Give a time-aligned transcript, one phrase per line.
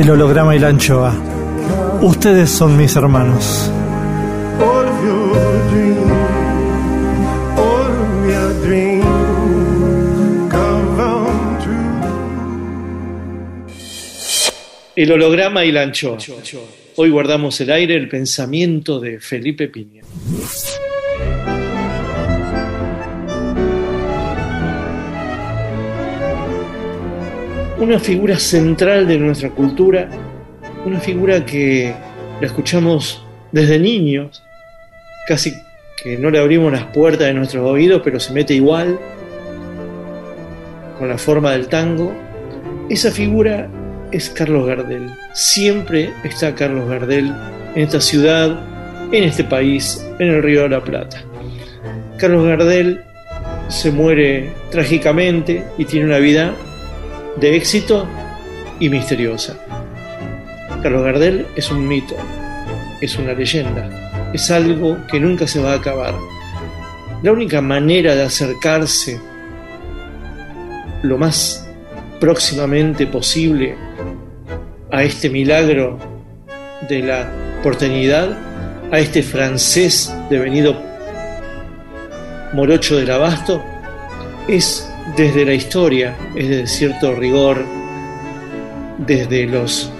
[0.00, 1.14] El holograma y la anchoa.
[2.00, 3.70] Ustedes son mis hermanos.
[14.96, 16.16] El holograma y la anchoa.
[16.96, 20.02] Hoy guardamos el aire el pensamiento de Felipe Piña.
[27.80, 30.06] Una figura central de nuestra cultura,
[30.84, 31.94] una figura que
[32.38, 34.42] la escuchamos desde niños,
[35.26, 35.54] casi
[36.02, 38.98] que no le abrimos las puertas de nuestros oídos, pero se mete igual
[40.98, 42.12] con la forma del tango.
[42.90, 43.70] Esa figura
[44.12, 45.10] es Carlos Gardel.
[45.32, 47.32] Siempre está Carlos Gardel
[47.74, 48.60] en esta ciudad,
[49.10, 51.22] en este país, en el Río de la Plata.
[52.18, 53.00] Carlos Gardel
[53.68, 56.54] se muere trágicamente y tiene una vida
[57.36, 58.06] de éxito
[58.78, 59.56] y misteriosa.
[60.82, 62.16] Carlos Gardel es un mito,
[63.00, 66.14] es una leyenda, es algo que nunca se va a acabar.
[67.22, 69.20] La única manera de acercarse
[71.02, 71.68] lo más
[72.18, 73.76] próximamente posible
[74.90, 75.98] a este milagro
[76.88, 77.30] de la
[77.62, 78.36] porteñidad,
[78.90, 80.76] a este francés devenido
[82.52, 83.62] morocho del abasto,
[84.48, 87.64] es desde la historia, es de cierto rigor,
[88.98, 89.90] desde los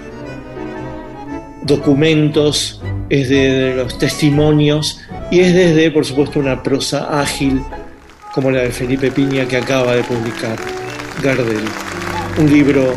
[1.63, 7.61] documentos, es desde los testimonios y es desde, por supuesto, una prosa ágil
[8.33, 10.57] como la de Felipe Piña que acaba de publicar,
[11.21, 11.63] Gardel.
[12.37, 12.95] Un libro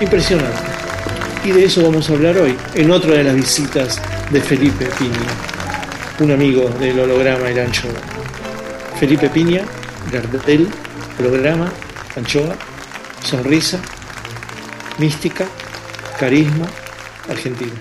[0.00, 0.74] impresionante.
[1.44, 4.00] Y de eso vamos a hablar hoy, en otra de las visitas
[4.30, 5.28] de Felipe Piña,
[6.20, 7.92] un amigo del holograma y la anchoa.
[8.98, 9.62] Felipe Piña,
[10.10, 10.68] Gardel,
[11.18, 11.72] holograma,
[12.16, 12.56] anchoa,
[13.22, 13.80] sonrisa,
[14.98, 15.46] mística,
[16.18, 16.66] carisma,
[17.28, 17.72] argentina.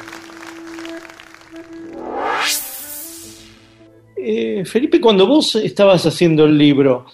[4.15, 7.05] Eh, Felipe, cuando vos estabas haciendo el libro,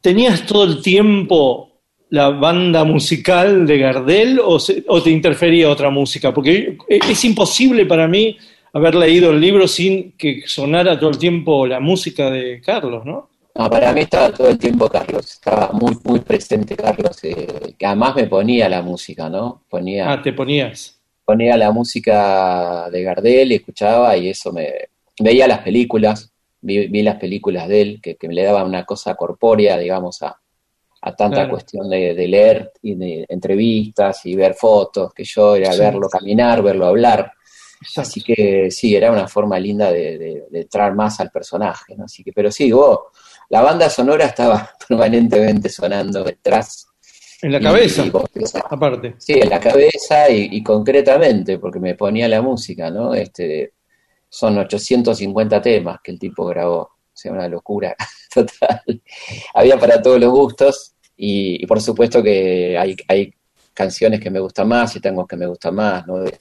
[0.00, 1.70] ¿tenías todo el tiempo
[2.10, 6.34] la banda musical de Gardel o, se- o te interfería otra música?
[6.34, 8.36] Porque es imposible para mí
[8.74, 13.30] haber leído el libro sin que sonara todo el tiempo la música de Carlos, ¿no?
[13.56, 17.86] No, para mí estaba todo el tiempo Carlos, estaba muy, muy presente Carlos, eh, que
[17.86, 19.62] además me ponía la música, ¿no?
[19.70, 20.98] Ponía, Ah, te ponías.
[21.24, 24.72] ponía la música de Gardel y escuchaba y eso me...
[25.20, 28.84] Veía las películas, vi, vi las películas de él, que, que me le daban una
[28.84, 30.36] cosa corpórea, digamos, a,
[31.02, 31.50] a tanta Claro.
[31.50, 35.78] cuestión de, de leer y de entrevistas y ver fotos, que yo era Sí.
[35.78, 37.30] verlo caminar, verlo hablar.
[37.80, 38.00] Exacto.
[38.00, 42.06] Así que sí, era una forma linda de, de- de entrar más al personaje, ¿no?
[42.06, 42.98] Así que, pero sí, vos,
[43.50, 46.86] la banda sonora estaba permanentemente sonando detrás.
[47.42, 48.12] En la cabeza, y
[48.70, 49.14] aparte.
[49.18, 53.14] sí, en la cabeza y, y concretamente, porque me ponía la música, ¿no?
[53.14, 53.74] Este,
[54.28, 57.94] son 850 temas que el tipo grabó, o sea, una locura
[58.34, 59.02] total.
[59.54, 63.34] Había para todos los gustos y, y por supuesto que hay, hay
[63.74, 66.20] canciones que me gustan más y tangos que me gustan más, ¿no?
[66.20, 66.38] De-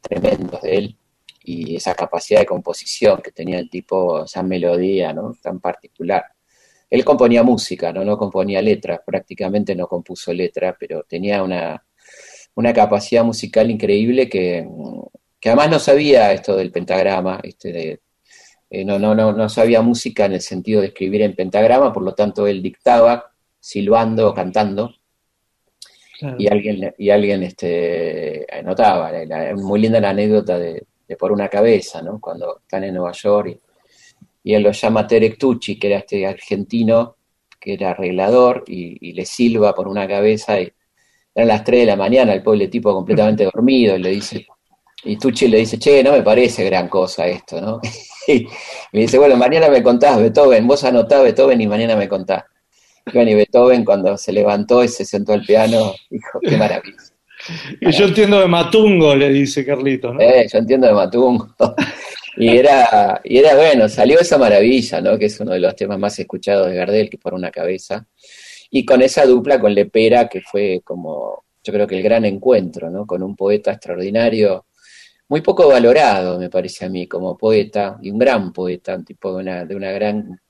[0.00, 0.96] tremendos de él
[1.44, 5.36] y esa capacidad de composición que tenía el tipo, esa melodía, ¿no?
[5.42, 6.24] Tan particular.
[6.88, 8.04] Él componía música, ¿no?
[8.04, 11.84] No componía letras, prácticamente no compuso letras, pero tenía una,
[12.54, 14.68] una capacidad musical increíble que,
[15.40, 18.00] que además no sabía esto del pentagrama, este de,
[18.70, 22.02] eh, no, no, no, no sabía música en el sentido de escribir en pentagrama, por
[22.02, 24.94] lo tanto él dictaba, silbando o cantando,
[26.38, 29.10] y alguien, y alguien este, anotaba.
[29.56, 30.86] muy linda la anécdota de,
[31.16, 32.20] Por una cabeza, ¿no?
[32.20, 33.58] cuando están en Nueva York
[34.44, 37.16] y, él lo llama Terek Tucci, que era este argentino
[37.60, 40.72] que era arreglador y, le silba por una cabeza y
[41.34, 44.46] eran las 3 de la mañana, el pobre tipo completamente dormido, y le dice,
[45.04, 47.80] y Tucci le dice, che, no me parece gran cosa esto, ¿no?
[48.28, 48.46] y
[48.92, 52.44] me dice, bueno, mañana me contás Beethoven, vos anotás Beethoven y mañana me contás.
[53.06, 57.11] Y bueno, y Beethoven cuando se levantó y se sentó al piano, dijo, qué maravilla.
[57.80, 60.20] Y yo entiendo de Matungo, le dice Carlito, ¿no?
[60.20, 61.54] Eh, yo entiendo de Matungo.
[62.36, 65.18] y era, y era bueno, salió esa maravilla, ¿no?
[65.18, 68.06] Que es uno de los temas más escuchados de Gardel, que por una cabeza.
[68.70, 72.90] Y con esa dupla con Lepera, que fue como, yo creo que el gran encuentro,
[72.90, 73.06] ¿no?
[73.06, 74.66] Con un poeta extraordinario,
[75.28, 79.34] muy poco valorado, me parece a mí, como poeta, y un gran poeta, un tipo
[79.34, 80.40] de una, de una gran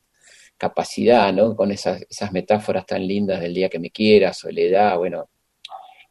[0.57, 1.57] capacidad, ¿no?
[1.57, 5.31] Con esas, esas metáforas tan lindas del día que me quiera, soledad, bueno,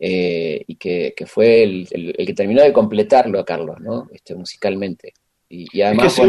[0.04, 4.10] eh, y que, fue el, que terminó de completarlo a Carlos, ¿no?
[4.12, 5.14] Este, musicalmente.
[5.48, 6.20] Y, además,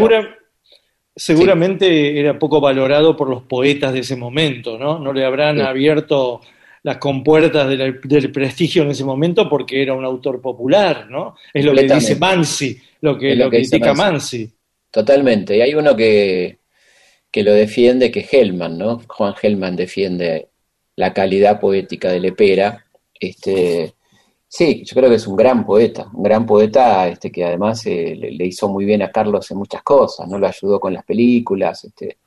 [1.16, 4.98] seguramente era poco valorado por los poetas de ese momento, ¿no?
[4.98, 6.42] No le habrán abierto
[6.82, 11.36] las compuertas del prestigio en ese momento porque era un autor popular, ¿no?
[11.54, 14.50] Es lo que dice Mansi, lo que, lo, critica Mansi.
[14.90, 15.56] Totalmente.
[15.56, 16.58] Y hay uno que,
[17.30, 19.00] que lo defiende, que es Hellman, ¿no?
[19.08, 20.48] Juan Hellman defiende
[20.96, 22.84] la calidad poética de Lepera.
[23.22, 23.94] Este,
[24.48, 28.16] sí, yo creo que es un gran poeta, un gran poeta este, que además eh,
[28.16, 30.38] le, hizo muy bien a Carlos en muchas cosas, ¿no?
[30.38, 32.18] Lo ayudó con las películas, este,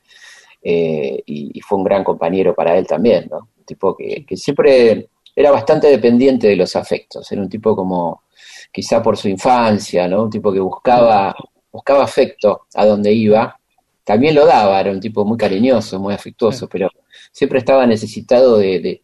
[0.63, 3.49] eh, y, fue un gran compañero para él también, ¿no?
[3.65, 8.23] tipo que, siempre era bastante dependiente de los afectos, era un tipo como,
[8.71, 10.23] quizá por su infancia, ¿no?
[10.23, 11.35] Un tipo que buscaba,
[11.71, 13.59] buscaba afecto a donde iba,
[14.05, 16.89] también lo daba, era un tipo muy cariñoso, muy afectuoso, pero
[17.33, 19.01] siempre estaba necesitado de, de,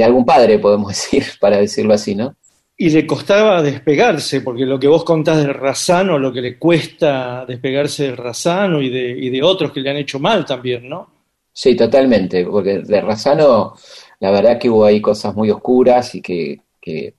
[0.00, 2.34] algún padre, podemos decir, para decirlo así, ¿no?
[2.76, 7.44] Y le costaba despegarse, porque lo que vos contás de Razano, lo que le cuesta
[7.46, 11.08] despegarse de Razano y de, y de otros que le han hecho mal también, ¿no?
[11.52, 13.74] Sí, totalmente, porque de Razano
[14.22, 17.14] la verdad que hubo ahí cosas muy oscuras y que, que,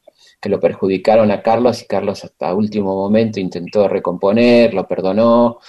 [0.45, 5.59] lo perjudicaron a Carlos y Carlos hasta último momento intentó recomponer, lo perdonó,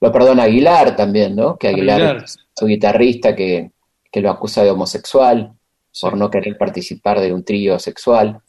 [0.00, 1.56] lo perdona Aguilar también, ¿no?
[1.56, 3.70] Que Aguilar, es su guitarrista que,
[4.10, 5.54] que, lo acusa de homosexual
[6.00, 8.40] por no querer participar de un trío sexual.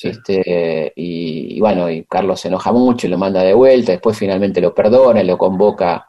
[0.00, 4.16] Este, y, y, bueno, y Carlos se enoja mucho y lo manda de vuelta, después
[4.16, 6.06] finalmente lo perdona y lo convoca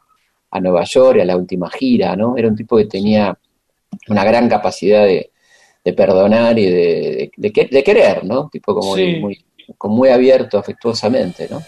[0.52, 2.38] a Nueva York, a la última gira, ¿no?
[2.38, 3.38] Era un tipo que tenía
[4.08, 5.31] una gran capacidad de,
[5.98, 8.48] perdonar y de, de, querer, ¿no?
[8.52, 9.44] Tipo como muy,
[9.84, 11.64] muy abierto afectuosamente, ¿no?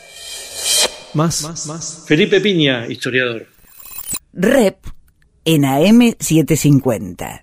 [1.15, 2.05] Más, más, más.
[2.07, 3.47] Felipe Piña, historiador.
[4.33, 4.77] Rep
[5.43, 7.41] en AM750.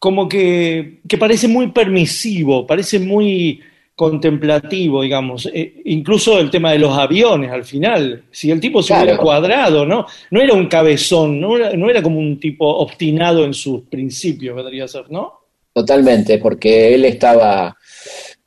[0.00, 3.60] Como que, que parece muy permisivo, parece muy
[4.00, 8.94] contemplativo, digamos, eh, incluso el tema de los aviones al final, si el tipo se
[8.94, 10.06] hubiera cuadrado, ¿no?
[10.30, 14.56] No era un cabezón, no era, no era como un tipo obstinado en sus principios,
[14.56, 15.40] podría ser, ¿no?
[15.74, 17.76] Totalmente, porque él estaba,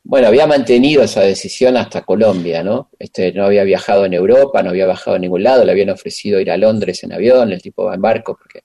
[0.02, 2.90] bueno, había mantenido esa decisión hasta Colombia, ¿no?
[2.98, 6.40] Este, no había viajado en Europa, no había viajado a ningún lado, le habían ofrecido
[6.40, 8.62] ir a Londres en avión, el tipo va en barco porque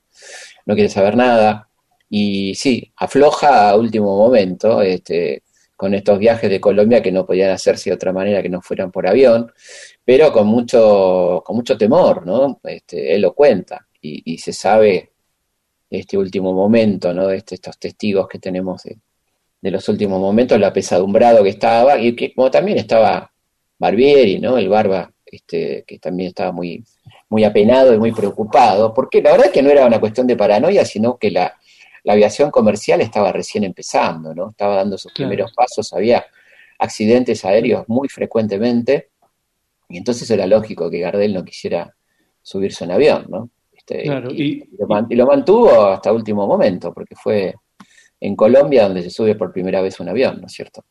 [0.65, 1.68] no quiere saber nada.
[2.11, 5.43] Y sí, afloja a último momento, este,
[5.79, 8.91] con estos viajes de Colombia que no podían hacerse de otra manera que no fueran
[8.91, 9.53] por avión,
[10.05, 12.61] pero con mucho, con mucho temor, ¿no?
[12.65, 15.13] Este, él lo cuenta y, se sabe
[15.91, 17.31] este último momento, ¿no?
[17.31, 22.35] Este, estos testigos que tenemos de, los últimos momentos, lo apesadumbrado que estaba, y que
[22.35, 23.33] como también estaba
[23.79, 24.59] Barbieri, ¿no?
[24.59, 26.83] El barba, este, que también estaba muy,
[27.29, 30.37] muy apenado y muy preocupado, porque la verdad es que no era una cuestión de
[30.37, 31.55] paranoia, sino que la,
[32.09, 34.49] la aviación comercial estaba recién empezando, ¿no?
[34.49, 36.25] Estaba dando sus primeros pasos, había
[36.79, 39.11] accidentes aéreos muy frecuentemente,
[39.91, 41.95] y entonces era lógico que Gardel no quisiera
[42.41, 43.51] subirse en avión, ¿no?
[43.71, 44.65] Este, y,
[45.17, 47.55] lo mantuvo hasta último momento, porque fue
[48.19, 50.87] en Colombia donde se sube por primera vez un avión, ¿no es cierto?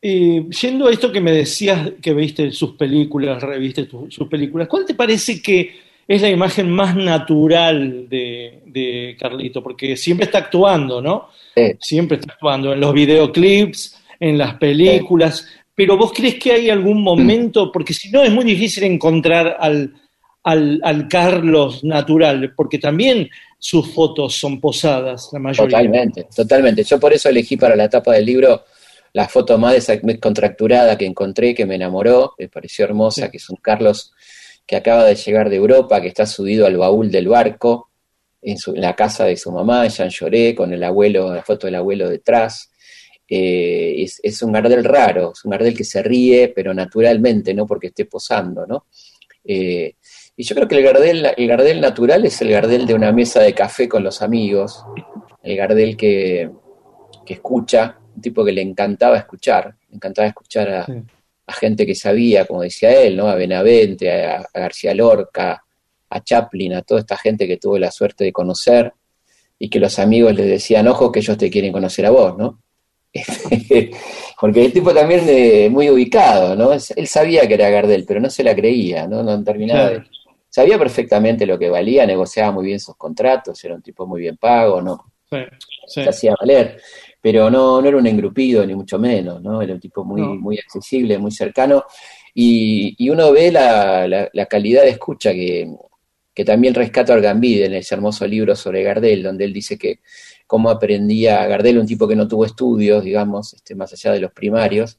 [0.00, 4.86] Y yendo a esto que me decías que viste sus películas, reviste sus películas, ¿cuál
[4.86, 11.28] te parece que es la imagen más natural de, Carlito, porque siempre está actuando, ¿no?
[11.78, 17.00] Siempre está actuando en los videoclips, en las películas, pero vos crees que hay algún
[17.00, 19.94] momento, porque si no es muy difícil encontrar al,
[20.42, 25.78] al, al Carlos natural, porque también sus fotos son posadas, la mayoría.
[25.78, 26.82] Totalmente, totalmente.
[26.82, 28.64] Yo por eso elegí para la tapa del libro
[29.12, 33.30] la foto más descontracturada que encontré, que me enamoró, me pareció hermosa, Sí.
[33.30, 34.12] que es un Carlos
[34.70, 37.90] que acaba de llegar de Europa, que está subido al baúl del barco,
[38.40, 42.08] en, la casa de su mamá, Jean Lloré, con el abuelo, la foto del abuelo
[42.08, 42.70] detrás.
[43.28, 47.88] Eh, es, un Gardel raro, es un Gardel que se ríe, pero naturalmente, no porque
[47.88, 48.86] esté posando, ¿no?
[49.44, 49.96] Eh,
[50.36, 53.40] y yo creo que el Gardel, el Gardel natural es el Gardel de una mesa
[53.40, 54.84] de café con los amigos,
[55.42, 56.48] el Gardel que,
[57.26, 60.86] que escucha, un tipo que le encantaba escuchar, le encantaba escuchar a.
[61.50, 63.28] a gente que sabía, como decía él, ¿no?
[63.28, 65.62] A Benavente, a, a García Lorca,
[66.10, 68.92] a Chaplin, a toda esta gente que tuvo la suerte de conocer
[69.58, 72.62] y que los amigos le decían, ojo que ellos te quieren conocer a vos, ¿no?
[74.40, 76.72] Porque el tipo también eh, muy ubicado, ¿no?
[76.72, 79.22] Él sabía que era Gardel, pero no se la creía, ¿no?
[79.22, 80.04] No terminaba de-.
[80.48, 84.36] Sabía perfectamente lo que valía, negociaba muy bien sus contratos, era un tipo muy bien
[84.36, 85.12] pago, ¿no?
[85.30, 85.38] Sí,
[85.86, 86.02] sí.
[86.02, 86.80] se hacía valer,
[87.20, 89.60] pero no, no era un engrupido, ni mucho menos, ¿no?
[89.62, 90.34] Era un tipo muy, No.
[90.36, 91.84] muy accesible, muy cercano,
[92.34, 95.68] y, y uno ve la, la- la calidad de escucha que,
[96.34, 100.00] que también rescata Orgambide en ese hermoso libro sobre Gardel, donde él dice que
[100.46, 104.32] cómo aprendía Gardel, un tipo que no tuvo estudios, digamos, este, más allá de los
[104.32, 104.98] primarios,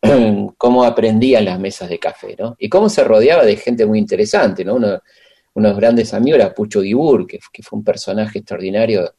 [0.58, 2.56] cómo aprendía en las mesas de café, ¿no?
[2.58, 4.74] Y cómo se rodeaba de gente muy interesante, ¿no?
[4.76, 5.00] Uno,
[5.54, 9.12] unos grandes amigos era Pucho Guibur, que, que fue un personaje extraordinario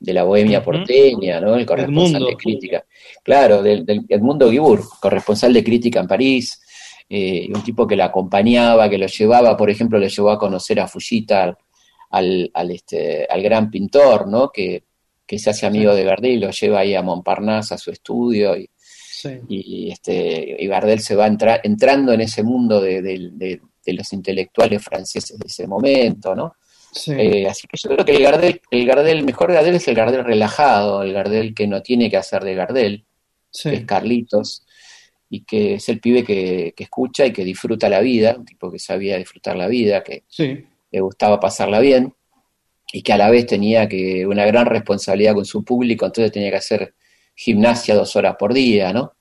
[0.00, 1.56] de la bohemia porteña, ¿no?
[1.56, 2.28] El corresponsal Edmundo.
[2.28, 2.84] de crítica.
[3.22, 6.60] Claro, del, del Edmundo Guibur, corresponsal de crítica en París,
[7.08, 10.78] eh, un tipo que la acompañaba, que lo llevaba, por ejemplo, le llevó a conocer
[10.80, 11.56] a Fujita,
[12.10, 14.50] al, al, este, al gran pintor, ¿no?
[14.50, 14.84] Que,
[15.26, 18.56] que se hace amigo de Gardel y lo lleva ahí a Montparnasse, a su estudio,
[18.56, 19.30] y, Sí.
[19.48, 23.92] y, este, y Gardel se va entra- entrando en ese mundo de, de- de- de
[23.92, 26.54] los intelectuales franceses de ese momento, ¿no?
[26.98, 27.12] Sí.
[27.16, 29.94] Eh, así que yo creo que el Gardel, el Gardel, el mejor Gardel es el
[29.94, 33.04] Gardel relajado, el Gardel que no tiene que hacer de Gardel,
[33.50, 33.70] sí.
[33.70, 34.66] que es Carlitos,
[35.30, 38.70] y que es el pibe que, que escucha y que disfruta la vida, un tipo
[38.70, 40.64] que sabía disfrutar la vida, que Sí.
[40.90, 42.14] le gustaba pasarla bien,
[42.92, 46.50] y que a la vez tenía que una gran responsabilidad con su público, entonces tenía
[46.50, 46.94] que hacer
[47.36, 49.12] gimnasia dos horas por día, ¿no?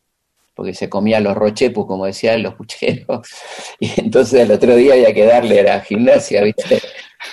[0.58, 3.28] Porque se comía los rochepus, como decían los pucheros,
[3.80, 6.82] y entonces el otro día había que darle a la gimnasia, ¿viste?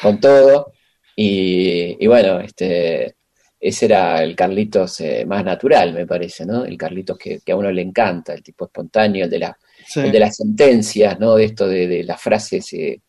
[0.01, 0.73] Con todo,
[1.17, 3.17] y, y bueno, este,
[3.59, 6.67] ese era el Carlitos eh, más natural, me parece, ¿no?
[6.67, 10.01] El Carlitos que, que a uno le encanta, el tipo espontáneo, el de, la, sí.
[10.01, 11.37] el de las sentencias, ¿no?
[11.37, 13.01] De esto de, de las frases, eh,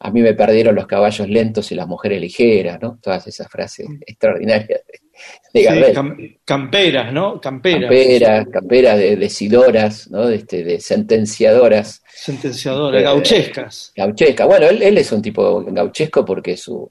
[0.00, 2.98] a mí me perdieron los caballos lentos y las mujeres ligeras, ¿no?
[3.00, 4.80] Todas esas frases extraordinarias
[5.52, 7.40] Sí, cam- camperas, ¿no?
[7.40, 7.80] Camperas.
[7.82, 10.26] Camperas, camperas de decidoras, ¿no?
[10.26, 13.92] De, este, de sentenciadoras Sentenciadoras, Eh, gauchescas.
[13.96, 14.44] gauchesca.
[14.46, 16.90] Bueno, él, él es un tipo gauchesco porque su,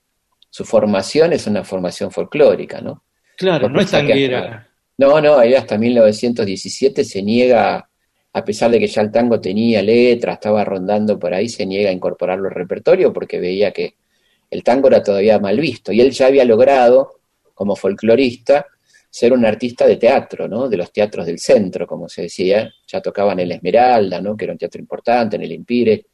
[0.49, 3.03] su formación es una formación folclórica, ¿no?
[3.37, 4.67] Claro, no es tanguera.
[4.97, 7.87] No, no, ahí hasta 1917 se niega,
[8.33, 11.89] a pesar de que ya el tango tenía letra, estaba rondando por ahí, se niega
[11.89, 13.95] a incorporarlo al repertorio porque veía que
[14.49, 15.91] el tango era todavía mal visto.
[15.91, 17.16] Y él ya había logrado,
[17.57, 18.67] como folclorista,
[19.09, 20.69] ser un artista de teatro, ¿no?
[20.69, 22.71] De los teatros del centro, como se decía.
[22.87, 24.37] Ya tocaba en el Esmeralda, ¿no?
[24.37, 26.05] Que era un teatro importante, en el Empire,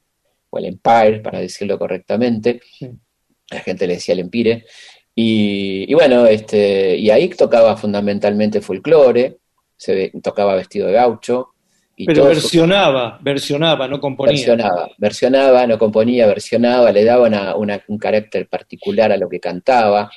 [0.49, 2.61] o el Empire, para decirlo correctamente.
[3.51, 4.65] La gente le decía el Empire.
[5.13, 9.37] Y, y bueno, este, y ahí tocaba fundamentalmente folclore,
[9.75, 11.49] se tocaba vestido de gaucho.
[11.95, 14.31] Y Pero su- versionaba, versionaba, no componía.
[14.33, 19.39] versionaba, versionaba, no componía, versionaba, le daba una- una- un carácter particular a lo que
[19.39, 20.09] cantaba,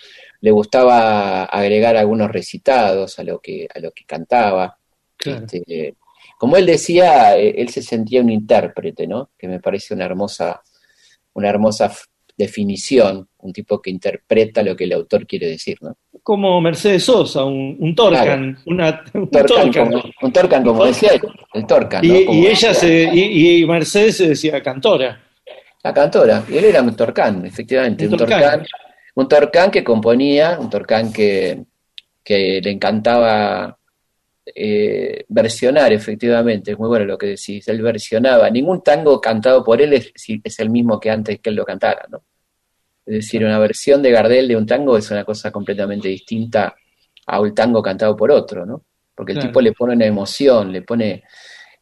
[0.46, 4.78] le gustaba agregar algunos recitados a lo que, a lo que cantaba.
[5.16, 5.44] Claro.
[5.44, 5.96] Este,
[6.38, 9.30] como él decía, eh, él se sentía un intérprete, ¿no?
[9.36, 10.62] Que me parece una hermosa,
[11.32, 11.92] una hermosa
[12.36, 15.96] definición, un tipo que interpreta lo que el autor quiere decir, ¿no?
[16.22, 21.22] Como Mercedes Sosa, un, un Torcan, una, un Torcan, como, un Torcan, como decía él,
[21.54, 22.32] el Torcan, Y, ¿no?
[22.32, 25.24] y ella se, y, y Mercedes se decía cantora.
[25.82, 28.40] La cantora, y él era un Torcan, efectivamente, Un un Torcan.
[28.40, 28.66] Torcan,
[29.16, 31.64] un Torcan que componía, un Torcan que,
[32.24, 33.76] que le encantaba
[34.54, 39.82] eh, versionar, efectivamente, es muy bueno lo que decís, él versionaba, ningún tango cantado por
[39.82, 40.12] él es,
[40.44, 42.22] es el mismo que antes que él lo cantara, ¿no?
[43.04, 46.74] Es decir, una versión de Gardel de un tango es una cosa completamente distinta
[47.26, 48.82] a un tango cantado por otro, ¿no?
[49.14, 49.48] Porque el Claro.
[49.50, 51.22] tipo le pone una emoción, le pone,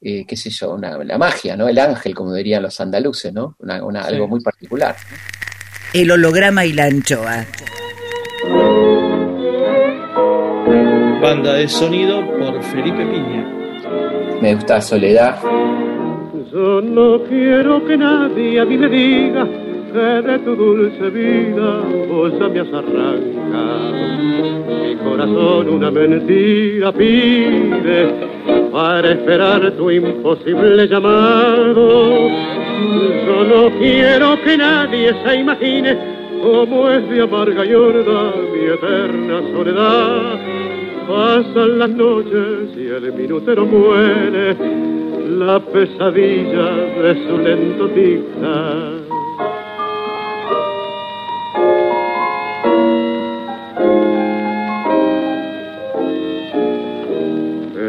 [0.00, 1.66] eh, qué sé yo, una, la magia, ¿no?
[1.68, 3.56] El ángel, como dirían los andaluces, ¿no?
[3.58, 4.14] Una, una- Sí.
[4.14, 4.94] Algo muy particular.
[5.94, 7.46] El holograma y la anchoa.
[11.22, 13.48] Banda de sonido por Felipe Piña.
[14.42, 15.40] Me gusta Soledad,
[16.52, 19.48] Yo no quiero que nadie a mí me diga
[19.94, 22.68] de tu dulce vida vos ya me has.
[24.82, 28.10] Mi corazón una mentira pide
[28.72, 32.28] para esperar tu imposible llamado.
[33.26, 35.96] Yo no quiero que nadie se imagine
[36.42, 40.40] cómo es de amarga y mi eterna soledad.
[41.06, 44.56] Pasan las noches y el minutero muere,
[45.38, 46.70] la pesadilla
[47.00, 49.13] de su lento tic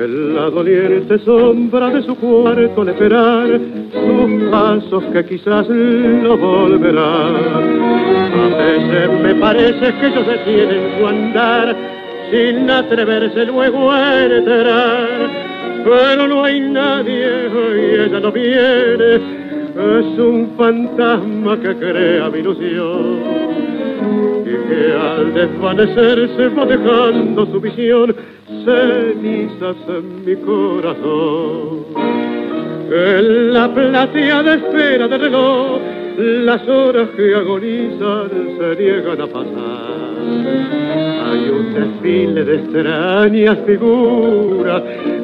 [0.06, 3.60] En la doliente sombra de su cuarto al esperar
[3.92, 7.36] sus pasos que quizás lo volverán.
[8.36, 11.76] A veces me parece que ellos detienen su andar
[12.30, 15.08] sin atreverse luego a entrar.
[15.84, 23.20] Pero no hay nadie y ella no viene, es un fantasma que crea mi ilusión
[24.46, 28.16] y que al desvanecerse va dejando su visión
[28.66, 31.86] cenizas en mi corazón.
[32.92, 35.80] En la plateada espera del reloj,
[36.18, 40.06] las horas que agonizan se niegan a pasar.
[41.28, 44.82] Hay un desfile de extrañas figuras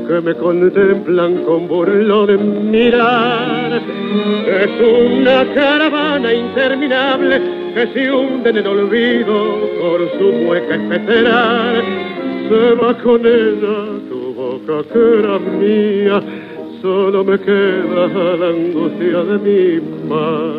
[0.07, 3.81] que me contemplan con burlón mirar.
[4.47, 7.41] Es una caravana interminable
[7.73, 12.20] que se hunde en el olvido por su mueca especerar.
[12.51, 13.77] Se va con ella
[14.09, 16.21] tu boca que era mía,
[16.81, 19.79] solo me queda la angustia de mi
[20.09, 20.51] mar.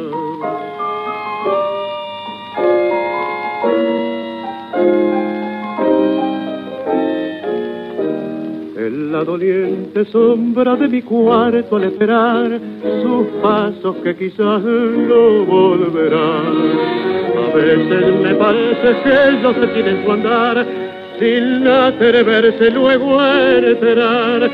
[8.78, 12.58] En la doliente sombra de mi cuarto al esperar
[13.02, 16.56] sus pasos que quizás no volverán.
[17.36, 20.91] A veces me parece que ellos deciden su andar
[21.22, 24.50] sin atreverse luego a esperar.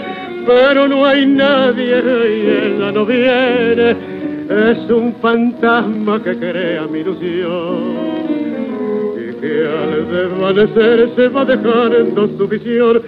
[0.47, 3.91] Pero no hay nadie y ella no viene,
[4.49, 8.29] es un fantasma que crea mi ilusión
[9.41, 13.03] que al desvanecer se va dejando su visión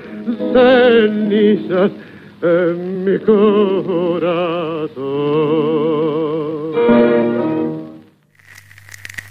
[0.53, 1.91] cenizas
[2.43, 4.31] en mi corazón.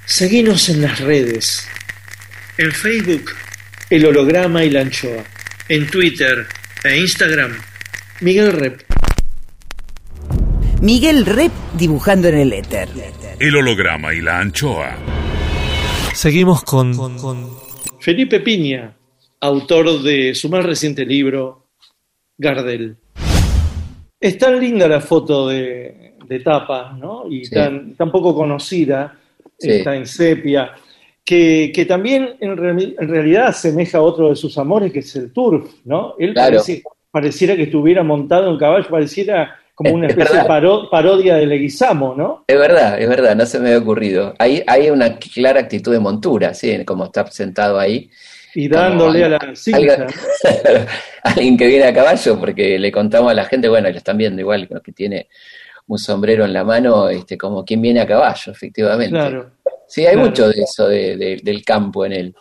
[0.06, 1.66] Seguinos en las redes.
[2.58, 3.32] En Facebook,
[3.90, 5.24] El Holograma y la Anchoa.
[5.68, 6.46] En Twitter
[6.84, 7.52] e Instagram,
[8.22, 8.82] Miguel Rep.
[10.82, 12.88] Miguel Rep dibujando en el éter.
[13.40, 14.96] El holograma y la anchoa.
[16.14, 16.94] Seguimos con,
[18.00, 18.94] Felipe Piña,
[19.42, 21.68] autor de su más reciente libro,
[22.38, 22.98] Gardel.
[24.20, 27.24] Es tan linda la foto de, de tapa, ¿no?
[27.30, 27.56] Y Sí.
[27.56, 29.18] tan, tan poco conocida,
[29.58, 29.72] Sí.
[29.72, 30.74] está en sepia,
[31.30, 35.32] que, que también en, en realidad asemeja a otro de sus amores, que es el
[35.32, 36.16] turf, ¿no?
[36.18, 36.58] Él Claro.
[36.58, 41.36] parece- pareciera que estuviera montado en caballo, pareciera como una es especie de paro- parodia
[41.36, 42.46] de Leguizamo, ¿no?
[42.48, 44.34] Es verdad, es verdad, no se me había ocurrido.
[44.40, 48.10] Hay, hay una clara actitud de montura, sí, como está sentado ahí.
[48.56, 49.38] Y dándole a la.
[49.38, 50.06] Alguien,
[51.24, 54.18] alguien que viene a caballo, porque le contamos a la gente, bueno, y lo están
[54.18, 55.28] viendo igual, que tiene
[55.88, 59.12] un sombrero en la mano, este, como quien viene a caballo, efectivamente.
[59.16, 59.52] Claro.
[59.90, 60.30] Sí, hay claro.
[60.30, 62.36] mucho de eso de- de- del campo en él.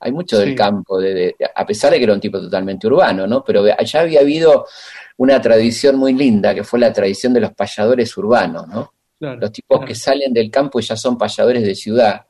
[0.00, 0.44] Hay mucho Sí.
[0.46, 3.44] del campo, de, de- a pesar de que era un tipo totalmente urbano, ¿no?
[3.44, 4.66] Pero allá había habido
[5.18, 8.92] una tradición muy linda, que fue la tradición de los payadores urbanos, ¿no?
[9.18, 9.86] claro, Los tipos claro.
[9.88, 12.22] que salen del campo y ya son payadores de ciudad,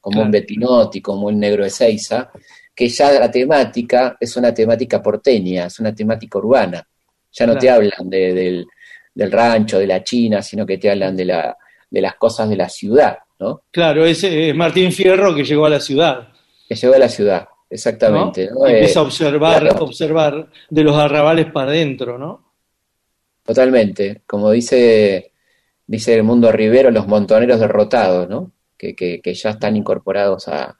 [0.00, 2.30] como un Bettinotti, como un Negro de Seiza,
[2.74, 6.86] que ya la temática es una temática porteña, es una temática urbana.
[7.32, 8.66] Ya no te hablan de- del,
[9.14, 11.56] del rancho, de la China, sino que te hablan de, la,
[11.90, 13.62] de las cosas de la ciudad, ¿no?
[13.70, 16.28] Claro, ese es Martín Fierro que llegó a la ciudad.
[16.68, 18.48] Que llegó a la ciudad, exactamente.
[18.50, 18.60] ¿no?
[18.60, 18.68] ¿no?
[18.68, 19.84] Y empieza Eh, a observar, claro.
[19.84, 22.52] observar de los arrabales para adentro, ¿no?
[23.44, 25.32] Totalmente, como dice,
[25.86, 28.52] dice el mundo Rivero, los montoneros derrotados, ¿no?
[28.76, 30.76] Que, que, que ya están incorporados a,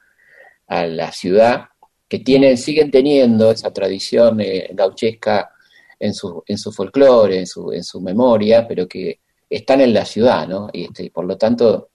[0.67, 1.65] a la ciudad,
[2.07, 5.51] que tienen, siguen teniendo esa tradición eh, gauchesca
[5.99, 9.19] en su, en su folclore, en su, en su memoria, pero que
[9.49, 10.69] están en la ciudad, ¿no?
[10.71, 11.89] Y este, por lo tanto,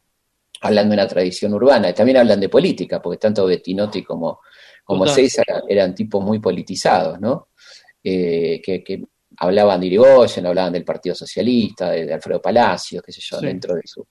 [0.61, 4.40] hablan de una tradición urbana, y también hablan de política, porque tanto Bettinotti como,
[4.85, 5.07] como.
[5.07, 7.49] Seiza eran, tipos muy politizados, ¿no?
[8.03, 9.03] Eh, que, que
[9.38, 13.47] hablaban de Irigoyen, hablaban del Partido Socialista, de, de Alfredo Palacios, qué sé yo, Sí.
[13.47, 14.07] dentro de, su,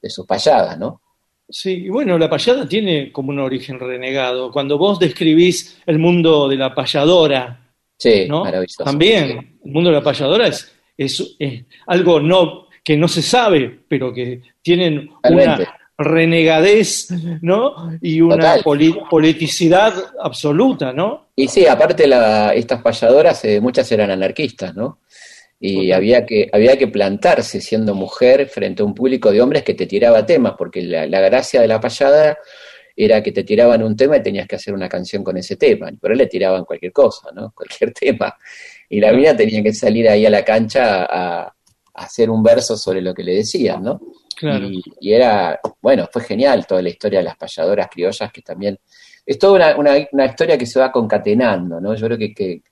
[0.00, 1.02] de sus payadas, ¿no?
[1.50, 4.52] Sí, y bueno, la payada tiene como un origen renegado.
[4.52, 8.44] Cuando vos describís el mundo de la payadora, Sí, ¿no?
[8.44, 8.84] maravilloso.
[8.84, 13.80] También, el mundo de la payadora es, es, es algo no que no se sabe,
[13.88, 17.08] pero que tienen una renegadez,
[17.42, 17.98] ¿no?
[18.00, 18.56] Y una
[19.10, 21.26] politicidad absoluta, ¿no?
[21.34, 25.00] Y sí, aparte la, estas payadoras, eh, muchas eran anarquistas, ¿no?
[25.60, 29.74] Y había que, había que plantarse siendo mujer frente a un público de hombres que
[29.74, 32.38] te tiraba temas, porque la, la gracia de la payada
[32.94, 35.90] era que te tiraban un tema y tenías que hacer una canción con ese tema.
[36.00, 37.50] Pero le tiraban cualquier cosa, ¿no?
[37.56, 38.36] Cualquier tema.
[38.88, 41.52] Y la mina tenía que salir ahí a la cancha a, a
[41.94, 44.00] hacer un verso sobre lo que le decían, ¿no?
[44.38, 44.68] Claro.
[44.70, 48.78] Y, y era, bueno, fue genial toda la historia de las payadoras criollas que también,
[49.26, 51.94] es toda una, una- una historia que se va concatenando, ¿no?
[51.94, 52.62] Yo creo que, que,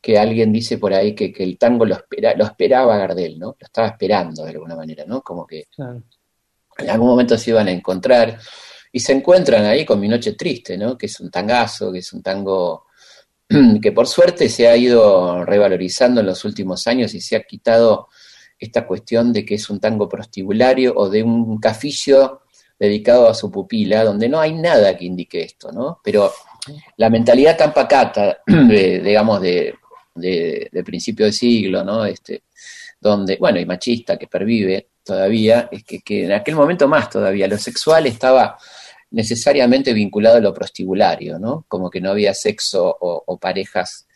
[0.00, 3.48] que alguien dice por ahí que, que el tango lo, espera, lo esperaba Gardel, ¿no?
[3.58, 5.20] Lo estaba esperando de alguna manera, ¿no?
[5.22, 6.02] Como que claro.
[6.78, 8.38] en algún momento se iban a encontrar
[8.92, 10.96] y se encuentran ahí con Mi Noche Triste, ¿no?
[10.96, 12.86] Que es un tangazo, que es un tango
[13.82, 18.08] que por suerte se ha ido revalorizando en los últimos años y se ha quitado
[18.58, 22.42] esta cuestión de que es un tango prostibulario o de un cafillo
[22.78, 26.00] dedicado a su pupila, donde no hay nada que indique esto, ¿no?
[26.02, 26.32] Pero
[26.96, 29.74] la mentalidad tan pacata, de, digamos, de,
[30.14, 32.04] de, principio de siglo, ¿no?
[32.04, 32.44] Este,
[33.00, 37.58] donde, bueno, y machista que pervive todavía, es que, en aquel momento más todavía, lo
[37.58, 38.58] sexual estaba
[39.10, 41.64] necesariamente vinculado a lo prostibulario, ¿no?
[41.68, 44.06] Como que no había sexo o, parejas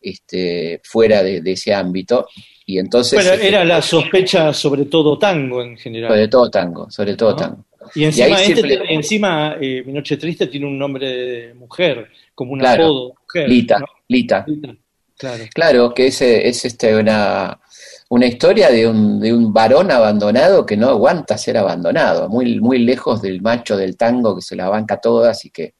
[0.00, 2.26] este, fuera de ese ámbito,
[2.66, 3.14] y entonces...
[3.18, 6.10] Bueno, este, era la sospecha sobre todo tango en general.
[6.10, 7.36] sobre todo tango, sobre todo ¿No?
[7.36, 7.64] tango.
[7.94, 12.52] Y encima, este siempre- encima eh, Mi Noche Triste tiene un nombre de mujer, como
[12.52, 13.48] un Claro, apodo de mujer.
[13.48, 13.86] Lita, ¿no?
[14.08, 14.44] Lita.
[14.46, 14.74] Lita,
[15.18, 15.44] Claro.
[15.54, 17.60] Claro, que es, es este, una,
[18.08, 22.78] una historia de un, de un varón abandonado que no aguanta ser abandonado, muy, muy
[22.78, 25.74] lejos del macho del tango que se la banca todas y que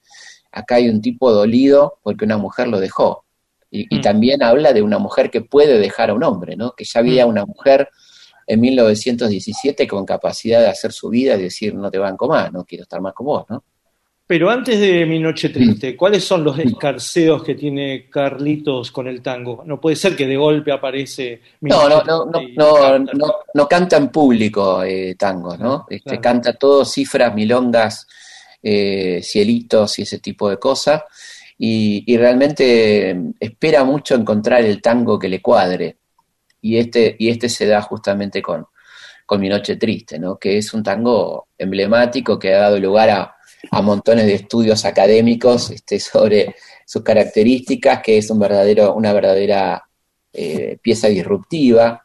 [0.52, 3.24] acá hay un tipo dolido porque una mujer lo dejó.
[3.74, 4.02] Y, y Mm.
[4.02, 6.72] también habla de una mujer que puede dejar a un hombre, ¿no?
[6.76, 7.30] Que ya había Mm.
[7.30, 7.88] una mujer
[8.46, 12.64] en 1917 con capacidad de hacer su vida y decir, no te banco más, no
[12.64, 13.64] quiero estar más con vos, ¿no?
[14.26, 15.52] Pero antes de Mi Noche Mm.
[15.52, 19.62] Triste, ¿cuáles son los escarceos que tiene Carlitos con el tango?
[19.66, 23.12] No puede ser que de golpe aparece Mi No, no, Noche no, no, no, canta.
[23.14, 25.87] no, no canta en público eh, tangos, ¿no?
[25.88, 26.20] Este, claro.
[26.20, 28.06] Canta todo cifras, milongas,
[28.62, 31.02] eh, cielitos y ese tipo de cosas.
[31.64, 35.98] Y, y realmente eh, espera mucho encontrar el tango que le cuadre.
[36.61, 38.66] Y este, y este se da justamente con,
[39.25, 40.38] con Mi Noche Triste, ¿no?
[40.38, 43.37] Que es un tango emblemático que ha dado lugar a,
[43.70, 49.85] a montones de estudios académicos este, sobre sus características, que es un verdadero, una verdadera
[50.33, 52.03] eh, pieza disruptiva,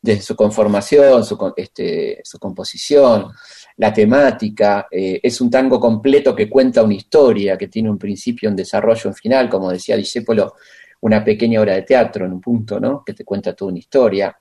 [0.00, 3.32] desde su conformación, su, este, su composición,
[3.78, 4.86] la temática.
[4.90, 9.10] eh, es un tango completo que cuenta una historia, que tiene un principio, un desarrollo,
[9.10, 10.54] un final, como decía Discépolo,
[11.00, 13.02] una pequeña obra de teatro en un punto, ¿no?
[13.04, 14.36] Que te cuenta toda una historia.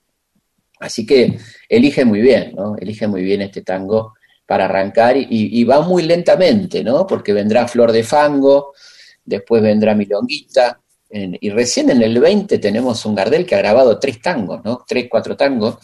[0.80, 1.38] Así que
[1.70, 2.76] elige muy bien, ¿no?
[2.78, 4.14] Elige muy bien este tango
[4.46, 7.06] para arrancar y, va muy lentamente, ¿no?
[7.06, 8.74] Porque vendrá Flor de Fango,
[9.26, 14.22] después vendrá Milonguita, y recién en el 20 tenemos un Gardel que ha grabado tres
[14.22, 14.86] tangos, ¿no?
[14.88, 15.78] Tres, cuatro tangos,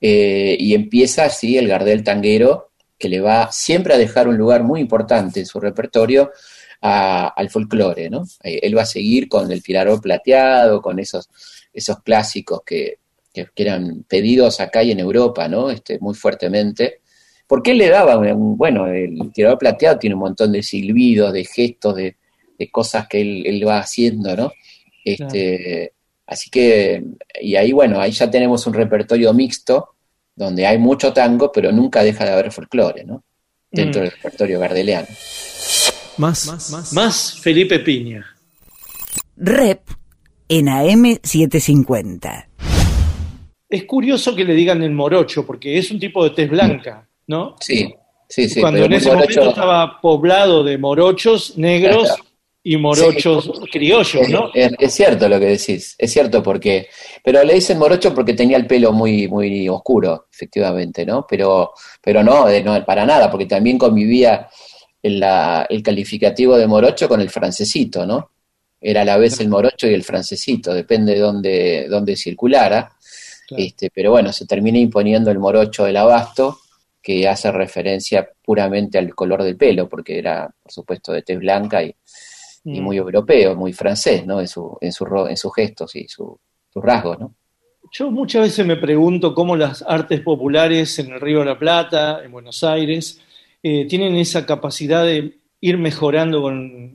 [0.00, 4.62] eh, y empieza así el Gardel tanguero, que le va siempre a dejar un lugar
[4.62, 6.30] muy importante en su repertorio
[6.80, 8.24] a- al folclore, ¿no?
[8.42, 11.28] Eh, él va a seguir con el tirador plateado, con esos,
[11.72, 12.98] esos clásicos que,
[13.32, 15.70] que, eran pedidos acá y en Europa, ¿no?
[15.70, 17.00] Este, muy fuertemente.
[17.46, 21.44] Porque él le daba, un- bueno, el tirador plateado tiene un montón de silbidos, de
[21.44, 22.16] gestos, de,
[22.58, 24.52] de cosas que él, él va haciendo, ¿no?
[25.04, 25.92] Este,
[26.28, 27.04] Así que,
[27.40, 29.90] y ahí, bueno, ahí ya tenemos un repertorio mixto,
[30.36, 33.24] donde hay mucho tango, pero nunca deja de haber folclore, ¿no?
[33.70, 34.04] Dentro Mm.
[34.04, 35.08] del repertorio gardeliano.
[36.18, 38.24] Más, más, Más Felipe Piña.
[39.36, 39.80] Rep
[40.48, 42.48] en AM750.
[43.68, 47.56] Es curioso que le digan el morocho, porque es un tipo de tez blanca, ¿no?
[47.60, 47.92] Sí,
[48.28, 48.60] sí, sí.
[48.60, 52.24] Cuando en ese morocho- momento estaba poblado de morochos negros Claro.
[52.68, 54.50] Y morochos criollos, ¿no?
[54.52, 56.88] Es, es cierto lo que decís, es cierto porque,
[57.22, 61.24] pero le dicen morocho porque tenía el pelo muy, muy oscuro, efectivamente, ¿no?
[61.28, 64.48] Pero, pero no, de- no, para nada, porque también convivía
[65.02, 68.30] el, la- el calificativo de morocho con el francesito, ¿no?
[68.80, 72.92] Era a la vez el morocho y el francesito, depende de dónde, dónde circulara.
[73.46, 73.62] Claro.
[73.62, 76.58] Este, pero bueno, se termina imponiendo el morocho del abasto,
[77.00, 81.80] que hace referencia puramente al color del pelo, porque era, por supuesto, de tez blanca
[81.84, 81.94] y,
[82.66, 82.84] y Mm.
[82.84, 84.40] muy europeo, muy francés, ¿no?
[84.40, 86.38] En, su, en, su, en sus gestos y su-
[86.72, 87.34] sus rasgos, ¿no?
[87.92, 92.20] Yo muchas veces me pregunto cómo las artes populares en el Río de la Plata,
[92.24, 93.20] en Buenos Aires,
[93.62, 96.92] eh, tienen esa capacidad de ir mejorando con,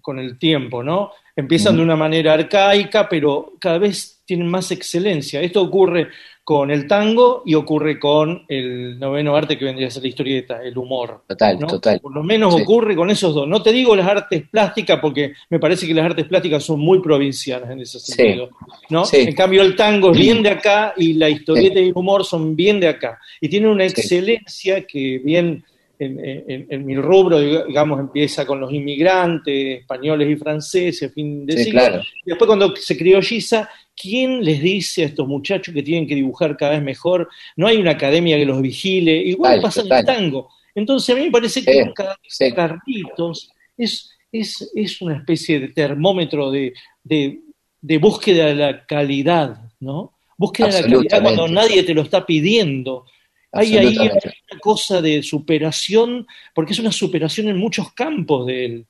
[0.00, 1.12] con el tiempo, ¿no?
[1.36, 1.78] Empiezan Ujú.
[1.78, 5.40] de una manera arcaica, pero cada vez tienen más excelencia.
[5.40, 6.08] Esto ocurre
[6.44, 10.62] con el tango y ocurre con el noveno arte que vendría a ser la historieta,
[10.62, 11.22] el humor.
[11.26, 11.66] Total, ¿no?
[11.66, 11.98] total.
[12.00, 12.60] Por lo menos Sí.
[12.62, 13.48] ocurre con esos dos.
[13.48, 17.00] No te digo las artes plásticas porque me parece que las artes plásticas son muy
[17.00, 18.50] provincianas en ese sentido.
[18.90, 19.06] ¿no?
[19.06, 19.16] Sí.
[19.20, 22.54] En cambio, el tango es bien de acá y la historieta y el humor son
[22.54, 23.18] bien de acá.
[23.40, 25.64] Y tiene una excelencia que bien
[25.98, 31.56] en, en- en mi rubro, digamos, empieza con los inmigrantes españoles y franceses, fin de
[31.56, 31.80] Sí, siglo.
[31.80, 32.02] claro.
[32.24, 36.56] Y después cuando se criolliza, ¿quién les dice a estos muchachos que tienen que dibujar
[36.56, 37.28] cada vez mejor?
[37.56, 39.16] No hay una academia que los vigile.
[39.16, 40.48] Igual pasa en el tango.
[40.74, 42.52] Entonces a mí me parece que Sí, cada- sí.
[42.52, 46.72] Carlitos es, es, es una especie de termómetro de,
[47.04, 47.40] de,
[47.80, 50.12] de búsqueda de la calidad, ¿no?
[50.36, 53.06] Búsqueda de la calidad cuando nadie te lo está pidiendo.
[53.54, 58.86] Hay ahí una cosa de superación, porque es una superación en muchos campos de él.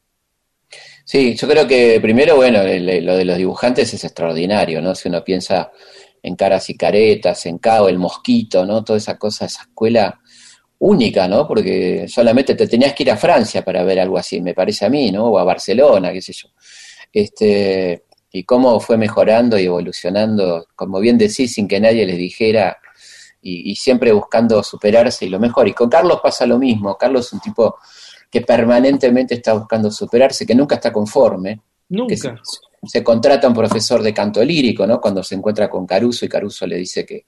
[1.04, 4.94] Sí, yo creo que primero, bueno, lo de los dibujantes es extraordinario, ¿no?
[4.94, 5.70] Si uno piensa
[6.22, 8.82] en caras y caretas, en Cao, el mosquito, ¿no?
[8.82, 10.18] Toda esa cosa, esa escuela
[10.78, 11.46] única, ¿no?
[11.46, 14.88] Porque solamente te tenías que ir a Francia para ver algo así, me parece a
[14.88, 15.26] mí, ¿no?
[15.26, 16.48] O a Barcelona, qué sé yo.
[17.12, 22.78] Este, y cómo fue mejorando y evolucionando, como bien decís, sin que nadie les dijera,
[23.44, 25.68] y, y siempre buscando superarse y lo mejor.
[25.68, 26.96] Y con Carlos pasa lo mismo.
[26.96, 27.76] Carlos es un tipo
[28.30, 31.60] que permanentemente está buscando superarse, que nunca está conforme,
[32.08, 32.42] que se, Nunca.
[32.86, 35.00] se contrata un profesor de canto lírico, ¿no?
[35.00, 37.26] Cuando se encuentra con Caruso y Caruso le dice que,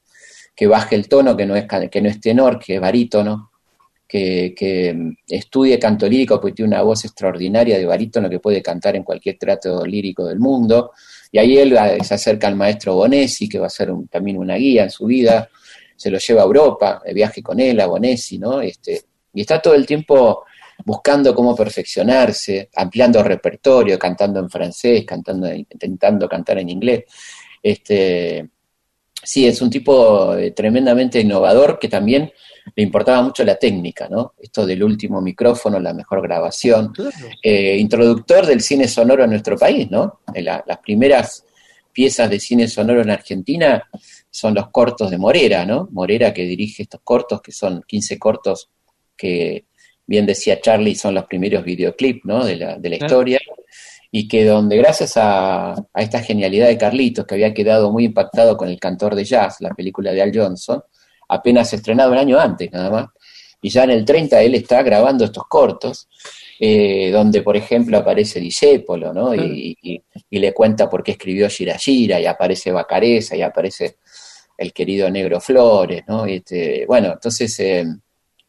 [0.55, 3.50] que baje el tono, que no es, que no es tenor, que es barítono,
[4.09, 8.62] que, que mm, estudie canto lírico porque tiene una voz extraordinaria de barítono que puede
[8.62, 10.92] cantar en cualquier trato lírico del mundo.
[11.31, 14.38] Y ahí él va- se acerca al maestro Bonesi, que va a ser un- también
[14.38, 15.48] una guía en su vida,
[15.96, 18.61] se lo lleva a Europa, de viaje con él, a Bonesi, ¿no?
[18.61, 19.02] Este,
[19.35, 20.44] y está todo el tiempo
[20.85, 27.04] buscando cómo perfeccionarse, ampliando repertorio, cantando en francés, cantando, intentando cantar en inglés.
[27.62, 28.48] Este,
[29.22, 32.30] sí, es un tipo eh, tremendamente innovador que también
[32.74, 34.35] le importaba mucho la técnica, ¿no?
[34.38, 36.92] Esto del último micrófono, la mejor grabación,
[37.42, 40.20] eh, introductor del cine sonoro en nuestro país, ¿no?
[40.32, 41.44] De la- las primeras
[41.92, 43.88] piezas de cine sonoro en Argentina
[44.37, 45.88] son los cortos de Morera, ¿no?
[45.92, 48.68] Morera que dirige estos cortos, que son 15 cortos
[49.16, 49.64] que,
[50.07, 52.44] bien decía Charlie, son los primeros videoclips, ¿no?
[52.44, 53.38] De la, de la historia,
[54.11, 58.57] y que donde gracias a, a esta genialidad de Carlitos, que había quedado muy impactado
[58.59, 60.83] con El Cantor de Jazz, la película de Al Johnson,
[61.29, 63.07] apenas estrenado un año antes nada más,
[63.62, 66.09] y ya en el 30 él está grabando estos cortos,
[66.61, 69.35] eh, donde por ejemplo aparece Discépolo, ¿no?
[69.35, 73.96] Y, y- y le cuenta por qué escribió Gira Gira, y aparece Bacareza, y aparece
[74.57, 76.27] el querido Negro Flores, ¿no?
[76.27, 77.85] Este, bueno, entonces eh,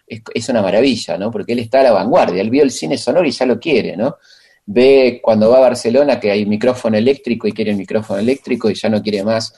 [0.05, 1.29] es, es una maravilla, ¿no?
[1.31, 3.97] Porque él está a la vanguardia, él vio el cine sonoro y ya lo quiere,
[3.97, 4.17] ¿no?
[4.65, 8.75] Ve cuando va a Barcelona que hay micrófono eléctrico y quiere el micrófono eléctrico y
[8.75, 9.53] ya no quiere más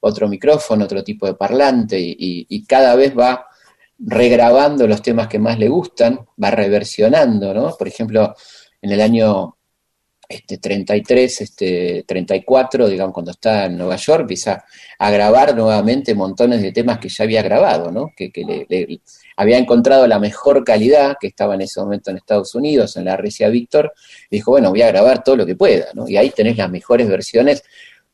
[0.00, 3.46] otro micrófono, otro tipo de parlante, y, y- y cada vez va
[3.98, 7.74] regrabando los temas que más le gustan, va reversionando, ¿no?
[7.76, 8.34] Por ejemplo,
[8.80, 9.57] en el año
[10.28, 14.64] este, 33, este, 34, digamos, cuando está en Nueva York, empieza
[14.98, 18.12] a grabar nuevamente montones de temas que ya había grabado, ¿no?
[18.14, 19.00] Que, que le, le-
[19.36, 23.16] había encontrado la mejor calidad, que estaba en ese momento en Estados Unidos, en la
[23.16, 23.92] RCA Víctor,
[24.30, 26.08] dijo, bueno, voy a grabar todo lo que pueda, ¿no?
[26.08, 27.62] Y ahí tenés las mejores versiones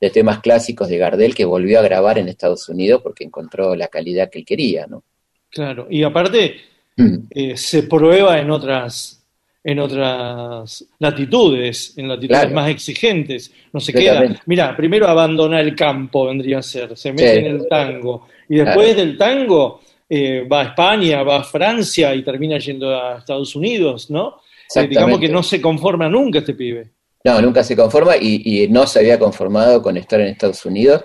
[0.00, 3.88] de temas clásicos de Gardel que volvió a grabar en Estados Unidos porque encontró la
[3.88, 5.02] calidad que él quería, ¿no?
[5.50, 5.86] Claro.
[5.90, 6.56] Y aparte,
[6.96, 7.16] Mm.
[7.30, 9.23] eh, se prueba en otras
[9.66, 12.54] en otras latitudes, en latitudes Claro.
[12.54, 13.50] más exigentes.
[13.72, 14.22] No se queda.
[14.46, 16.96] Mira, primero abandona el campo, vendría a ser.
[16.96, 17.38] Se mete Sí.
[17.38, 18.28] en el tango.
[18.48, 23.18] Y después del tango eh, va a España, va a Francia y termina yendo a
[23.18, 24.36] Estados Unidos, ¿no?
[24.76, 26.90] Eh, digamos que no se conforma nunca este pibe.
[27.24, 31.04] No, nunca se conforma y, y no se había conformado con estar en Estados Unidos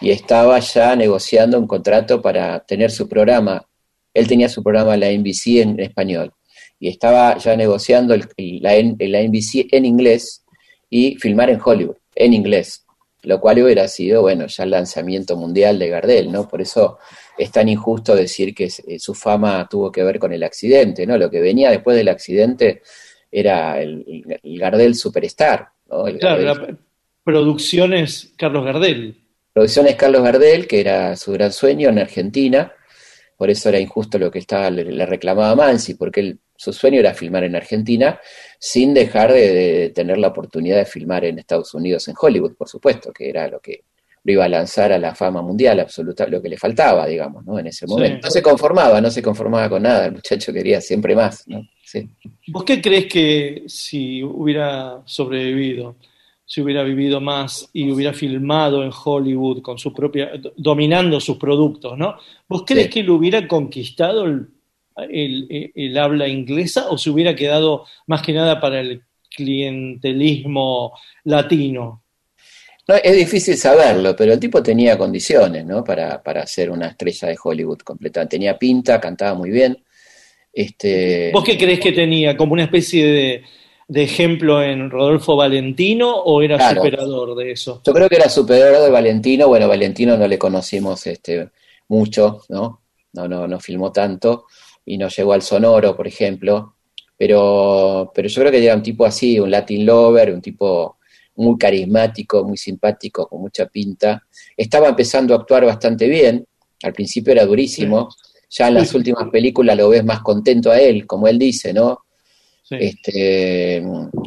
[0.00, 3.64] y estaba ya negociando un contrato para tener su programa.
[4.12, 6.32] Él tenía su programa la NBC en español
[6.80, 10.44] y estaba ya negociando el- el- la, NBC en inglés
[10.88, 12.84] y filmar en Hollywood en inglés,
[13.22, 16.48] lo cual hubiera sido, bueno, ya el lanzamiento mundial de Gardel, ¿no?
[16.48, 16.98] Por eso
[17.38, 21.16] es tan injusto decir que eh, su fama tuvo que ver con el accidente, ¿no?
[21.18, 22.82] Lo que venía después del accidente
[23.30, 26.06] era el, el- el Gardel Superstar, ¿no?
[26.08, 26.78] El Claro, Gardel- la
[27.24, 29.16] producción es Carlos Gardel.
[29.52, 32.72] Producciones Carlos Gardel, que era su gran sueño en Argentina,
[33.36, 37.00] por eso era injusto lo que estaba, le, le reclamaba Mansi, porque él- su sueño
[37.00, 38.20] era filmar en Argentina,
[38.58, 42.68] sin dejar de, de tener la oportunidad de filmar en Estados Unidos, en Hollywood, por
[42.68, 43.84] supuesto, que era lo que
[44.24, 47.58] lo iba a lanzar a la fama mundial, absoluta, lo que le faltaba, digamos, ¿no?
[47.58, 47.90] En ese Sí.
[47.90, 48.26] momento.
[48.26, 51.66] No se conformaba, no se conformaba con nada, el muchacho quería siempre más, ¿no?
[51.82, 52.06] Sí.
[52.48, 55.96] ¿Vos qué crees que si hubiera sobrevivido,
[56.44, 61.96] si hubiera vivido más y hubiera filmado en Hollywood con su propia, dominando sus productos,
[61.96, 62.16] ¿no?
[62.46, 62.90] ¿Vos crees Sí.
[62.90, 64.46] que lo hubiera conquistado el,
[65.04, 69.02] el- el habla inglesa o se hubiera quedado más que nada para el
[69.34, 70.92] clientelismo
[71.24, 72.04] latino?
[72.88, 75.84] No, es difícil saberlo, pero el tipo tenía condiciones, ¿no?
[75.84, 78.26] Para, para ser una estrella de Hollywood completa.
[78.28, 79.82] Tenía pinta, cantaba muy bien.
[80.52, 82.36] Este, ¿Vos qué crees que tenía?
[82.36, 83.44] ¿Como una especie de,
[83.86, 86.82] de ejemplo en Rodolfo Valentino o era Claro.
[86.82, 87.80] superador de eso?
[87.86, 89.46] Yo creo que era superior de Valentino.
[89.46, 91.50] Bueno, Valentino no le conocimos este,
[91.88, 92.80] mucho, ¿no?
[93.12, 94.46] No, no, no filmó tanto
[94.84, 96.74] y no llegó al sonoro, por ejemplo.
[97.16, 100.96] Pero, pero yo creo que era un tipo así, un Latin lover, un tipo
[101.36, 104.22] muy carismático, muy simpático, con mucha pinta.
[104.56, 106.46] Estaba empezando a actuar bastante bien.
[106.82, 108.08] Al principio era durísimo.
[108.50, 108.96] Ya en las Sí.
[108.96, 112.00] últimas películas lo ves más contento a él, como él dice, ¿no?
[112.62, 112.76] Sí.
[112.80, 113.82] Este,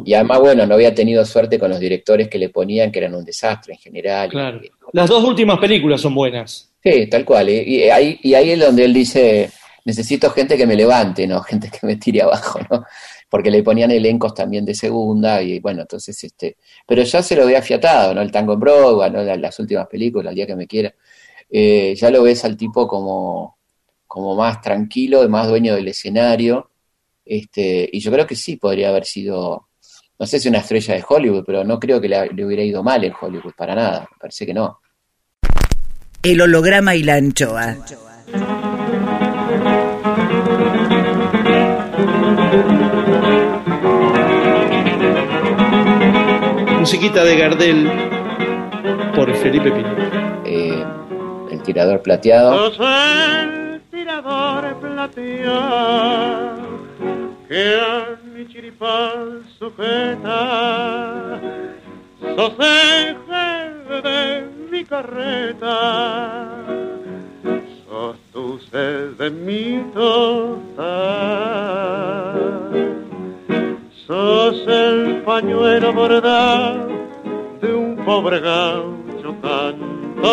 [0.06, 3.16] y además, bueno, no había tenido suerte con los directores que le ponían, que eran
[3.16, 4.30] un desastre en general.
[4.30, 4.62] Claro.
[4.92, 6.72] Las dos últimas películas son buenas.
[6.84, 7.50] Sí, tal cual.
[7.50, 9.50] Y, y ahí, y ahí es donde él dice,
[9.86, 11.42] necesito gente que me levante, ¿no?
[11.44, 12.86] Gente que me tire abajo, ¿no?
[13.30, 17.44] Porque le ponían elencos también de segunda y bueno, entonces, este, pero ya se lo
[17.44, 18.22] había afiatado, ¿no?
[18.22, 19.22] El tango en Broadway, ¿no?
[19.24, 20.94] La- Las últimas películas, el día que me quiera.
[21.50, 23.58] Eh, ya lo ves al tipo como,
[24.08, 26.70] como más tranquilo, más dueño del escenario.
[27.26, 29.70] Este, y yo creo que sí podría haber sido,
[30.20, 33.04] no sé si una estrella de Hollywood, pero no creo que le, hubiera ido mal
[33.04, 34.08] en Hollywood, para nada.
[34.20, 34.80] Parece que no.
[36.22, 37.78] El holograma y la anchoa.
[46.94, 47.90] Musiquita de Gardel
[49.16, 50.42] por Felipe Pineda.
[50.46, 50.86] Eh,
[51.50, 52.70] el tirador plateado.
[52.72, 56.56] Sos el tirador plateado
[57.48, 61.40] que a mi chiripal sujeta.
[62.36, 66.48] Sos eje de mi carreta.
[67.90, 71.34] Sos tu sed de mi tostar.
[74.14, 76.88] Sos el pañuelo bordado
[77.60, 80.24] de un pobre gaucho cantor.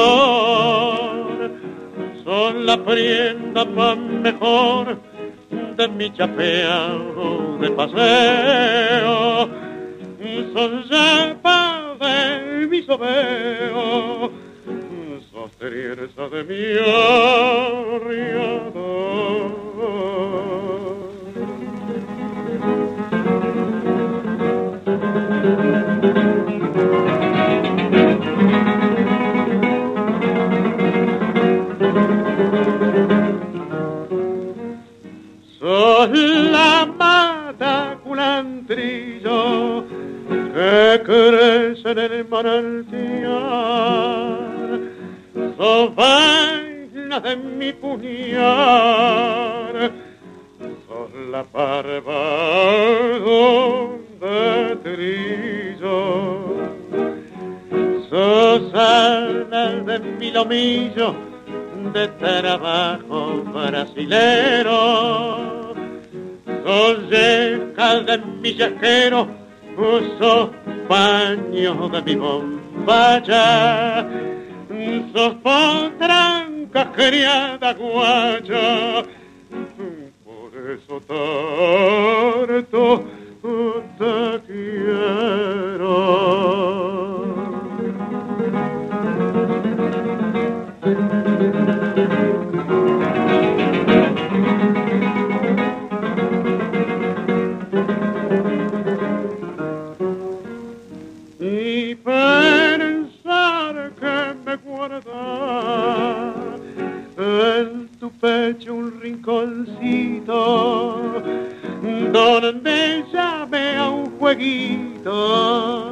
[2.23, 4.99] Son la prenda más mejor
[5.79, 9.49] de mi chapeado de paseo.
[10.53, 14.31] Son llamas de mi sobeo.
[15.33, 16.77] Sos de mi
[17.97, 19.01] arriador.
[35.81, 39.87] Sos la mata culantrillo
[40.29, 43.31] que crece en el manantial.
[45.57, 48.11] Sos vaina de mi puñal.
[50.87, 52.25] Sos la barba
[54.21, 55.99] de trillo.
[58.11, 61.31] Sos alma de mi lomillo
[61.95, 64.81] de trabajo brasilero.
[66.65, 69.29] Sos yeca de mi yajero,
[70.19, 70.51] sos
[70.89, 74.07] paño de mi bombacha.
[75.13, 79.05] Sos potranca criada guacha.
[80.25, 83.05] Por eso tanto
[83.99, 84.15] te
[84.47, 86.21] quiero.
[108.21, 110.35] Pecho un rinconcito
[112.13, 115.91] donde llame a un jueguito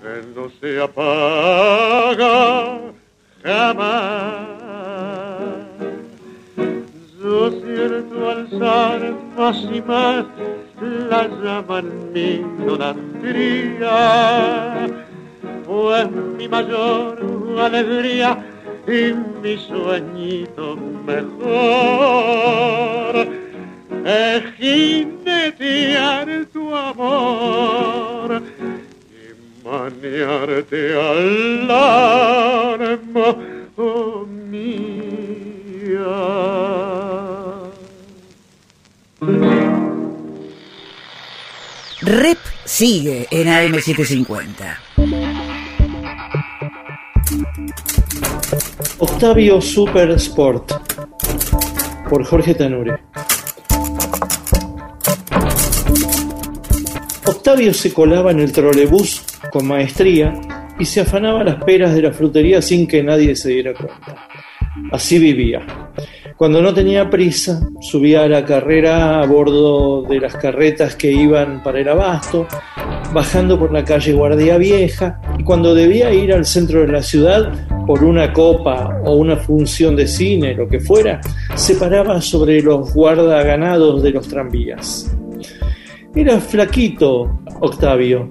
[0.00, 2.78] que no se apaga
[3.42, 4.46] jamás.
[7.20, 10.24] Yo cierto alzar más y más
[11.08, 13.96] la llama en mi idolatría,
[15.66, 16.08] pues
[16.38, 17.18] mi mayor
[17.60, 18.51] alegría
[18.86, 19.12] y
[19.42, 20.76] mi sueñito
[21.06, 22.02] mejor
[24.04, 28.42] es jinetear tu amor
[29.08, 33.36] y maniarte al alma
[33.76, 34.72] oh, mía.
[42.00, 44.91] Rep sigue en AM750.
[49.04, 50.74] Octavio Super Sport
[52.08, 53.00] por Jorge Tanure.
[57.26, 60.40] Octavio se colaba en el trolebús con maestría
[60.78, 64.28] y se afanaba las peras de la frutería sin que nadie se diera cuenta.
[64.92, 65.66] Así vivía.
[66.36, 71.60] Cuando no tenía prisa, subía a la carrera a bordo de las carretas que iban
[71.64, 72.46] para el abasto,
[73.12, 77.52] bajando por la calle Guardia Vieja, y cuando debía ir al centro de la ciudad
[77.86, 81.20] por una copa o una función de cine, lo que fuera,
[81.54, 85.14] se paraba sobre los guardaganados de los tranvías.
[86.14, 88.28] Era flaquito, Octavio,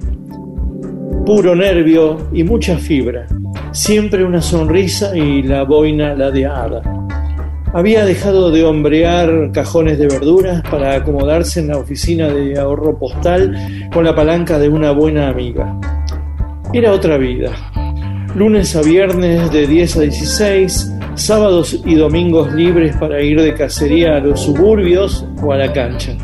[1.26, 3.28] puro nervio y mucha fibra,
[3.72, 6.82] siempre una sonrisa y la boina ladeada.
[7.74, 13.56] Había dejado de hombrear cajones de verduras para acomodarse en la oficina de ahorro postal
[13.94, 15.80] con la palanca de una buena amiga.
[16.74, 17.52] Era otra vida.
[18.36, 24.18] Lunes a viernes de 10 a 16, sábados y domingos libres para ir de cacería
[24.18, 26.18] a los suburbios o a la cancha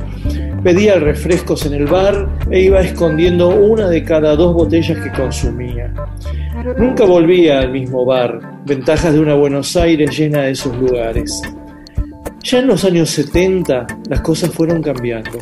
[0.64, 5.94] pedía refrescos en el bar e iba escondiendo una de cada dos botellas que consumía.
[6.78, 11.42] Nunca volvía al mismo bar, ventajas de una Buenos Aires llena de esos lugares.
[12.44, 15.40] Ya en los años 70 las cosas fueron cambiando.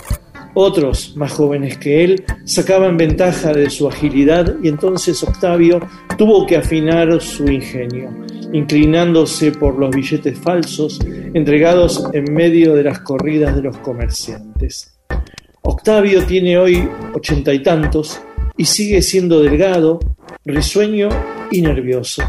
[0.58, 5.82] Otros, más jóvenes que él, sacaban ventaja de su agilidad y entonces Octavio
[6.18, 8.10] tuvo que afinar su ingenio,
[8.54, 11.00] inclinándose por los billetes falsos
[11.34, 14.95] entregados en medio de las corridas de los comerciantes.
[15.68, 18.22] Octavio tiene hoy ochenta y tantos
[18.56, 20.00] y sigue siendo delgado,
[20.46, 21.10] risueño
[21.50, 22.22] y nervioso.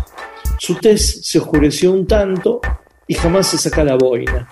[0.58, 2.62] Su tez se oscureció un tanto
[3.06, 4.48] y jamás se saca la boina.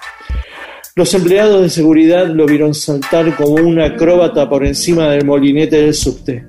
[0.96, 5.94] Los empleados de seguridad lo vieron saltar como un acróbata por encima del molinete del
[5.94, 6.46] subte.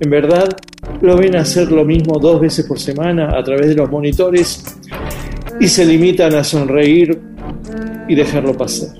[0.00, 0.48] En verdad,
[1.02, 4.64] lo ven hacer lo mismo dos veces por semana a través de los monitores
[5.60, 7.20] y se limitan a sonreír
[8.08, 8.96] y dejarlo pasar.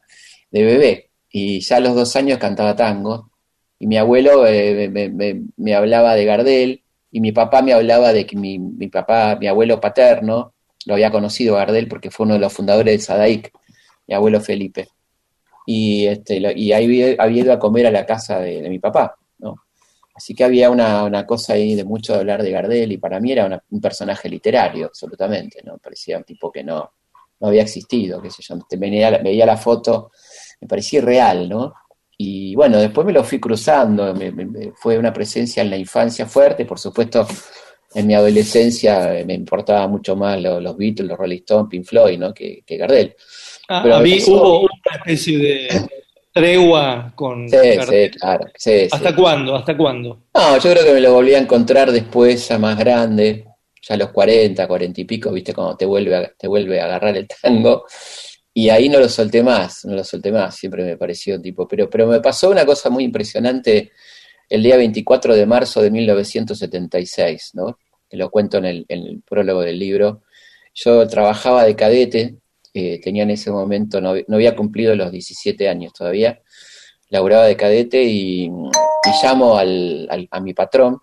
[0.50, 1.10] de bebé.
[1.30, 3.30] Y ya a los dos años cantaba tango,
[3.78, 8.36] y mi abuelo eh, me, hablaba de Gardel, y mi papá me hablaba de que
[8.36, 8.58] mi,
[8.88, 10.54] papá, mi abuelo paterno,
[10.86, 13.52] lo había conocido Gardel porque fue uno de los fundadores de Sadaic,
[14.06, 14.88] mi abuelo Felipe.
[15.66, 19.56] Y, este, y ahí había ido a comer a la casa de, mi papá, ¿no?
[20.14, 23.62] Así que había una, cosa ahí de mucho hablar de Gardel y para mí era
[23.70, 25.78] un personaje literario, absolutamente, ¿no?
[25.78, 26.92] Parecía un tipo que no,
[27.40, 28.56] no había existido, qué sé yo.
[28.78, 30.10] Veía, veía la foto,
[30.60, 31.74] me parecía real, ¿no?
[32.16, 34.14] Y bueno, después me lo fui cruzando,
[34.76, 37.26] fue una presencia en la infancia fuerte, por supuesto,
[37.94, 42.18] en mi adolescencia eh, me importaba mucho más los, Beatles, los Rolling Stones, Pink Floyd,
[42.18, 42.34] ¿no?
[42.34, 43.14] que, que Gardel.
[43.68, 45.68] Ah, Pero a mí hubo una especie de
[46.32, 47.56] tregua con sí,
[47.88, 48.46] Sí, claro.
[48.90, 49.54] ¿Hasta cuándo?
[49.54, 50.24] ¿Hasta cuándo?
[50.34, 53.44] No, yo creo que me lo volví a encontrar después, ya más grande,
[53.80, 57.16] ya a los 40, 40 y pico, viste, cuando te vuelve te vuelve a agarrar
[57.16, 57.86] el tango.
[58.56, 61.66] Y ahí no lo solté más, no lo solté más, siempre me pareció tipo.
[61.66, 63.90] Pero, pero me pasó una cosa muy impresionante
[64.48, 67.78] el día 24 de marzo de 1976, ¿no?
[68.10, 70.22] Lo cuento en el, prólogo del libro.
[70.72, 72.36] Yo trabajaba de cadete,
[72.72, 76.40] eh, tenía en ese momento, no, había cumplido los 17 años todavía,
[77.10, 78.48] laburaba de cadete y,
[79.22, 81.00] llamo al, a mi patrón,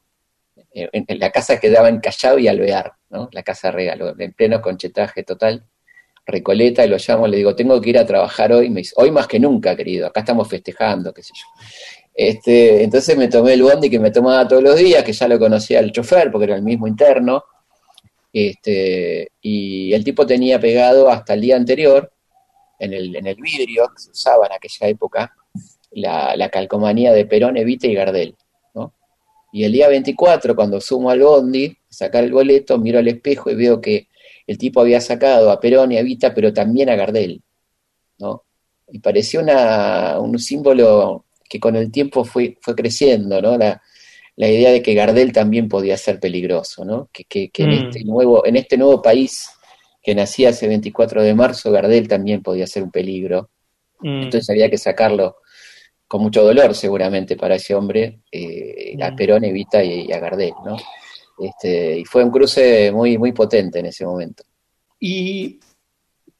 [0.73, 3.27] eh, en, la casa que daba en Callao y Alvear, ¿no?
[3.33, 5.65] La casa regalo, en pleno conchetaje total.
[6.31, 8.69] Recoleta y lo llamo, le digo, tengo que ir a trabajar hoy.
[8.69, 11.45] Me dice, hoy más que nunca, querido, acá estamos festejando, qué sé yo.
[12.13, 15.39] Este, entonces me tomé el bondi que me tomaba todos los días, que ya lo
[15.39, 17.43] conocía el chofer, porque era el mismo interno.
[18.33, 22.11] Este, y el tipo tenía pegado hasta el día anterior,
[22.79, 25.35] en el, en el vidrio que se usaba en aquella época,
[25.91, 28.35] la, la calcomanía de Perón, Evita y Gardel.
[28.73, 28.93] ¿no?
[29.51, 33.55] Y el día 24, cuando sumo al bondi, sacar el boleto, miro al espejo y
[33.55, 34.07] veo que
[34.51, 37.41] el tipo había sacado a Perón y a Evita, pero también a Gardel.
[38.19, 38.43] ¿no?
[38.91, 43.57] Y pareció una, un símbolo que con el tiempo fue, fue creciendo, ¿no?
[43.57, 43.81] La,
[44.35, 47.09] la idea de que Gardel también podía ser peligroso, ¿no?
[47.11, 47.87] Que, que, que en, Mm.
[47.87, 49.49] este nuevo, en este nuevo país
[50.03, 53.49] que nacía ese 24 de marzo, Gardel también podía ser un peligro.
[53.99, 54.23] Mm.
[54.23, 55.37] Entonces había que sacarlo
[56.07, 59.15] con mucho dolor seguramente para ese hombre, eh, a Mm.
[59.15, 60.75] Perón, Evita y, y a Gardel, ¿no?
[61.41, 64.43] Este, y fue un cruce muy, muy potente en ese momento.
[64.99, 65.59] Y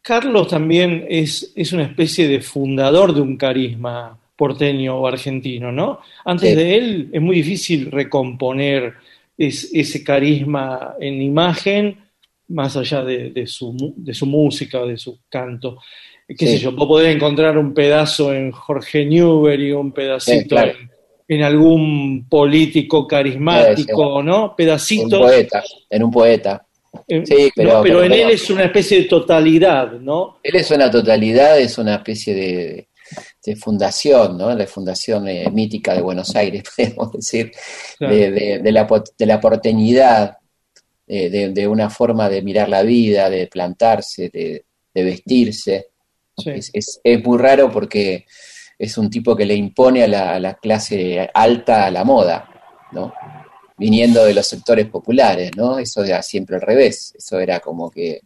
[0.02, 6.00] Carlos también es, es una especie de fundador de un carisma porteño o argentino, ¿no?
[6.26, 6.56] Antes Sí.
[6.56, 8.94] de él es muy difícil recomponer
[9.38, 11.98] es- ese carisma en imagen,
[12.50, 15.78] más allá de, de su, de su música o de su canto.
[16.28, 16.48] ¿Qué Sí.
[16.48, 16.72] sé yo?
[16.74, 20.72] Vos podés encontrar un pedazo en Jorge Newbery, un pedacito Sí, claro.
[20.80, 20.91] en,
[21.34, 24.50] en algún político carismático, ¿no?
[24.50, 25.18] Un Pedacitos.
[25.20, 26.66] poeta, en un poeta.
[27.08, 30.40] Eh, Sí, pero- no, pero pero en él es una especie de totalidad, ¿no?
[30.44, 32.88] Él es una totalidad, es una especie de,
[33.46, 34.54] de fundación, ¿no?
[34.54, 37.52] La fundación eh, mítica de Buenos Aires, podemos decir,
[37.98, 38.14] Claro.
[38.14, 40.38] de, de- de la, de la porteñidad,
[41.08, 45.88] eh, de, una forma de mirar la vida, de plantarse, de, de vestirse.
[46.38, 46.50] Sí.
[46.50, 48.26] Es, es- es muy raro porque
[48.82, 52.50] es un tipo que le impone a la, a la clase alta la moda,
[52.92, 53.14] ¿no?
[53.78, 55.78] Viniendo de los sectores populares, ¿no?
[55.78, 57.14] Eso era siempre al revés.
[57.16, 58.22] Eso era como que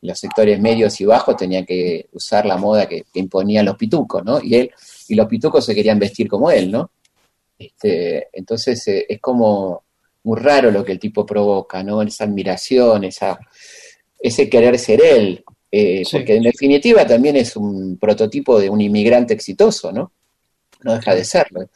[0.00, 4.24] los sectores medios y bajos tenían que usar la moda que, que imponían los pitucos,
[4.24, 4.40] ¿no?
[4.42, 4.70] Y él,
[5.08, 6.90] y los pitucos se querían vestir como él, ¿no?
[7.58, 9.84] Este, entonces eh, es como
[10.22, 12.00] muy raro lo que el tipo provoca, ¿no?
[12.00, 13.38] Esa admiración, esa,
[14.18, 16.16] ese querer ser él, eh, Sí.
[16.16, 20.12] porque en definitiva también es un prototipo de un inmigrante exitoso, ¿no?
[20.82, 21.68] No deja de serlo.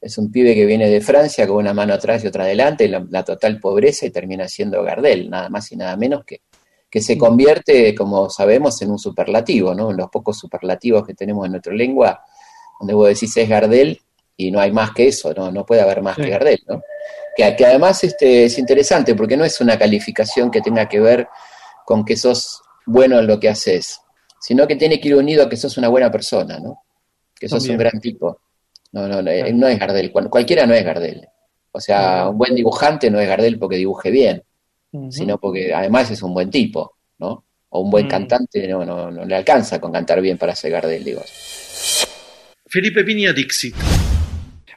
[0.00, 3.04] Es un pibe que viene de Francia con una mano atrás y otra adelante, la,
[3.10, 6.40] la total pobreza y termina siendo Gardel, nada más y nada menos que,
[6.88, 9.90] que se convierte, como sabemos, en un superlativo, ¿no?
[9.90, 12.20] En los pocos superlativos que tenemos en nuestra lengua,
[12.78, 14.00] donde vos decís es Gardel
[14.36, 16.22] y no hay más que eso, no, no puede haber más Sí.
[16.22, 16.82] que Gardel, ¿no?
[17.36, 21.28] Que, que además este, es interesante porque no es una calificación que tenga que ver
[21.84, 24.00] con que sos bueno en lo que haces,
[24.40, 26.82] sino que tiene que ir unido a que sos una buena persona, ¿no?
[27.38, 27.76] Que sos También.
[27.76, 28.40] un gran tipo.
[28.92, 29.52] No, no, no, Claro.
[29.54, 31.26] no es Gardel, cual- cualquiera no es Gardel.
[31.72, 34.42] O sea, un buen dibujante no es Gardel porque dibuje bien,
[35.10, 37.44] sino porque además es un buen tipo, ¿no?
[37.68, 38.10] O un buen Mm.
[38.10, 41.22] cantante no, no, no le alcanza con cantar bien para ser Gardel, digo.
[42.66, 43.74] Felipe Piña Dixit.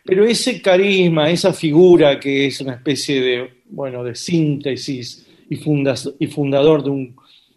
[0.06, 6.14] Pero ese carisma, esa figura que es una especie de, bueno, de síntesis y, fundas-
[6.20, 7.16] y fundador de, un-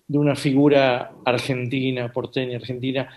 [0.08, 3.08] de una figura argentina, porteña argentina,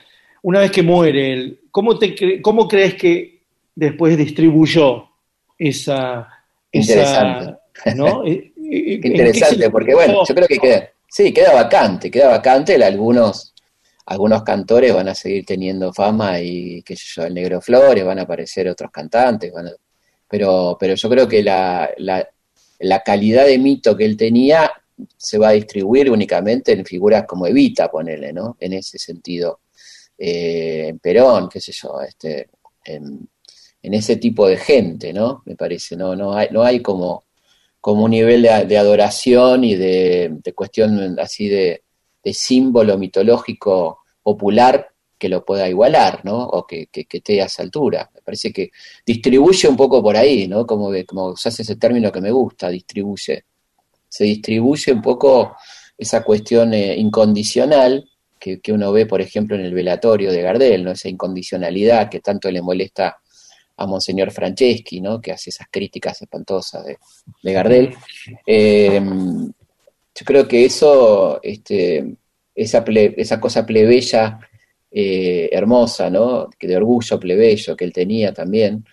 [0.41, 3.41] una vez que muere él, ¿cómo, te cre- cómo crees que
[3.75, 5.09] después distribuyó
[5.57, 6.27] esa...
[6.71, 7.59] esa Interesante.
[7.95, 8.23] ¿no?
[8.25, 12.11] Eh, eh, ¿en Qué qué interesante, porque bueno, yo creo que queda, sí, queda vacante,
[12.11, 13.53] queda vacante, algunos,
[14.05, 18.19] algunos cantores van a seguir teniendo fama y qué sé yo, el Negro Flores, van
[18.19, 19.71] a aparecer otros cantantes, van a-
[20.27, 22.27] pero, pero yo creo que la, la,
[22.79, 24.71] la calidad de mito que él tenía
[25.17, 28.57] se va a distribuir únicamente en figuras como Evita, ponele, ¿no?
[28.59, 29.61] En ese sentido.
[30.17, 32.49] Eh, en Perón, qué sé yo, este,
[32.85, 33.27] en,
[33.81, 35.41] ese tipo de gente, ¿no?
[35.45, 37.23] Me parece, no, no hay, no hay como
[37.81, 41.83] como un nivel de, adoración y de, cuestión así de,
[42.31, 46.37] símbolo mitológico popular que lo pueda igualar, ¿no?
[46.37, 48.09] O que, esté a esa altura.
[48.13, 48.71] Me parece que
[49.05, 50.65] distribuye un poco por ahí, ¿no?
[50.65, 53.45] Como, como usas ese término que me gusta, distribuye.
[54.09, 55.55] Se distribuye un poco
[55.97, 60.83] esa cuestión eh, incondicional que, que uno ve, por ejemplo, en el velatorio de Gardel,
[60.83, 60.91] ¿no?
[60.91, 63.17] Esa incondicionalidad que tanto le molesta
[63.77, 65.21] a Monseñor Franceschi, ¿no?
[65.21, 66.97] Que hace esas críticas espantosas de,
[67.43, 67.95] de Gardel.
[68.45, 72.15] Eh, yo creo que eso, este,
[72.55, 74.39] esa, esa cosa plebeya
[74.91, 76.49] eh, hermosa, ¿no?
[76.57, 78.85] Que de orgullo plebeyo que él tenía también,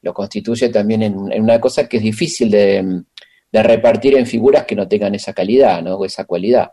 [0.00, 3.04] lo constituye también en una cosa que es difícil de,
[3.52, 5.96] de repartir en figuras que no tengan esa calidad, ¿no?
[5.96, 6.72] O esa cualidad.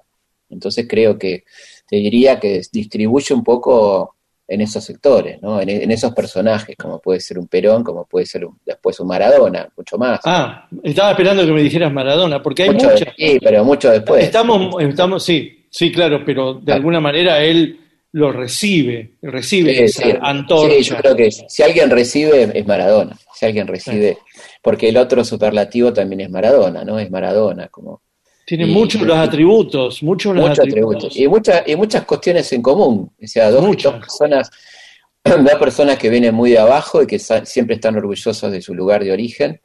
[0.49, 1.43] Entonces creo que
[1.88, 4.15] te diría que distribuye un poco
[4.47, 5.61] en esos sectores, ¿no?
[5.61, 9.07] En, en esos personajes, como puede ser un Perón, como puede ser un- después un
[9.07, 10.21] Maradona, mucho más.
[10.25, 13.13] Ah, estaba esperando que me dijeras Maradona, porque hay mucho muchas.
[13.15, 14.23] sí, pero mucho después.
[14.23, 16.75] Estamos, estamos, sí, sí, claro, pero de Ah.
[16.75, 17.80] alguna manera él
[18.12, 20.14] lo recibe, recibe Sí, esa sí.
[20.22, 20.76] antorcha.
[20.78, 24.18] Sí, yo creo que si alguien recibe es Maradona, si alguien recibe,
[24.64, 26.97] porque el otro superlativo también es Maradona, ¿no?
[26.99, 28.01] Es Maradona, como
[28.45, 31.05] Tiene y- muchos los atributos, muchos los muchos atributos.
[31.05, 33.91] atributos y muchas y muchas cuestiones en común, o sea, dos, Muchas.
[33.93, 34.51] dos personas
[35.24, 39.03] dos personas que vienen muy de abajo y que siempre están orgullosos de su lugar
[39.03, 39.62] de origen.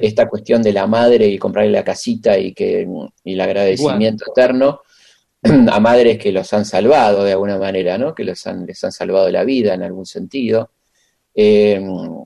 [0.00, 2.86] Esta cuestión de la madre y comprarle la casita y que
[3.24, 4.82] y el agradecimiento eterno
[5.70, 8.14] a madres que los han salvado de alguna manera, ¿no?
[8.14, 10.70] Que los han, les han salvado la vida en algún sentido.
[11.34, 11.80] Eh,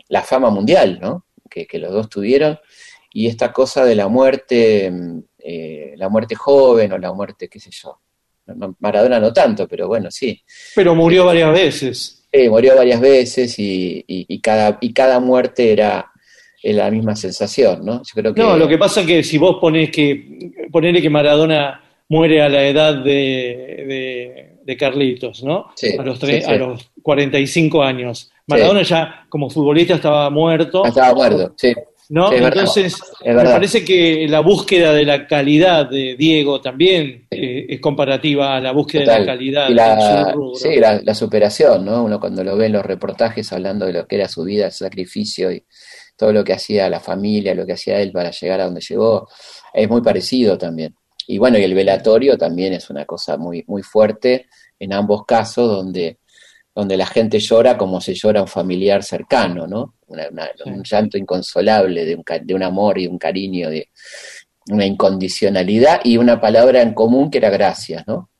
[0.09, 1.27] la fama mundial, ¿no?
[1.49, 2.59] Que, los dos tuvieron.
[3.13, 4.93] Y esta cosa de la muerte,
[5.39, 7.99] eh, la muerte joven o la muerte, qué sé yo.
[8.79, 10.41] Maradona no tanto, pero bueno, sí.
[10.75, 12.27] Pero murió varias veces.
[12.33, 16.13] Sí, murió varias veces y, cada, y cada muerte era,
[16.63, 18.03] la misma sensación, ¿no?
[18.03, 18.43] Yo creo que...
[18.43, 22.49] No, lo que pasa es que si vos ponés que, ponele que Maradona muere a
[22.49, 25.67] la edad de, de, Carlitos, ¿no?
[25.99, 28.31] a, los a los 45 años.
[28.47, 30.85] Maradona ya como futbolista estaba muerto.
[30.85, 31.73] Estaba muerto, sí.
[32.09, 32.33] ¿no?
[32.33, 38.57] Entonces, me parece que la búsqueda de la calidad de Diego también eh, es comparativa
[38.57, 42.05] a la búsqueda de la calidad la, Sí, la, superación, ¿no?
[42.05, 44.85] Uno cuando lo ve en los reportajes hablando de lo que era su vida, su
[44.85, 45.65] sacrificio y
[46.17, 49.29] todo lo que hacía la familia, lo que hacía él para llegar a donde llegó,
[49.75, 50.95] es muy parecido también.
[51.27, 54.47] Y bueno, y el velatorio también es una cosa muy, muy fuerte
[54.79, 56.19] en ambos casos, donde,
[56.75, 59.95] donde la gente llora como se llora un familiar cercano, ¿no?
[60.07, 63.89] Un llanto inconsolable de un, de un amor y un cariño, de
[64.71, 68.31] una incondicionalidad y una palabra en común que era gracias, ¿no?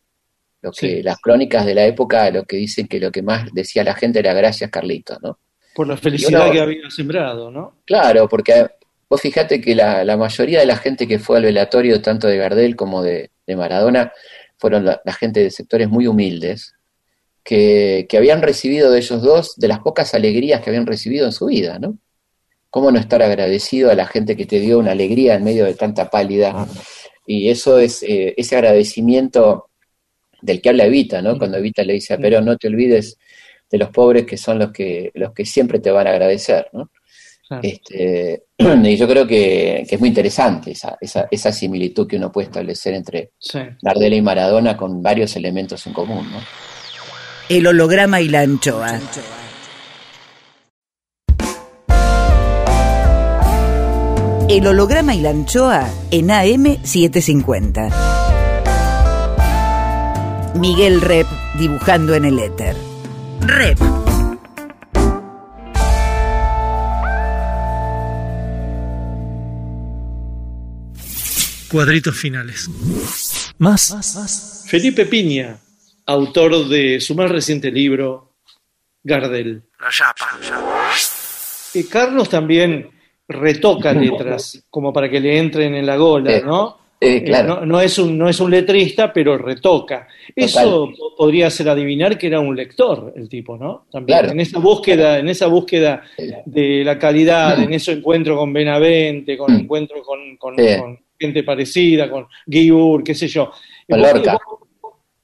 [0.63, 3.85] Lo que las crónicas de la época lo que dicen que lo que más decía
[3.85, 5.39] la gente era gracias Carlitos, ¿no?
[5.75, 7.77] Por la felicidad que había sembrado, ¿no?
[7.85, 8.67] Claro, porque
[9.09, 12.37] Vos fijate que la, la, mayoría de la gente que fue al velatorio, tanto de
[12.37, 14.13] Gardel como de, Maradona,
[14.59, 16.75] fueron la, gente de sectores muy humildes,
[17.45, 21.33] que, que, habían recibido de ellos dos de las pocas alegrías que habían recibido en
[21.33, 21.99] su vida, ¿no?
[22.71, 25.75] ¿Cómo no estar agradecido a la gente que te dio una alegría en medio de
[25.75, 26.67] tanta pálida?
[27.27, 29.71] Y eso es eh, ese agradecimiento
[30.43, 31.39] del que habla Evita, ¿no?
[31.39, 33.19] Cuando Evita le dice a Perón, no te olvides
[33.71, 36.91] de los pobres que son los que, los que siempre te van a agradecer, ¿no?
[37.63, 42.95] Este, y yo creo que, es muy interesante esa, esa, similitud que uno puede establecer
[42.95, 43.59] entre sí.
[43.61, 46.31] y Maradona con varios elementos en común.
[46.31, 46.39] ¿no?
[47.49, 49.01] El holograma y la anchoa.
[54.49, 57.93] El holograma y la anchoa en AM750.
[60.55, 61.27] Miguel Rep
[61.59, 62.77] dibujando en el éter.
[63.41, 64.06] Rep.
[71.71, 72.69] cuadritos finales.
[73.59, 74.65] Más.
[74.69, 75.59] Felipe Piña,
[76.07, 78.33] autor de su más reciente libro,
[79.03, 79.63] Gardel.
[81.75, 82.91] Y eh, Carlos también
[83.29, 86.87] retoca letras, como para que le entren en la gola, ¿no?
[86.99, 87.31] Eh,
[87.67, 90.09] no, es un, no es un letrista, pero retoca.
[90.35, 93.85] Eso podría ser adivinar que era un lector el tipo, ¿no?
[93.93, 96.03] También en esa búsqueda, en esa búsqueda
[96.47, 100.57] de la calidad, en ese encuentro con Benavente, con encuentro con, con
[101.19, 103.51] gente parecida, con Guibur, qué sé yo.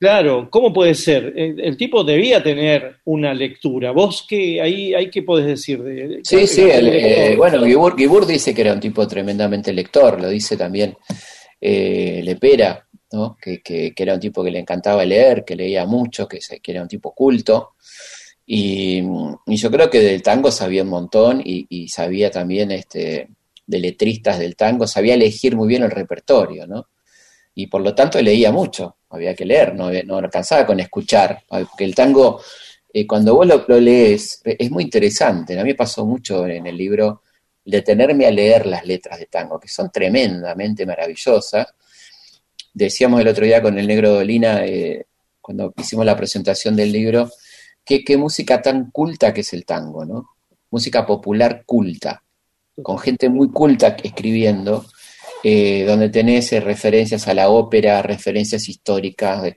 [0.03, 1.33] Claro, ¿cómo puede ser?
[1.37, 3.93] El, tipo debía tener una lectura.
[3.93, 5.81] ¿Vos qué, ahí, ahí qué podés decir?
[5.81, 10.57] De, sí, sí, eh, bueno, Guibur, dice que era un tipo tremendamente lector, lo dice
[10.57, 10.97] también
[11.61, 13.37] eh, Lepera, ¿no?
[13.41, 16.83] Que, que, era un tipo que le encantaba leer, que leía mucho, que, que era
[16.83, 17.75] un tipo culto.
[18.45, 19.03] Y,
[19.47, 23.29] yo creo que del tango sabía un montón y, y sabía también este,
[23.67, 26.89] de letristas del tango, sabía elegir muy bien el repertorio, ¿no?
[27.55, 31.85] Y por lo tanto leía mucho, había que leer, no, no alcanzaba con escuchar, porque
[31.85, 32.41] el tango,
[32.93, 35.59] eh, cuando vos lo, lees, es muy interesante.
[35.59, 37.23] A mí me pasó mucho en el libro
[37.65, 41.67] detenerme a leer las letras de tango, que son tremendamente maravillosas.
[42.73, 45.07] Decíamos el otro día con el negro Dolina, eh,
[45.41, 47.31] cuando hicimos la presentación del libro,
[47.85, 50.31] qué, qué música tan culta que es el tango, ¿no?
[50.71, 52.23] Música popular culta
[52.83, 54.87] con gente muy culta escribiendo,
[55.43, 59.55] eh, donde tenés eh, referencias a la ópera, referencias históricas.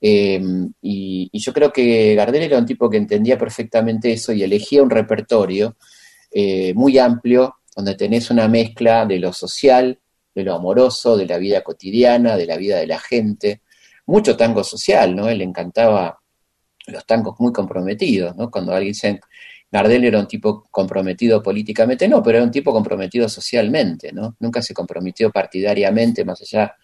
[0.00, 4.82] Em, y, yo creo que Gardel era un tipo que entendía perfectamente eso y elegía
[4.82, 5.76] un repertorio
[6.30, 9.98] eh, muy amplio, donde tenés una mezcla de lo social,
[10.34, 13.62] de lo amoroso, de la vida cotidiana, de la vida de la gente.
[14.06, 15.28] Mucho tango social, ¿no?
[15.28, 16.18] Él le encantaba
[16.86, 18.50] los tangos muy comprometidos, ¿no?
[18.50, 19.20] Cuando alguien dice
[19.70, 24.36] Gardel era un tipo comprometido políticamente, no, pero era un tipo comprometido socialmente, ¿no?
[24.40, 26.74] Nunca se comprometió partidariamente, más allá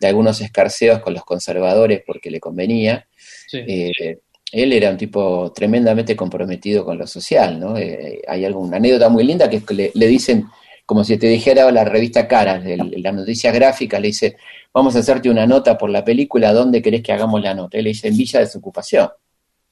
[0.00, 3.06] de algunos escarceos con los conservadores porque le convenía.
[3.52, 4.18] Eh,
[4.50, 7.78] él era un tipo tremendamente comprometido con lo social, ¿no?
[7.78, 10.46] Eh, hay alguna anécdota muy linda que es que le, dicen,
[10.84, 14.36] como si te dijera la revista Caras, de las noticias gráficas, le dice,
[14.72, 17.78] vamos a hacerte una nota por la película, ¿dónde querés que hagamos la nota?
[17.78, 19.08] Él le dice, en Villa de su ocupación.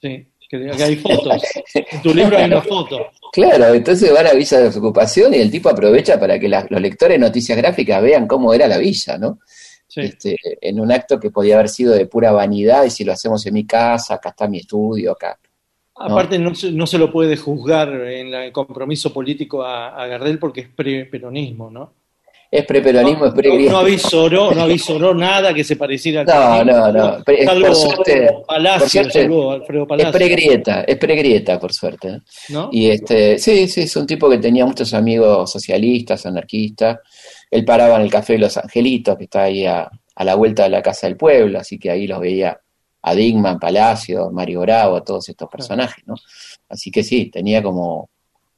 [0.01, 0.27] Sí
[0.59, 1.41] que, hay fotos.
[1.73, 3.07] En tu libro hay una foto.
[3.31, 6.81] Claro, entonces van a Villa de Ocupación y el tipo aprovecha para que la- los
[6.81, 9.39] lectores de noticias gráficas vean cómo era la villa, ¿no?
[9.87, 10.01] Sí.
[10.01, 13.45] Este, en un acto que podía haber sido de pura vanidad y si lo hacemos
[13.45, 15.37] en mi casa, acá está mi estudio, acá.
[15.95, 20.39] Aparte, no se, no se lo puede juzgar en el compromiso político a, a Gardel
[20.39, 21.93] porque es pre-peronismo, ¿no?
[22.55, 26.63] Es preperonismo, es no, pre no avisoró, no avisoró nada que se pareciera al No,
[26.63, 27.23] no, no.
[27.23, 30.11] Pre- Salvo por suerte- por Palacio, suerte, salvo Alfredo Es Palacio.
[30.11, 32.21] pregrieta, es pregrieta, por suerte.
[32.49, 32.69] ¿no?
[32.71, 36.99] Y este, sí, sí, es un tipo que tenía muchos amigos socialistas, anarquistas.
[37.49, 40.61] Él paraba en el Café de los Angelitos, que está ahí a, a la vuelta
[40.63, 42.59] de la Casa del Pueblo, así que ahí los veía
[43.01, 46.13] a Digman, Palacio, Mario Bravo, a todos estos personajes, ¿no?
[46.69, 48.09] Así que sí, tenía como,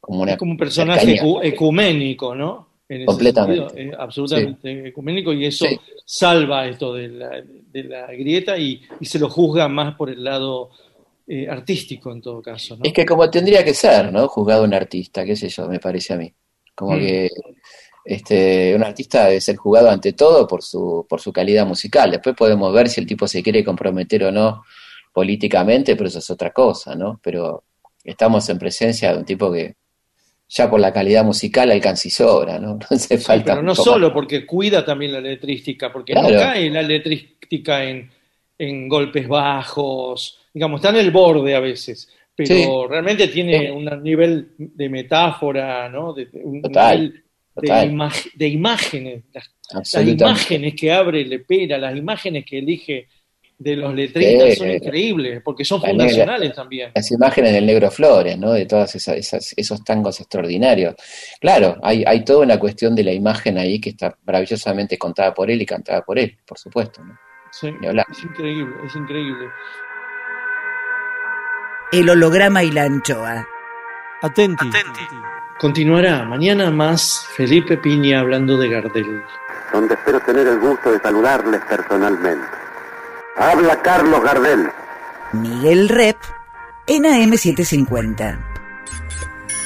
[0.01, 2.74] como una Es como un personaje ecu- ecuménico, ¿no?
[2.87, 3.67] En ese Completamente.
[3.69, 5.79] sentido, absolutamente ecuménico y eso Sí.
[6.05, 10.23] salva esto de la, de la grieta y, y se lo juzga más por el
[10.23, 10.69] lado
[11.27, 12.83] eh, artístico en todo caso, ¿no?
[12.83, 14.27] Es que como tendría que ser, ¿no?
[14.27, 16.31] Juzgado un artista, qué sé yo, me parece a mí.
[16.75, 16.99] Como Mm.
[16.99, 17.29] que
[18.05, 22.11] este, un artista debe ser jugado ante todo por su, por su calidad musical.
[22.11, 24.61] Después podemos ver si el tipo se quiere comprometer o no
[25.11, 27.19] políticamente, pero eso es otra cosa, ¿no?
[27.23, 27.63] Pero
[28.03, 29.75] estamos en presencia de un tipo que
[30.47, 32.75] ya por la calidad musical alcanza y sobra, ¿no?
[32.79, 34.13] No hace Sí, falta pero no solo más.
[34.13, 38.09] porque cuida también la letrística, porque no cae la letrística en,
[38.57, 42.65] en golpes bajos, digamos, está en el borde a veces, pero Sí.
[42.89, 43.71] realmente tiene Sí.
[43.71, 46.13] un nivel de metáfora, ¿no?
[46.13, 47.23] De, un Total, nivel
[48.35, 53.07] de, imágenes, las, imágenes que abre Lepera, las imágenes que elige
[53.57, 56.91] de los letristas Sí, son increíbles, porque son la fundacionales también.
[56.93, 58.51] las imágenes del Negro Flores, ¿no?
[58.51, 60.95] De todas esas, esas- esos tangos extraordinarios.
[61.39, 65.49] Claro, hay, hay toda una cuestión de la imagen ahí que está maravillosamente contada por
[65.49, 67.17] él y cantada por él, por supuesto, ¿no?
[67.51, 69.47] Sí, es increíble, es increíble.
[71.93, 73.47] El holograma y la anchoa.
[74.21, 74.65] Atenti.
[75.59, 79.21] Continuará mañana más Felipe Piña hablando de Gardel.
[79.71, 82.45] donde espero tener el gusto de saludarles personalmente.
[83.37, 84.71] Habla Carlos Gardel.
[85.33, 86.15] Miguel Rep
[86.87, 88.39] en AM750.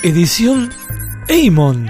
[0.02, 0.72] Edición
[1.28, 1.88] Eimon.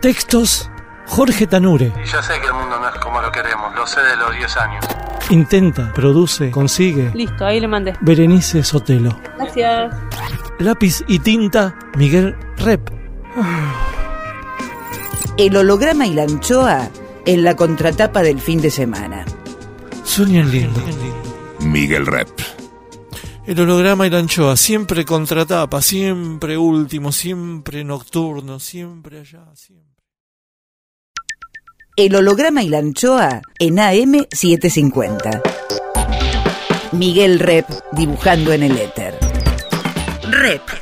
[0.00, 0.70] Textos
[1.06, 1.92] Jorge Tanure.
[2.02, 4.32] Y ya sé que el mundo no es como lo queremos, lo sé de los
[4.36, 4.84] 10 años.
[5.30, 7.10] Intenta, produce, consigue.
[7.12, 7.96] Listo, ahí le mandé.
[8.00, 9.18] Berenice Sotelo.
[9.38, 9.94] Gracias.
[10.58, 12.90] Lápiz y tinta Miguel Rep.
[15.36, 16.88] El holograma y la anchoa
[17.26, 19.24] en la contratapa del fin de semana.
[20.04, 20.80] Sueñan lindo.
[21.60, 22.28] Miguel Rep.
[23.46, 29.92] El holograma y la anchoa, siempre contratapa, siempre último, siempre nocturno, siempre allá, siempre.
[31.96, 35.42] El holograma y la anchoa en AM750.
[36.92, 39.18] Miguel Rep dibujando en el éter.
[40.30, 40.81] Rep.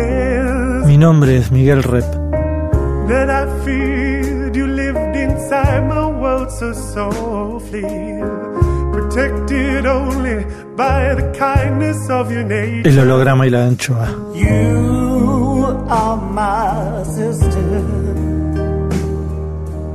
[1.01, 2.05] Nombre es Miguel Rep.
[3.07, 4.55] that I feared.
[4.55, 7.81] You lived inside my world so softly,
[8.93, 10.45] protected only
[10.75, 12.87] by the kindness of your nature.
[12.87, 14.07] El holograma y la anchoa.
[14.35, 17.83] You are my sister,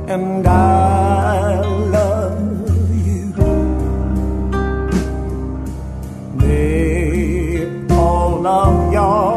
[0.09, 1.61] and I
[1.95, 2.37] love
[3.07, 3.33] you.
[6.35, 9.36] May all of your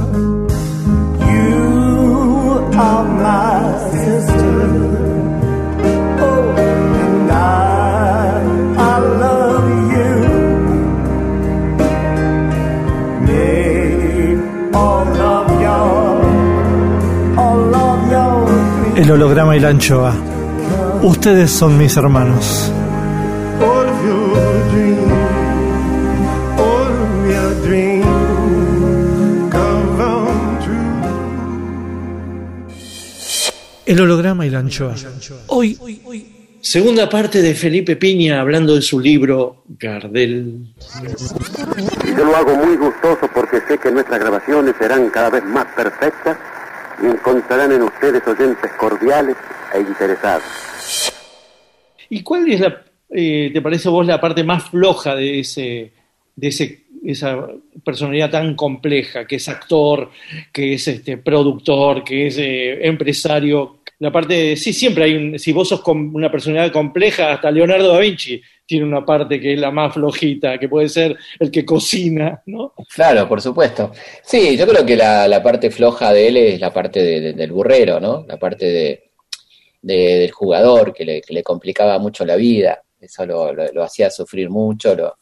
[19.01, 20.13] El holograma y la anchoa.
[21.01, 22.71] Ustedes son mis hermanos.
[33.87, 34.93] El holograma y la anchoa.
[35.47, 35.79] Hoy,
[36.61, 40.75] segunda parte de Felipe Piña hablando de su libro Gardel.
[42.05, 45.65] Y yo lo hago muy gustoso porque sé que nuestras grabaciones serán cada vez más
[45.75, 46.37] perfectas
[47.01, 49.35] encontrarán en ustedes oyentes cordiales
[49.73, 50.43] e interesados.
[52.09, 55.93] ¿Y cuál es la, eh, te parece a vos la parte más floja de ese,
[56.35, 57.47] de ese, esa
[57.83, 60.09] personalidad tan compleja, que es actor,
[60.51, 63.80] que es este productor, que es eh, empresario?
[64.01, 67.51] La parte de, sí, siempre hay un, si vos sos com- una personalidad compleja, hasta
[67.51, 71.51] Leonardo da Vinci tiene una parte que es la más flojita, que puede ser el
[71.51, 72.73] que cocina, ¿no?
[72.95, 73.91] Claro, por supuesto.
[74.23, 77.33] Sí, yo creo que la, la parte floja de él es la parte de- de-
[77.33, 78.25] del burrero, ¿no?
[78.27, 79.11] La parte de,
[79.83, 82.81] de- del jugador que le, complicaba mucho la vida.
[82.99, 85.17] Eso lo, lo- lo hacía sufrir mucho, lo,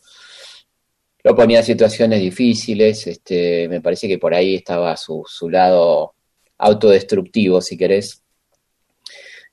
[1.24, 3.08] lo ponía en situaciones difíciles.
[3.08, 6.14] Este, me parece que por ahí estaba su, su lado
[6.60, 8.24] autodestructivo, si querés.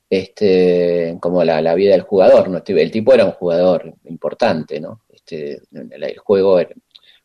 [0.09, 2.61] Este, como la, la vida del jugador, ¿no?
[2.65, 5.01] El tipo era un jugador importante, ¿no?
[5.09, 6.73] Este, el, juego era-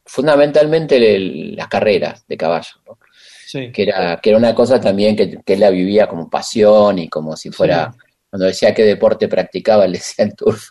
[0.04, 2.98] fundamentalmente el- las carreras de caballo, ¿no?
[3.46, 3.70] Sí.
[3.70, 7.08] que era, que era una cosa también que, que él la vivía como pasión y
[7.08, 7.94] como si fuera,
[8.30, 10.70] cuando decía qué deporte practicaba, él decía el turf.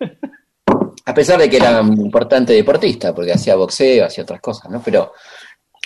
[1.04, 4.82] A pesar de que era un importante deportista, porque hacía boxeo, hacía otras cosas, ¿no?
[4.84, 5.12] Pero,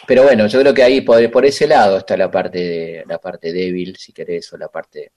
[0.06, 3.18] pero bueno, yo creo que ahí por, por ese lado está la parte, de, la
[3.18, 5.12] parte débil, si querés, o la parte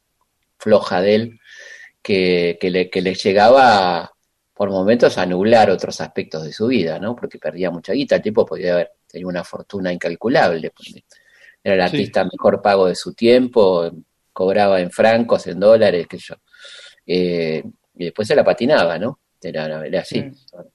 [0.57, 1.39] floja de él,
[2.01, 4.11] que, que le, que le llegaba
[4.53, 7.15] por momentos a nublar otros aspectos de su vida, ¿no?
[7.15, 10.71] Porque perdía mucha guita, el tipo podía haber tenido una fortuna incalculable,
[11.63, 11.97] era el Sí.
[11.97, 13.91] artista mejor pago de su tiempo,
[14.31, 16.35] cobraba en francos, en dólares, qué sé yo.
[17.07, 17.63] Eh,
[17.95, 19.19] y después se la patinaba, ¿no?
[19.45, 20.23] Era, era así.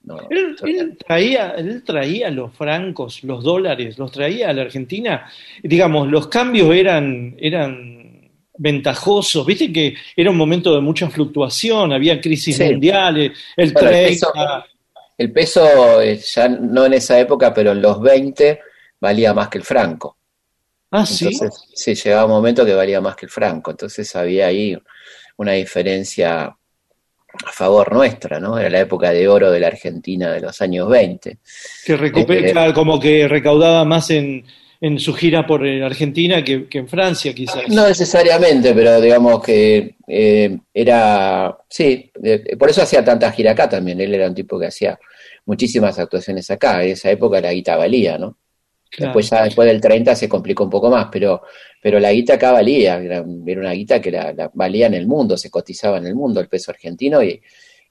[0.04, 4.62] No- no- Él, él traía, él traía los francos, los dólares, los traía a la
[4.62, 5.30] Argentina.
[5.62, 9.46] Digamos, los cambios eran, eran ventajosos.
[9.46, 12.64] Viste que era un momento de mucha fluctuación, había crisis Sí.
[12.64, 14.26] mundiales, el Bueno, el 30.
[14.32, 14.64] peso-
[15.18, 18.60] El peso, eh, ya no en esa época, pero en los 20
[18.98, 20.16] valía más que el franco.
[20.90, 21.26] Ah, sí.
[21.26, 23.70] Entonces, sí, llegaba un momento que valía más que el franco.
[23.70, 24.76] Entonces había ahí
[25.36, 26.56] una diferencia
[27.46, 28.58] a favor nuestra, ¿no?
[28.58, 31.38] Era la época de oro de la Argentina de los años 20.
[31.84, 34.44] Que recupera, Eh, claro, como que recaudaba más en,
[34.80, 37.68] en su gira por eh, Argentina que, que en Francia, quizás.
[37.68, 43.68] No necesariamente, pero digamos que eh, era, sí, eh, por eso hacía tanta gira acá
[43.68, 44.00] también.
[44.00, 44.98] Él era un tipo que hacía
[45.44, 46.82] muchísimas actuaciones acá.
[46.82, 48.38] En esa época la guita valía, ¿no?
[48.90, 49.10] Claro.
[49.12, 51.42] Después ya después del 30 se complicó un poco más, pero,
[51.80, 55.36] pero la guita acá valía, era, una guita que la, la- valía en el mundo,
[55.36, 57.40] se cotizaba en el mundo el peso argentino y,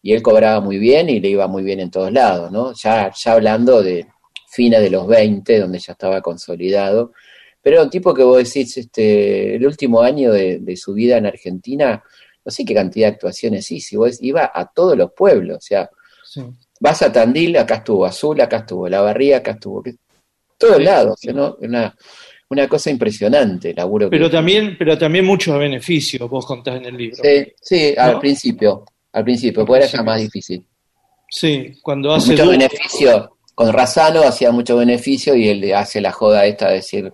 [0.01, 2.73] y él cobraba muy bien y le iba muy bien en todos lados, ¿no?
[2.73, 4.07] Ya, ya hablando de
[4.51, 7.13] fines de los 20, donde ya estaba consolidado,
[7.61, 11.17] pero era un tipo que vos decís, este, el último año de, de su vida
[11.17, 12.03] en Argentina,
[12.43, 15.89] no sé qué cantidad de actuaciones hizo, vos iba a todos los pueblos, o sea,
[16.25, 16.41] Sí.
[16.79, 19.81] vas a Tandil, acá estuvo Azul, acá estuvo La Barría, acá estuvo.
[20.59, 20.83] Todos Sí.
[20.83, 21.57] lados, ¿no?
[21.61, 21.95] Una,
[22.49, 26.85] una cosa impresionante, el laburo que- Pero también, pero también muchos beneficios, vos contás en
[26.85, 27.17] el libro.
[27.23, 28.83] Sí, sí, al principio,
[29.13, 30.63] al principio, porque era ya más difícil.
[31.29, 36.45] Sí, cuando hace Mucho beneficio, con Razano hacía mucho beneficio y él hace la joda
[36.45, 37.11] esta de decir,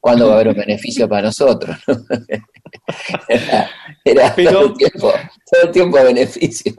[0.00, 1.76] ¿cuándo va a haber un beneficio para nosotros?
[3.28, 3.70] era
[4.04, 5.12] era Pero- todo, el tiempo,
[5.50, 6.74] todo el tiempo beneficio.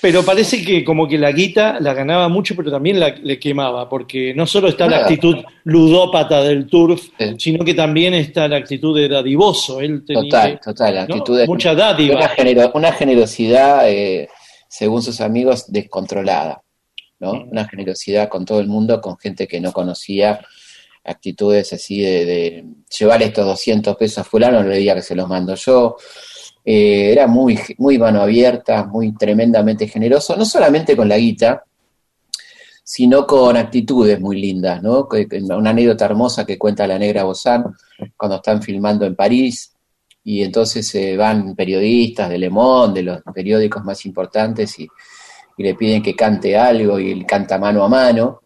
[0.00, 3.88] Pero parece que como que la guita la ganaba mucho, pero también la, le quemaba,
[3.88, 7.34] porque no solo está la actitud ludópata del turf, Sí.
[7.38, 9.80] sino que también está la actitud de dadivoso.
[9.80, 11.14] Él tenía Total, total, la ¿no?
[11.14, 12.28] actitud de mucha una, dádiva.
[12.28, 14.28] genero- una generosidad, eh,
[14.68, 16.62] según sus amigos, descontrolada,
[17.18, 17.34] ¿no?
[17.34, 17.50] Mm.
[17.50, 20.40] Una generosidad con todo el mundo, con gente que no conocía,
[21.04, 22.64] actitudes así de, de
[22.98, 25.96] llevarle estos 200 pesos a fulano, no le diga que se los mando yo.
[26.64, 31.64] Eh, era muy, muy mano abierta, muy tremendamente generoso, no solamente con la guita,
[32.82, 35.08] sino con actitudes muy lindas, ¿no?
[35.56, 37.64] Una anécdota hermosa que cuenta la negra Bozán
[38.16, 39.74] cuando están filmando en París
[40.24, 44.88] y entonces eh, van periodistas de Le Monde, de los periódicos más importantes y,
[45.56, 48.40] y le piden que cante algo y él canta mano a mano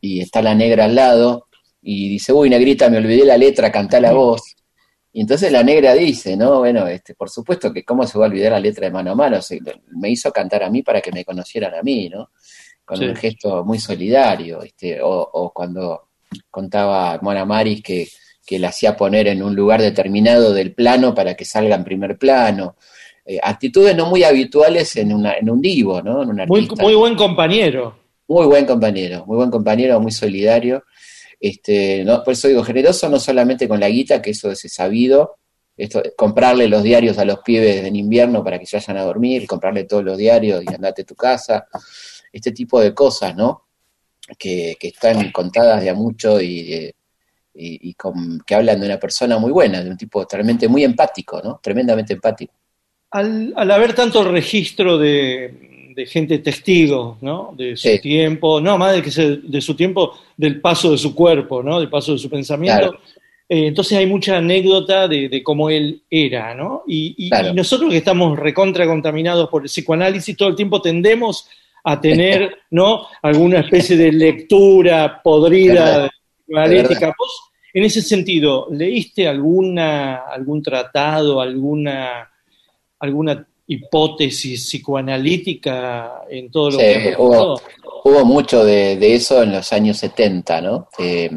[0.00, 1.46] y está la negra al lado
[1.82, 4.56] y dice, uy, negrita, me olvidé la letra, cantá la voz.
[5.16, 6.58] Y entonces la negra dice, ¿no?
[6.58, 9.14] Bueno, este, por supuesto que cómo se va a olvidar la letra de mano a
[9.14, 9.60] mano, Se-
[9.96, 12.30] me hizo cantar a mí para que me conocieran a mí, ¿no?
[12.84, 13.04] Con Sí.
[13.04, 16.08] un gesto muy solidario, este, o, o cuando
[16.50, 18.08] contaba Mona Maris que,
[18.44, 22.18] que la hacía poner en un lugar determinado del plano para que salga en primer
[22.18, 22.76] plano.
[23.24, 26.24] Eh, actitudes no muy habituales en, una, en un divo, ¿no?
[26.24, 26.82] En un Muy, artista.
[26.82, 27.96] muy buen compañero.
[28.26, 30.82] Muy buen compañero, muy buen compañero, muy solidario.
[31.46, 35.36] Este, por eso digo, generoso no solamente con la guita, que eso es sabido,
[36.16, 39.84] comprarle los diarios a los pibes en invierno para que se vayan a dormir, comprarle
[39.84, 41.66] todos los diarios y andate a tu casa,
[42.32, 43.66] este tipo de cosas, ¿no?
[44.38, 46.94] Que, que están contadas de a mucho y, eh,
[48.46, 51.60] que hablan de una persona muy buena, de un tipo realmente muy empático, ¿no?
[51.62, 52.54] Tremendamente empático.
[53.10, 57.54] Al haber tanto registro de, de gente testigo, ¿no?
[57.56, 57.98] De su Sí.
[58.00, 61.78] tiempo, no más de que se- de su tiempo, del paso de su cuerpo, ¿no?
[61.80, 62.90] Del paso de su pensamiento.
[62.90, 63.00] Claro.
[63.48, 66.82] Eh, entonces hay mucha anécdota de, de cómo él era, ¿no?
[66.86, 67.48] Y, y- Claro.
[67.48, 71.46] y nosotros que estamos recontra contaminados por el psicoanálisis, todo el tiempo tendemos
[71.84, 73.06] a tener, ¿no?
[73.22, 76.10] Alguna especie de lectura podrida
[76.46, 77.14] psicoanalítica.
[77.18, 82.30] ¿Vos, en ese sentido, leíste alguna, algún tratado, alguna,
[83.00, 87.60] alguna hipótesis psicoanalítica en todo lo Sí, que hubo,
[88.04, 90.88] hubo mucho de, de eso en los años 70, ¿no?
[90.98, 91.30] Eh,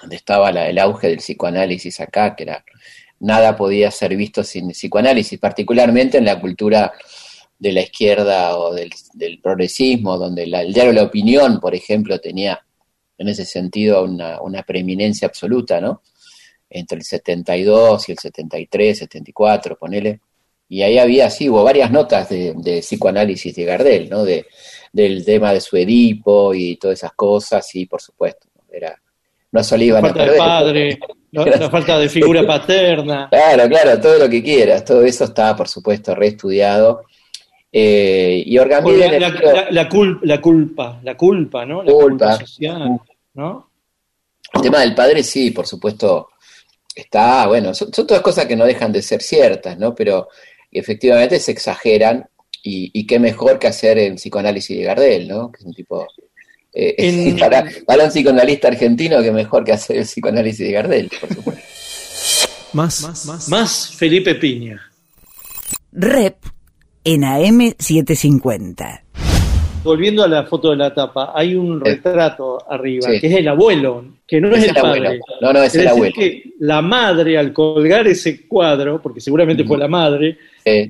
[0.00, 2.64] donde estaba la- el auge del psicoanálisis acá, que era
[3.20, 6.92] nada podía ser visto sin psicoanálisis, particularmente en la cultura
[7.58, 12.20] de la izquierda o del, del progresismo, donde la- el diario La Opinión, por ejemplo,
[12.20, 12.60] tenía
[13.16, 16.02] en ese sentido una, una preeminencia absoluta, ¿no?
[16.70, 20.20] Entre el 72 y el 73, 74, ponele.
[20.68, 24.24] Y ahí había, sí, hubo varias notas de, de psicoanálisis de Gardel, ¿no?
[24.24, 24.46] De,
[24.92, 28.48] del tema de su Edipo y todas esas cosas, sí, por supuesto.
[28.70, 28.94] Era,
[29.52, 30.98] no solo La iban a falta de padre,
[31.32, 33.28] la, la falta de figura paterna.
[33.30, 37.02] Claro, claro, todo lo que quieras, todo eso está, por supuesto, reestudiado.
[37.72, 41.82] Eh, y Orgambide la, la- libro- la- la cul- la culpa, la culpa, ¿no?
[41.82, 42.28] La Culpa.
[42.30, 42.98] culpa social,
[43.34, 43.70] ¿no?
[44.54, 46.28] El tema del padre, sí, por supuesto,
[46.94, 49.94] está, bueno, son, son todas cosas que no dejan de ser ciertas, ¿no?
[49.94, 50.28] Pero
[50.70, 52.26] efectivamente se exageran
[52.62, 55.50] y, y qué mejor que hacer el psicoanálisis de Gardel, ¿no?
[55.52, 56.06] Que es un tipo...
[56.74, 61.10] eh, En- para, para un psicoanalista argentino, qué mejor que hacer el psicoanálisis de Gardel,
[61.20, 61.62] por supuesto.
[62.74, 63.48] Más, más, más.
[63.48, 64.80] Más Felipe Piña.
[65.92, 66.36] Rep
[67.04, 69.02] en AM750.
[69.84, 71.84] Volviendo a la foto de la tapa, hay un Sí.
[71.90, 73.20] retrato arriba, Sí.
[73.20, 75.10] que es el abuelo, que no es, Es el el abuelo.
[75.40, 76.14] No, no, es el decir abuelo.
[76.14, 80.36] que la madre, al colgar ese cuadro, porque seguramente fue la madre,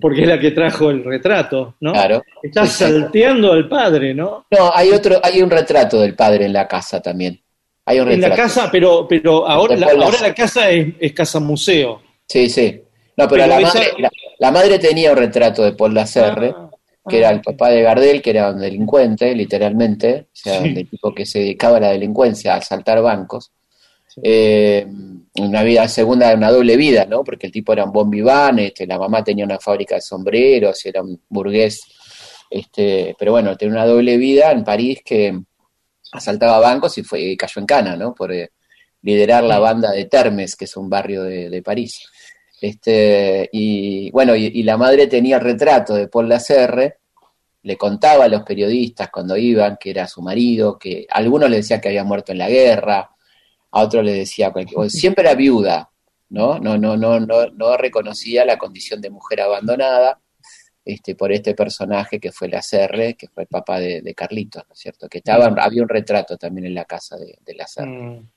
[0.01, 1.93] Porque es la que trajo el retrato, ¿no?
[1.93, 2.23] claro.
[2.43, 4.47] Está salteando al padre, ¿no?
[4.51, 7.41] No, hay otro, hay un retrato del padre en la casa también.
[7.85, 8.49] Hay un En la retrato.
[8.55, 12.03] casa, pero, pero ahora, la, ahora la casa es, es casa museo.
[12.27, 12.83] Sí, sí.
[13.17, 16.53] No, pero, Pero la, esa- madre, la, la madre tenía un retrato de Paul Lacerre,
[16.57, 16.71] Ah,
[17.09, 20.75] que ah, era el papá de Gardel, que era un delincuente, literalmente, o sea, Sí.
[20.77, 23.51] el tipo que se dedicaba a la delincuencia, a asaltar bancos.
[24.23, 24.87] Eh,
[25.41, 27.23] una vida segunda, una doble vida, ¿no?
[27.23, 30.85] Porque el tipo era un bon vivant, este, la mamá tenía una fábrica de sombreros,
[30.85, 31.81] era un burgués,
[32.51, 35.39] este, pero bueno, tenía una doble vida en París que
[36.13, 38.15] asaltaba bancos y fue y cayó en cana, ¿no?
[38.15, 38.51] Por eh,
[39.03, 42.01] liderar la banda de Termes, que es un barrio de, de París.
[42.61, 46.99] Este, y bueno, y, y la madre tenía el retrato de Paul Lacerre,
[47.63, 51.81] le contaba a los periodistas cuando iban que era su marido, que algunos le decían
[51.81, 53.11] que había muerto en la guerra,
[53.71, 55.91] a otros le decía cualquier, siempre era viuda,
[56.31, 56.59] ¿no?
[56.59, 60.21] No, no, no, no, no reconocía la condición de mujer abandonada,
[60.85, 64.79] este, por este personaje que fue Lacerre, que fue el papá de, Carlitos, ¿no es
[64.79, 65.09] cierto?
[65.09, 67.91] Que estaba, había un retrato también en la casa de, de Lacerre.
[67.91, 68.29] Mm.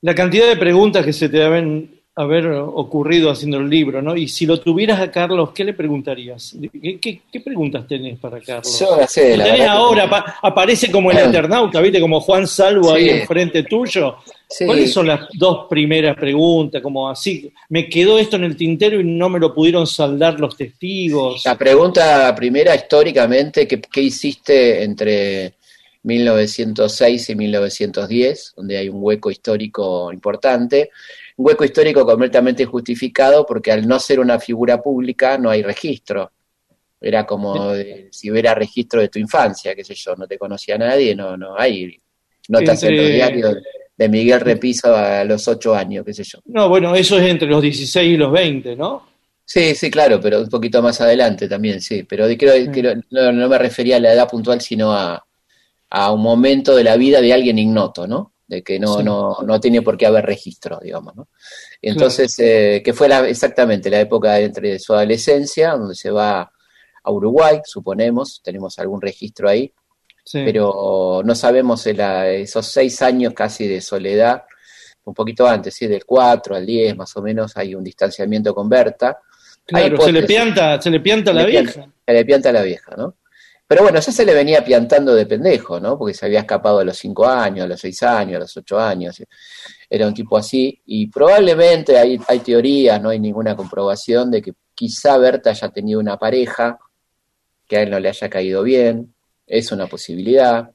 [0.00, 4.14] La cantidad de preguntas que se te deben haber ocurrido haciendo el libro, ¿no?
[4.14, 6.54] Y si lo tuvieras a Carlos, ¿qué le preguntarías?
[6.82, 8.78] ¿Qué, qué- qué preguntas tenés para Carlos?
[8.78, 12.00] Yo no sé, Lo la tenés verdad que- ahora, apa- aparece como el Eternauta, ¿viste?
[12.00, 14.16] Como Juan Salvo ahí enfrente tuyo.
[14.46, 14.66] Sí.
[14.66, 16.82] ¿Cuáles son las dos primeras preguntas?
[16.82, 20.54] Como así, me quedó esto en el tintero y no me lo pudieron saldar los
[20.54, 21.42] testigos.
[21.46, 25.54] La pregunta primera, históricamente, ¿qué, qué hiciste entre
[26.02, 28.52] 1906 y 1910?
[28.56, 30.90] Donde hay un hueco histórico importante.
[31.36, 36.30] Un hueco histórico completamente justificado porque al no ser una figura pública no hay registro.
[37.00, 40.78] Era como eh, si hubiera registro de tu infancia, qué sé yo, no te conocía
[40.78, 42.00] nadie, no, no hay
[42.48, 43.56] notas en los Entre- diarios
[43.96, 46.38] de Miguel Repiso a los ocho años, qué sé yo.
[46.46, 49.10] No, bueno, eso es entre los 16 y los 20, ¿no?
[49.44, 52.04] Sí, sí, claro, pero un poquito más adelante también, sí.
[52.04, 55.24] Pero creo- no, no me refería a la edad puntual, sino a,
[55.90, 58.31] a un momento de la vida de alguien ignoto, ¿no?
[58.52, 59.02] De que no, Sí.
[59.04, 61.28] no, no tiene por qué haber registro, digamos, ¿no?
[61.80, 66.52] Entonces, eh, que fue la- exactamente la época entre su adolescencia, donde se va
[67.04, 69.72] a Uruguay, suponemos, tenemos algún registro ahí,
[70.24, 70.42] Sí.
[70.44, 74.42] pero no sabemos la- esos seis años casi de soledad,
[75.04, 75.86] un poquito antes, ¿sí?
[75.86, 79.18] del 4 al 10 más o menos, hay un distanciamiento con Berta.
[79.64, 81.92] Claro, se le pianta, se le pianta a la Le pianta- vieja.
[82.06, 83.14] Se le pianta a la vieja, ¿no?
[83.72, 85.96] Pero bueno, ya se le venía piantando de pendejo, ¿no?
[85.96, 88.78] Porque se había escapado a los 5 años, a los 6 años, a los 8
[88.78, 89.22] años.
[89.88, 90.78] Era un tipo así.
[90.84, 96.00] Y probablemente hay, hay teorías, no hay ninguna comprobación de que quizá Berta haya tenido
[96.00, 96.78] una pareja
[97.66, 99.14] que a él no le haya caído bien.
[99.46, 100.70] Es una posibilidad.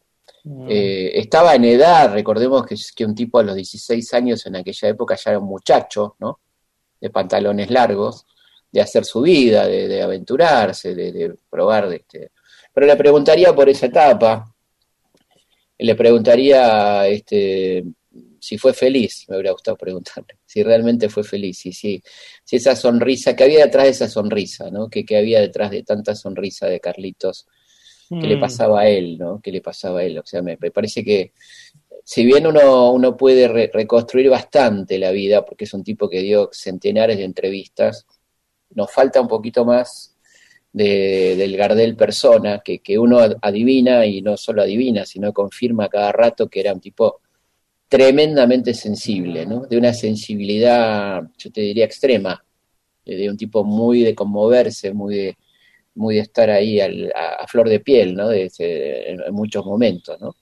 [0.68, 4.90] Eh, estaba en edad, recordemos que, que un tipo a los 16 años en aquella
[4.90, 6.40] época ya era un muchacho, ¿no?
[7.00, 8.26] De pantalones largos,
[8.72, 11.90] de hacer su vida, de, de aventurarse, de, de probar.
[11.90, 12.32] De este.
[12.78, 14.54] Pero le preguntaría por esa etapa,
[15.80, 17.84] le preguntaría este,
[18.40, 22.04] si fue feliz, me hubiera gustado preguntarle, si realmente fue feliz, y si,
[22.44, 24.90] si esa sonrisa, que había detrás de esa sonrisa, ¿no?
[24.92, 27.48] Que, que había detrás de tanta sonrisa de Carlitos
[28.20, 28.42] ¿Qué le Mm.
[28.42, 29.42] pasaba a él, ¿no?
[29.42, 30.20] ¿Qué le pasaba a él?
[30.20, 31.34] O sea, me, me parece que
[32.04, 36.22] si bien uno, uno puede re- reconstruir bastante la vida, porque es un tipo que
[36.22, 38.06] dio centenares de entrevistas,
[38.72, 40.17] nos falta un poquito más
[40.72, 45.90] de, del Gardel persona, que, que uno ad- adivina y no solo adivina, sino confirma
[45.90, 47.22] cada rato que era un tipo
[47.90, 49.62] tremendamente sensible, ¿no?
[49.66, 52.44] De una sensibilidad, yo te diría, extrema,
[53.06, 55.38] de, un tipo muy de conmoverse, muy de,
[55.96, 58.28] muy de estar ahí al- a, a flor de piel, ¿no?
[58.28, 60.36] De, en, en muchos momentos, ¿no?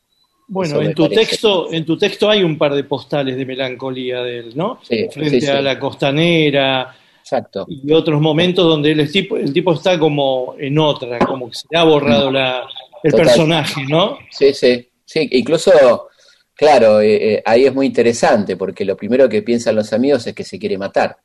[0.48, 1.28] Bueno, en tu parece.
[1.28, 4.80] texto, en tu texto hay un par de postales de melancolía de él, ¿no?
[4.84, 5.48] Sí, Frente sí, sí.
[5.48, 6.96] a la costanera
[7.26, 7.66] Exacto.
[7.68, 11.66] y otros momentos donde el tipo, el tipo está como en otra, como que se
[11.72, 12.68] le ha borrado la,
[13.02, 13.26] el Total.
[13.26, 14.20] personaje, ¿no?
[14.30, 16.10] Sí, sí, sí, incluso,
[16.54, 20.36] claro, eh, eh, ahí es muy interesante porque lo primero que piensan los amigos es
[20.36, 21.18] que se quiere matar.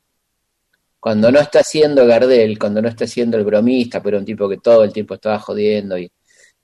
[0.99, 4.57] Cuando no está siendo Gardel, cuando no está siendo el bromista, pero un tipo que
[4.57, 6.11] todo el tiempo estaba jodiendo y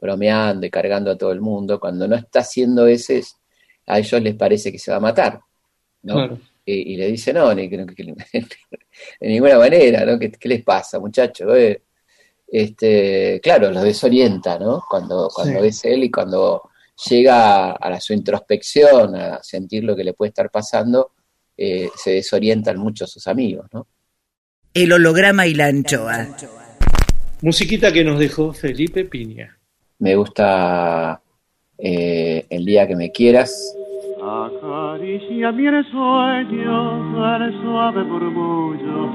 [0.01, 3.21] bromeando y cargando a todo el mundo, cuando no está siendo ese,
[3.85, 5.39] a ellos les parece que se va a matar,
[6.01, 6.15] ¿no?
[6.15, 6.39] Claro.
[6.69, 8.03] Y, y le dice, no, ni- que- que-
[9.21, 10.19] de ninguna manera, ¿no?
[10.19, 11.47] ¿Qué, qué les pasa, muchachos?
[11.55, 11.81] Eh,
[12.49, 14.83] este, claro, los desorienta, ¿no?
[14.89, 15.67] Cuando, cuando Sí.
[15.67, 16.69] es él y cuando
[17.09, 21.11] llega a, su introspección, a sentir lo que le puede estar pasando,
[21.55, 23.87] eh, se desorientan mucho sus amigos, ¿no?
[24.73, 26.27] El holograma y la anchoa.
[27.41, 29.57] Musiquita que nos dejó Felipe Piña.
[29.99, 31.21] Me gusta
[31.77, 33.75] eh, El día que me quieras,
[34.27, 39.09] Acaricia mi sueño al suave murmullo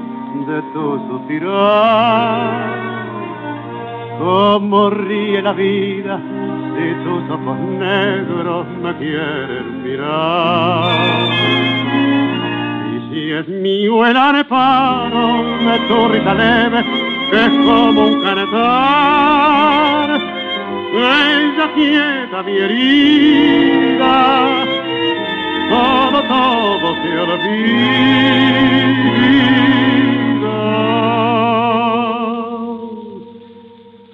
[0.47, 2.73] de tu suspirar.
[4.17, 6.19] Como ríe la vida
[6.73, 11.29] si tus ojos negros me quieren mirar.
[12.91, 16.83] Y si es mío el areparo de tu risa leve,
[17.29, 20.09] que es como un cantar.
[20.95, 24.03] Ella quieta mi herida,
[25.69, 28.03] todo, todo se olvida.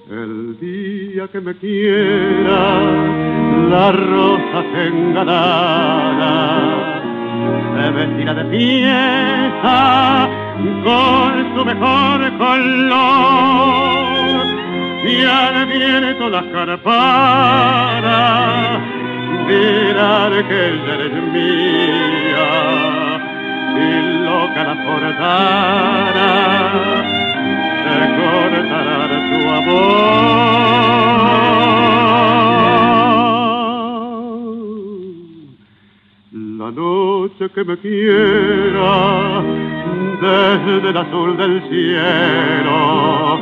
[0.09, 2.81] El día que me quiera,
[3.69, 6.31] la rosa se engalara,
[7.75, 10.29] se vestirá de fiesta
[10.83, 14.09] con su mejor color.
[15.05, 16.89] Y al viento las carparas
[19.47, 22.49] dirán que ella eres mía.
[23.75, 23.89] Y
[24.25, 26.31] loca la portara
[27.83, 30.29] se cortará tu amor.
[36.31, 38.93] La noche que me quiera
[40.21, 43.39] desde el azul del cielo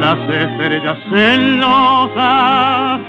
[0.00, 3.00] las estrellas celosas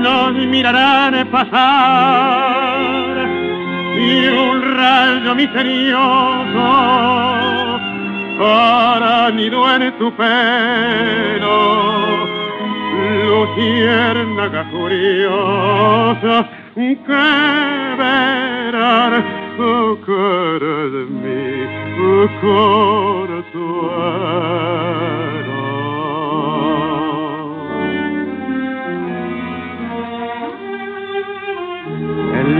[0.00, 3.16] nos mirarán pasar
[3.96, 6.66] y un rayo misterioso
[8.38, 11.50] para nido en tu pelo.
[13.26, 19.24] Luciérnaga curiosa que verán
[19.58, 21.04] oh, cara de
[22.00, 23.80] oh, consuelo.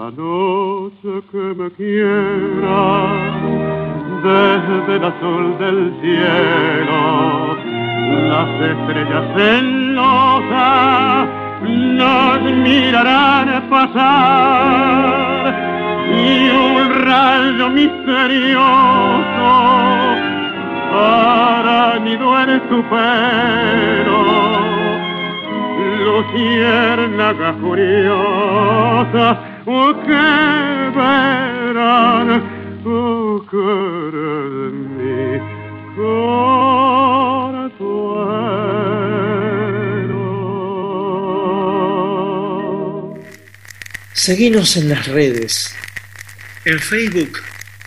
[0.00, 2.82] La noche que me quiera,
[4.24, 7.00] desde el azul del cielo,
[8.30, 11.28] las estrellas celosas
[11.60, 15.42] nos mirarán pasar
[16.08, 19.48] y un rayo misterioso
[20.94, 24.20] hará nido en tu pelo.
[26.06, 30.26] Luciérnaga furiosa oh, que
[30.98, 32.28] verán
[32.84, 35.38] oh, querer mi
[35.96, 36.40] consuelo.
[44.12, 45.74] Seguinos en las redes.
[46.64, 47.40] En Facebook,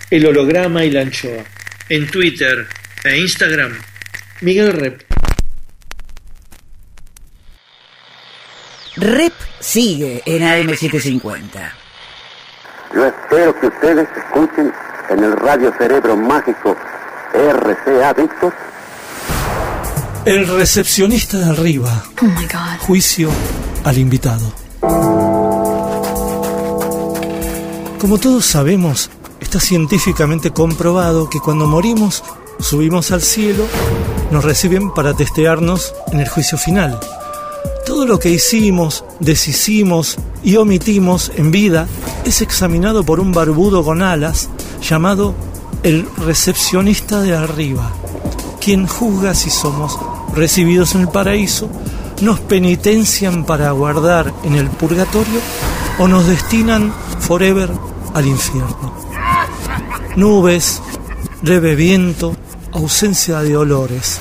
[0.09, 1.43] El Holograma y la Anchoa.
[1.89, 2.67] En Twitter
[3.03, 3.77] e Instagram,
[4.41, 5.12] Miguel Rep.
[8.95, 11.71] Rep sigue en AM750.
[12.93, 14.71] Yo espero que ustedes escuchen
[15.09, 16.75] en el radio cerebro mágico
[17.33, 18.53] RCA Víctor
[20.25, 22.03] El recepcionista de arriba.
[22.21, 22.79] Oh my God.
[22.81, 23.31] Juicio
[23.83, 24.53] al invitado.
[27.99, 29.09] Como todos sabemos,
[29.39, 32.23] está científicamente comprobado que cuando morimos,
[32.59, 33.65] subimos al cielo,
[34.29, 36.99] nos reciben para testearnos en el juicio final.
[37.85, 41.87] Todo lo que hicimos, deshicimos y omitimos en vida
[42.23, 44.49] es examinado por un barbudo con alas
[44.81, 45.35] llamado
[45.83, 47.91] el recepcionista de arriba,
[48.61, 49.99] quien juzga si somos
[50.33, 51.69] recibidos en el paraíso,
[52.21, 55.41] nos penitencian para guardar en el purgatorio
[55.99, 57.69] o nos destinan forever
[58.13, 58.93] al infierno.
[60.15, 60.81] Nubes,
[61.41, 62.35] leve viento,
[62.71, 64.19] ausencia de olores.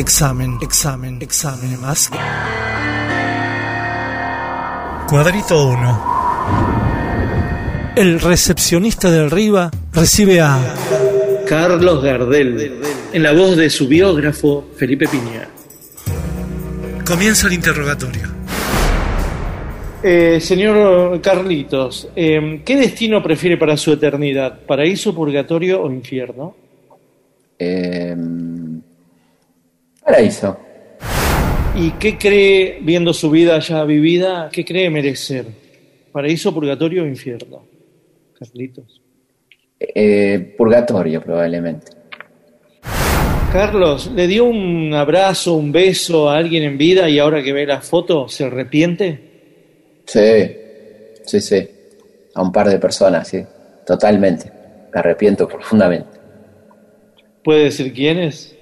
[0.00, 2.08] Examen, examen, examen más.
[5.06, 7.92] Cuadrito 1.
[7.96, 10.58] El recepcionista de arriba recibe a
[11.46, 12.80] Carlos Gardel,
[13.12, 15.46] en la voz de su biógrafo Felipe Piña.
[17.04, 18.22] Comienza el interrogatorio.
[20.02, 24.60] Eh, señor Carlitos, eh, ¿qué destino prefiere para su eternidad?
[24.66, 26.56] ¿Paraíso, purgatorio o infierno?
[27.58, 28.16] Eh,
[30.10, 30.56] paraíso.
[31.76, 35.46] ¿Y qué cree, viendo su vida ya vivida, qué cree merecer?
[36.12, 37.64] ¿Paraíso, purgatorio o infierno?
[38.38, 39.00] Carlitos.
[39.78, 41.92] Eh, purgatorio, probablemente.
[43.52, 47.66] Carlos, ¿le dio un abrazo, un beso a alguien en vida y ahora que ve
[47.66, 49.20] la foto se arrepiente?
[50.06, 50.56] Sí,
[51.24, 51.68] sí, sí.
[52.34, 53.44] A un par de personas, sí.
[53.86, 54.50] Totalmente.
[54.92, 56.18] Me arrepiento profundamente.
[57.42, 58.56] ¿Puede decir quiénes?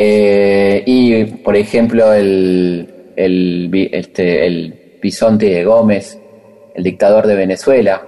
[0.00, 6.16] Eh, y, por ejemplo, el, el, este, el bisonte de Gómez,
[6.72, 8.06] el dictador de Venezuela,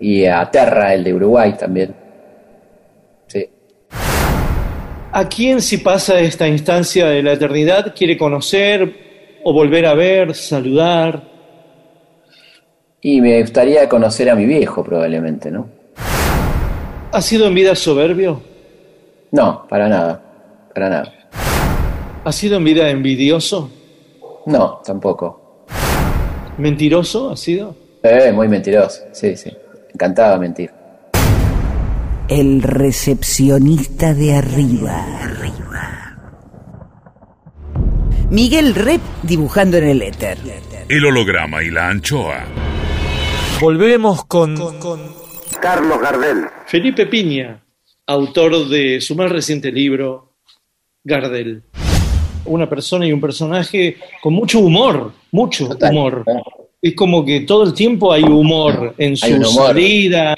[0.00, 1.94] y a Terra, el de Uruguay también.
[3.26, 3.46] Sí.
[5.12, 10.34] ¿A quién si pasa esta instancia de la eternidad quiere conocer o volver a ver,
[10.34, 11.22] saludar?
[13.02, 15.68] Y me gustaría conocer a mi viejo, probablemente, ¿no?
[17.12, 18.40] ¿Ha sido en vida soberbio?
[19.32, 20.23] No, para nada.
[20.74, 21.12] Para nada.
[22.24, 23.70] ¿Ha sido en vida envidioso?
[24.46, 25.66] No, tampoco.
[26.58, 27.76] ¿Mentiroso ha sido?
[28.02, 29.02] Eh, muy mentiroso.
[29.12, 29.50] Sí, sí.
[29.92, 30.70] Encantado de mentir.
[32.28, 35.06] El recepcionista de arriba.
[38.30, 40.38] Miguel Rep dibujando en el éter.
[40.88, 42.44] El holograma y la anchoa.
[43.60, 44.56] Volvemos con,
[45.60, 46.46] Carlos Gardel.
[46.66, 47.64] Felipe Piña,
[48.06, 50.23] autor de su más reciente libro,
[51.04, 51.62] Gardel.
[52.46, 55.92] Una persona y un personaje con mucho humor, mucho Total.
[55.92, 56.24] humor.
[56.80, 59.66] Es como que todo el tiempo hay humor en Hay sus un humor.
[59.68, 60.36] salidas,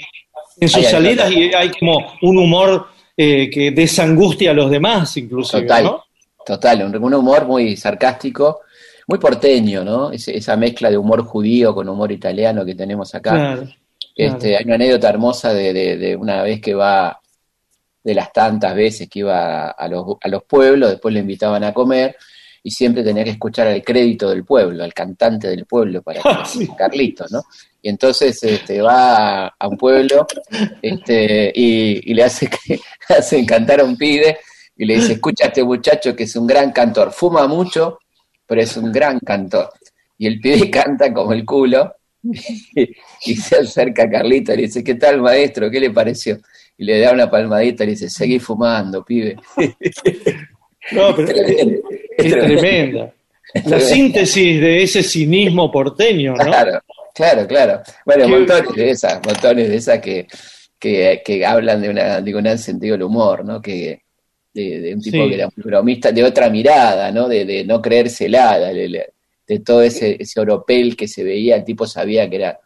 [0.61, 1.43] en sus Hay salidas total.
[1.43, 2.87] y hay como un humor
[3.17, 6.03] eh, que desangustia a los demás, inclusive, Total, ¿no?
[6.45, 8.61] total, un, un humor muy sarcástico,
[9.09, 10.13] muy porteño, ¿no?
[10.13, 13.31] Ese- esa mezcla de humor judío con humor italiano que tenemos acá.
[13.33, 13.63] Claro,
[14.15, 14.57] Este, claro.
[14.59, 17.19] hay una anécdota hermosa de, de- de una vez que va,
[18.07, 21.75] de las tantas veces que iba a los, a los pueblos, después le invitaban a
[21.75, 22.17] comer
[22.63, 26.29] y siempre tenía que escuchar al crédito del pueblo, al cantante del pueblo para que,
[26.47, 26.69] Sí.
[26.79, 27.43] Carlitos, ¿no?
[27.83, 30.25] Y entonces este, va a, un pueblo
[30.81, 32.79] este, y, y le hace que,
[33.09, 34.39] hacen cantar a un pibe
[34.77, 37.99] y le dice, escucha a este muchacho que es un gran cantor, fuma mucho,
[38.47, 39.69] pero es un gran cantor.
[40.17, 41.96] Y el pibe canta como el culo,
[43.27, 45.71] y se acerca a Carlito y le dice, ¿qué tal maestro?
[45.71, 46.39] ¿Qué le pareció?
[46.79, 49.37] Y le da una palmadita y le dice, seguí fumando, pibe.
[50.93, 51.67] No, pero es,
[52.17, 53.13] es tremenda.
[53.65, 56.45] La síntesis de ese cinismo porteño, ¿no?
[56.45, 56.81] Claro,
[57.13, 57.81] claro, claro.
[58.05, 60.27] Bueno, Qué- montones de esas, montones de esas que,
[60.79, 63.61] que, que hablan de, una, de un sentido del humor, ¿no?
[63.61, 64.03] Que,
[64.55, 65.29] de, de un tipo Sí.
[65.29, 67.27] que era un bromista, de otra mirada, ¿no?
[67.29, 69.11] De, de no creérsela, de,
[69.47, 72.59] de- todo ese, ese oropel que se veía, el tipo sabía que era...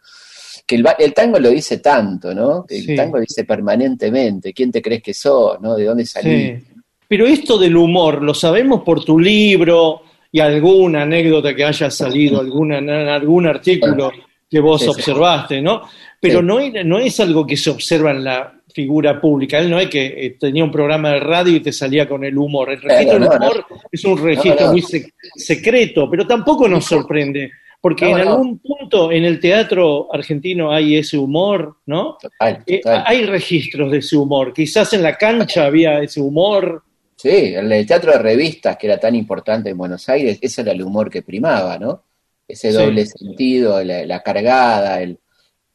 [0.65, 2.65] Que el, el tango lo dice tanto, ¿no?
[2.69, 2.95] El Sí.
[2.95, 5.75] tango dice permanentemente, ¿quién te crees que sos, ¿no?
[5.75, 6.59] ¿De dónde salís?
[6.59, 6.65] Sí.
[7.07, 10.01] Pero esto del humor, lo sabemos por tu libro
[10.31, 12.77] y alguna anécdota que haya salido, alguna,
[13.13, 14.11] algún artículo
[14.49, 15.81] que vos Sí, observaste, ¿no?
[16.21, 19.59] Pero no, era- no es algo que se observa en la figura pública.
[19.59, 22.37] Él no es que eh, tenía un programa de radio y te salía con el
[22.37, 22.71] humor.
[22.71, 27.51] El registro del no, humor es un registro muy sec- secreto, pero tampoco nos sorprende.
[27.79, 32.15] Porque en algún punto en el teatro argentino hay ese humor, ¿no?
[32.21, 34.53] Total, Eh, hay registros de ese humor.
[34.53, 36.83] Quizás en la cancha había ese humor.
[37.15, 40.73] Sí, el del teatro de revistas, que era tan importante en Buenos Aires, ese era
[40.73, 42.03] el humor que primaba, ¿no?
[42.47, 42.77] Ese Sí.
[42.77, 45.17] doble sentido, la, la cargada, el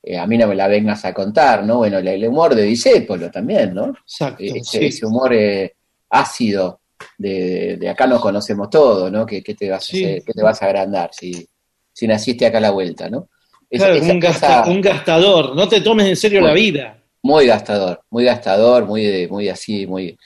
[0.08, 1.78] eh, a mí no me la vengas a contar, ¿no?
[1.78, 3.88] Bueno, el, humor de Disépolo también, ¿no?
[3.88, 4.42] Exacto.
[4.44, 4.84] ese, sí.
[4.86, 5.74] ese humor eh,
[6.10, 6.80] ácido
[7.18, 9.26] de, de acá nos conocemos todo, ¿no?
[9.26, 10.04] ¿Qué, qué te, vas Sí.
[10.04, 10.22] a hacer?
[10.24, 11.46] ¿Qué te vas a agrandar si,
[11.92, 13.28] si naciste acá a la vuelta, ¿no?
[13.68, 15.56] Claro, esa- un, gasta- esa- un gastador.
[15.56, 17.02] No te tomes en serio la vida.
[17.22, 20.16] muy gastador, muy gastador, muy, de- muy así, muy,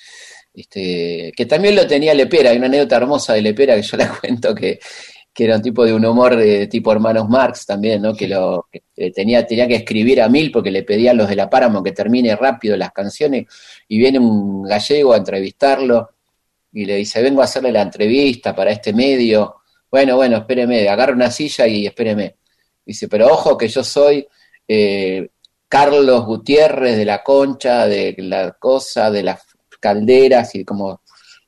[0.52, 4.08] este, que también lo tenía Lepera, hay una anécdota hermosa de Lepera que yo la
[4.20, 4.78] cuento que,
[5.32, 8.14] que era un tipo de un humor de tipo hermanos Marx también, ¿no?
[8.14, 11.36] Que lo que eh, tenía, tenía que escribir a mil porque le pedían los de
[11.36, 13.46] la Páramo que termine rápido las canciones,
[13.88, 16.10] y viene un gallego a entrevistarlo
[16.72, 19.56] y le dice, vengo a hacerle la entrevista para este medio.
[19.90, 22.36] Bueno, bueno, espéreme, agarra una silla y espéreme.
[22.84, 24.26] Dice, pero ojo que yo soy
[24.66, 25.28] eh,
[25.68, 29.42] Carlos Gutiérrez de la Concha, de la cosa, de las
[29.80, 31.02] calderas, y como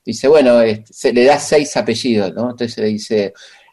[0.05, 2.51] dice, bueno, este, se le da seis apellidos, ¿no?
[2.51, 3.33] Entonces le dice,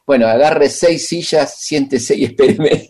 [0.10, 2.88] bueno, agarre seis sillas, siéntese y espéreme.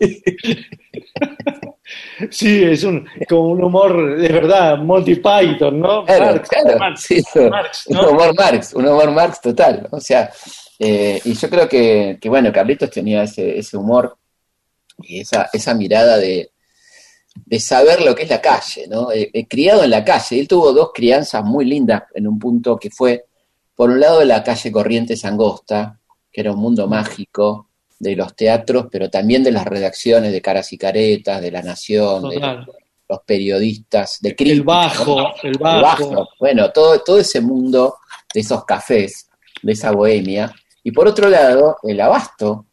[2.30, 6.04] Sí, es un, como un humor, de verdad, Monty Python, ¿no?
[6.04, 7.50] Claro, Marx, claro, Marx, sí, no.
[7.50, 10.30] Marx, un humor Marx, un humor Marx total, o sea,
[10.78, 14.16] eh, y yo creo que, que, bueno, Carlitos tenía ese, ese humor
[14.98, 16.52] y esa, esa mirada de,
[17.34, 19.10] de saber lo que es la calle, ¿no?
[19.10, 22.78] Eh, eh, criado en la calle, él tuvo dos crianzas muy lindas en un punto
[22.78, 23.24] que fue,
[23.74, 25.99] por un lado, la calle Corrientes Angosta,
[26.32, 30.72] que era un mundo mágico de los teatros, pero también de las redacciones de Caras
[30.72, 32.40] y Caretas, de La Nación, de
[33.08, 35.34] los periodistas, de El crítica, bajo, ¿no?
[35.42, 36.10] el el bajo.
[36.10, 36.28] bajo.
[36.38, 37.96] Bueno, todo, todo ese mundo
[38.32, 39.28] de esos cafés,
[39.62, 40.52] de esa bohemia.
[40.82, 42.66] Y por otro lado, el abasto,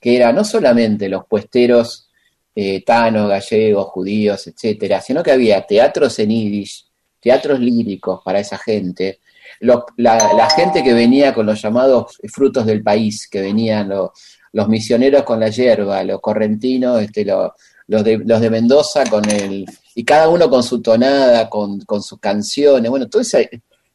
[0.00, 2.10] que era no solamente los puesteros
[2.54, 6.86] eh, tanos, gallegos, judíos, etcétera, sino que había teatros en yiddish,
[7.20, 9.20] teatros líricos para esa gente,
[9.60, 14.10] los- la, la gente que venía con los llamados frutos del país, que venían los,
[14.52, 17.50] los misioneros con la hierba, los correntinos, este, los,
[17.88, 19.64] los de, los de Mendoza con el,
[19.94, 23.38] y cada uno con su tonada, con, con sus canciones, bueno, toda esa,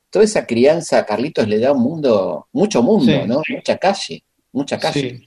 [0.10, 3.20] toda esa crianza a Carlitos le da un mundo, mucho mundo, Sí.
[3.28, 3.42] ¿no?
[3.50, 5.22] Mucha calle, mucha calle.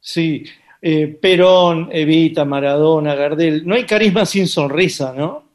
[0.00, 0.44] Sí, sí.
[0.82, 3.66] Eh, Perón, Evita, Maradona, Gardel.
[3.66, 5.49] No hay carisma sin sonrisa, ¿no?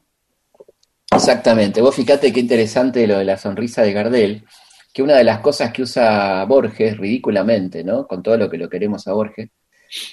[1.12, 1.80] Exactamente.
[1.80, 4.44] Vos fíjate qué interesante lo de la sonrisa de Gardel,
[4.92, 8.06] que una de las cosas que usa Borges ridículamente, ¿no?
[8.06, 9.50] Con todo lo que lo queremos a Borges,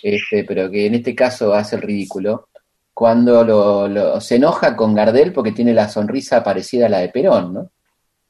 [0.03, 2.49] este, pero que en este caso hace el ridículo,
[2.94, 7.10] cuando lo, lo- se enoja con Gardel porque tiene la sonrisa parecida a la de
[7.10, 7.72] Perón, ¿no?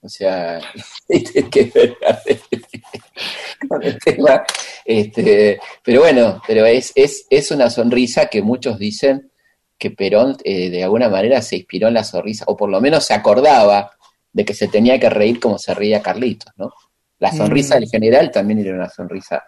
[0.02, 0.60] O sea,
[1.52, 1.98] que ver
[3.70, 4.44] con tema.
[4.86, 9.32] Este, pero bueno, pero es, es, es una sonrisa que muchos dicen
[9.78, 13.04] que Perón eh, de alguna manera se inspiró en la sonrisa, o por lo menos
[13.06, 13.92] se acordaba
[14.32, 16.72] de que se tenía que reír como se reía Carlitos, ¿no?
[17.20, 17.84] La sonrisa Mm.
[17.84, 19.44] en general también era una sonrisa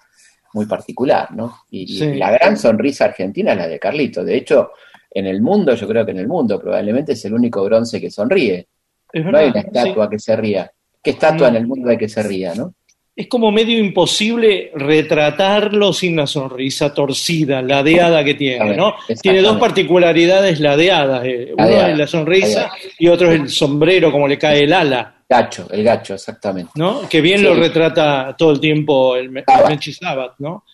[0.54, 1.62] muy particular, ¿no?
[1.72, 4.26] Y, la gran sonrisa argentina es la de Carlitos.
[4.26, 4.72] De hecho,
[5.12, 8.10] en el mundo, yo creo que en el mundo probablemente es el único bronce que
[8.12, 8.68] sonríe.
[9.12, 10.72] Es No hay una estatua que se ría.
[11.02, 11.56] ¿Qué estatua No.
[11.58, 12.74] en el mundo hay que se ría, no?
[13.18, 18.96] Es como medio imposible retratarlo sin la sonrisa torcida, ladeada que tiene, ¿no?
[19.22, 21.24] Tiene dos particularidades ladeadas.
[21.26, 22.74] eh, Uno Ladeada, es la sonrisa ladeada.
[23.00, 26.72] y otro es el sombrero, como le cae el ala, Gacho, el gacho, exactamente.
[26.76, 27.08] ¿no?
[27.10, 27.46] Que bien Sí.
[27.46, 30.66] lo retrata todo el tiempo el, el Menchi Sabat, ¿no?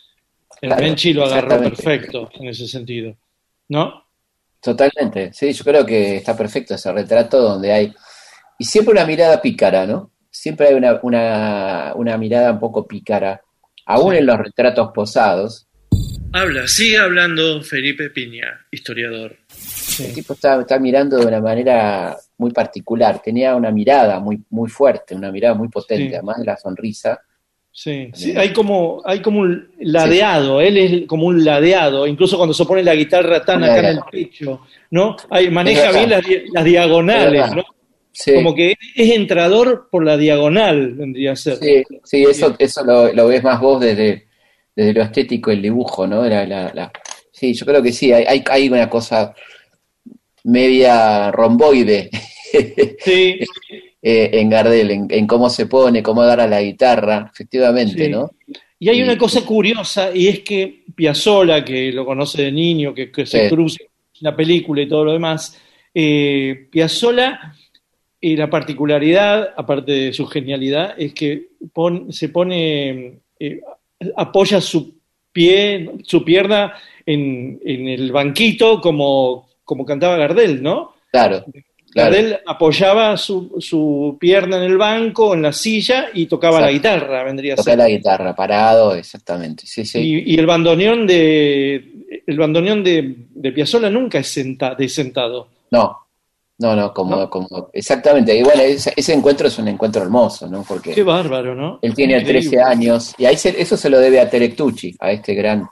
[0.59, 3.15] El Claro, Menchi lo agarró perfecto en ese sentido,
[3.69, 4.03] ¿no?
[4.59, 7.93] Totalmente, sí, yo creo que está perfecto ese retrato donde hay,
[8.59, 10.10] y siempre una mirada pícara, ¿no?
[10.31, 13.41] Siempre hay una, una, una mirada un poco pícara,
[13.85, 14.17] aún Sí.
[14.19, 15.67] en los retratos posados.
[16.33, 19.35] Habla, sigue hablando Felipe Piña, historiador.
[19.99, 24.69] El tipo está, está mirando de una manera muy particular, tenía una mirada muy, muy
[24.69, 26.13] fuerte, una mirada muy potente, Sí.
[26.15, 27.19] además de la sonrisa.
[27.73, 32.53] Sí, sí, hay como, hay como un ladeado, él es como un ladeado, incluso cuando
[32.53, 35.15] se pone la guitarra tan acá en el pecho, ¿no?
[35.29, 36.21] Hay, maneja bien las,
[36.53, 37.55] las diagonales, Es verdad.
[37.55, 37.63] ¿no?
[38.13, 38.33] Sí.
[38.33, 41.55] Como que es entrador por la diagonal, vendría a ser.
[41.57, 44.27] Sí, sí, eso, eso lo, lo ves más vos desde,
[44.75, 46.23] desde lo estético, el dibujo, ¿no?
[46.25, 46.91] La, la- la-
[47.31, 49.33] Sí, yo creo que sí, hay, hay, una cosa
[50.43, 52.09] media romboide
[52.99, 53.39] Sí,
[54.03, 58.11] eh, en Gardel, en, en cómo se pone, cómo agarra la guitarra, efectivamente, Sí.
[58.11, 58.31] ¿no?
[58.77, 62.93] Y hay Y- una cosa curiosa, y es que Piazzolla, que lo conoce de niño,
[62.93, 63.89] que, que se cruza en
[64.21, 65.57] la película y todo lo demás,
[65.93, 67.53] eh, Piazzolla,
[68.21, 73.61] eh, la particularidad, aparte de su genialidad, es que pon- se pone, eh,
[74.15, 74.95] apoya su
[75.31, 76.73] pie, su pierna
[77.05, 80.93] en, en el banquito como, como cantaba Gardel, ¿no?
[81.11, 81.45] Claro,
[81.91, 82.11] claro.
[82.11, 87.23] Gardel apoyaba su, su pierna en el banco, en la silla, y tocaba la guitarra,
[87.23, 87.77] vendría a ser.
[87.77, 89.99] la guitarra, parado, exactamente, sí, sí.
[89.99, 91.91] Y, y el bandoneón de
[92.27, 95.47] el bandoneón de, de Piazzolla nunca es senta- de sentado.
[95.71, 95.97] No,
[96.61, 98.35] no, no, como, como, exactamente.
[98.37, 100.63] Y bueno, ese, ese encuentro es un encuentro hermoso, ¿no?
[100.67, 101.79] Porque Qué bárbaro, ¿no?
[101.81, 102.49] él tiene Increíble.
[102.49, 105.67] 13 años y ahí se- eso se lo debe a Terectucci, a este gran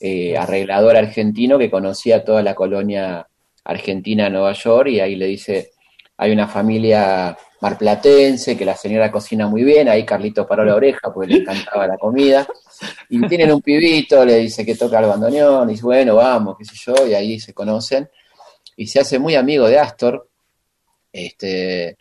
[0.00, 3.26] eh, arreglador argentino que conocía toda la colonia
[3.64, 5.70] argentina en Nueva York y ahí le dice,
[6.18, 11.12] hay una familia marplatense que la señora cocina muy bien, ahí Carlito paró la oreja
[11.12, 12.46] porque le encantaba la comida.
[13.08, 16.64] Y tienen un pibito, le dice que toca el bandoneón, y dice, bueno, vamos, qué
[16.66, 18.08] sé yo, y ahí se conocen.
[18.76, 20.28] Y se hace muy amigo de Astor.
[21.12, 21.96] Este,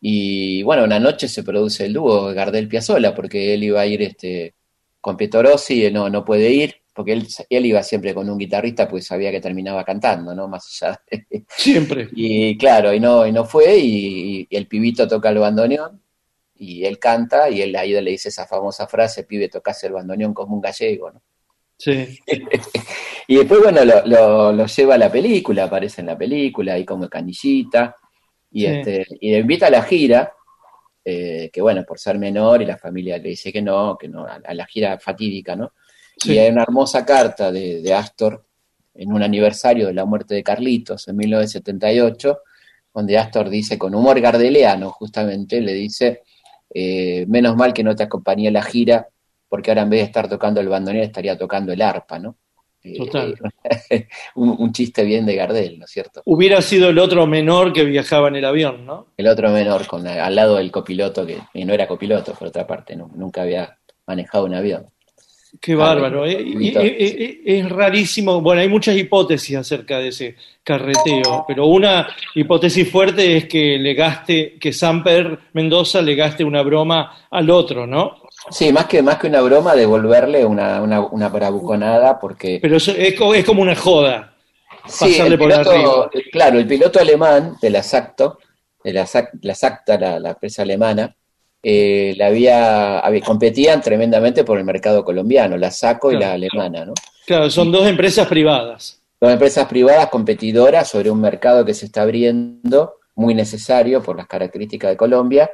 [0.00, 4.02] y bueno, una noche se produce el dúo Gardel Piazzolla, porque él iba a ir
[4.02, 4.54] este,
[5.00, 8.88] con Pietorossi, y no, no puede ir, porque él, él iba siempre con un guitarrista,
[8.88, 10.48] pues sabía que terminaba cantando, ¿no?
[10.48, 12.08] Más allá de- Siempre.
[12.14, 16.02] y claro, y no, y no fue, y, y el pibito toca el bandoneón,
[16.56, 20.34] y él canta, y él ahí le dice esa famosa frase, pibe, tocas el bandoneón
[20.34, 21.22] como un gallego, ¿no?
[21.78, 22.18] Sí.
[23.28, 26.84] Y después, bueno, lo, lo- lo lleva a la película, aparece en la película, ahí
[26.84, 27.96] como canillita,
[28.52, 28.66] y, Sí.
[28.66, 30.32] este, y le invita a la gira,
[31.04, 34.24] eh, que bueno, por ser menor, y la familia le dice que no, que no,
[34.24, 35.72] a, a la gira fatídica, ¿no?
[36.16, 36.34] Sí.
[36.34, 38.46] Y hay una hermosa carta de, de Astor
[38.94, 42.38] en un aniversario de la muerte de Carlitos en 1978,
[42.94, 46.22] donde Astor dice con humor gardeliano, justamente, le dice,
[46.72, 49.08] eh, menos mal que no te acompañé a la gira,
[49.48, 52.36] porque ahora en vez de estar tocando el bandoneón estaría tocando el arpa, ¿no?
[52.82, 53.34] Eh, Total.
[54.36, 56.22] un, un chiste bien de Gardel, ¿no es cierto?
[56.24, 59.08] Hubiera sido el otro menor que viajaba en el avión, ¿no?
[59.16, 62.66] El otro menor, con, al lado del copiloto, que, que no era copiloto, por otra
[62.66, 64.86] parte, no- nunca había manejado un avión.
[65.60, 66.20] Qué Ah, bárbaro.
[66.20, 67.40] bueno, ¿eh?
[67.46, 68.40] Es rarísimo.
[68.42, 73.94] Bueno, hay muchas hipótesis acerca de ese carreteo, pero una hipótesis fuerte es que le
[73.94, 78.25] gaste, que Samper Mendoza le gaste una broma al otro, ¿no?
[78.50, 82.92] Sí, más que, más que una broma, devolverle una, una, una bravuconada, porque Pero eso
[82.92, 84.32] es, es como una joda.
[84.86, 86.10] Sí, pasarle el por piloto, arriba.
[86.14, 88.38] eh, claro, el piloto alemán de la SACTO,
[88.84, 91.14] de la, SAC- la SACTA, la, la empresa alemana,
[91.60, 96.84] eh, la había, había- competían tremendamente por el mercado colombiano, la SACO y la alemana,
[96.84, 96.94] ¿no?
[97.26, 99.02] Claro, son dos empresas privadas.
[99.20, 104.28] Dos empresas privadas competidoras sobre un mercado que se está abriendo, muy necesario por las
[104.28, 105.50] características de Colombia,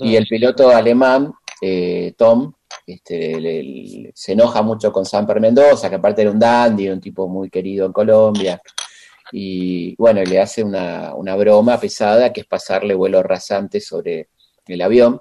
[0.00, 2.52] y el piloto alemán, eh, Tom,
[2.86, 7.00] este, le- le- se enoja mucho con Samper Mendoza, que aparte era un dandy, un
[7.00, 8.60] tipo muy querido en Colombia,
[9.32, 14.28] y bueno, le hace una, una broma pesada que es pasarle vuelo rasante sobre
[14.66, 15.20] el avión.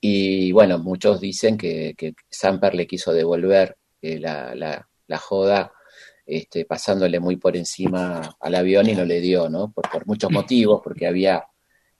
[0.00, 5.72] Y bueno, muchos dicen que, que Samper le quiso devolver eh, la, la- la joda
[6.26, 9.70] este, pasándole muy por encima al avión y no le dio, ¿no?
[9.72, 11.44] Por, por muchos motivos, porque había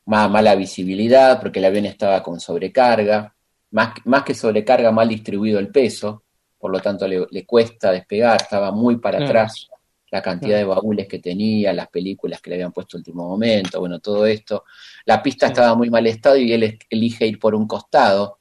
[0.06, 3.34] más mala visibilidad, porque el avión estaba con sobrecarga,
[3.70, 6.22] más, más que sobrecarga, mal distribuido el peso,
[6.58, 9.30] por lo tanto le, le cuesta despegar, estaba muy para Claro.
[9.40, 9.68] atrás
[10.10, 13.98] la cantidad de baúles que tenía, las películas que le habían puesto último momento, bueno,
[13.98, 14.64] todo esto.
[15.04, 15.52] La pista Sí.
[15.52, 18.38] estaba muy mal estado y él elige ir por un costado,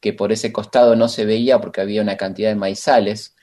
[0.00, 3.34] que por ese costado no se veía porque había una cantidad de maizales,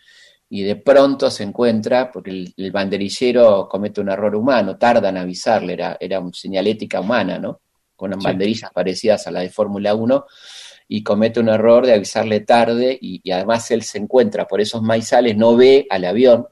[0.49, 5.17] y de pronto se encuentra, porque el, el banderillero comete un error humano, tarda en
[5.17, 7.59] avisarle, era, era una señalética humana, ¿no?
[7.95, 8.25] Con unas Sí.
[8.25, 10.25] banderillas parecidas a la de Fórmula 1,
[10.87, 14.81] y comete un error de avisarle tarde, y, y además él se encuentra por esos
[14.81, 16.47] maizales, no ve al avión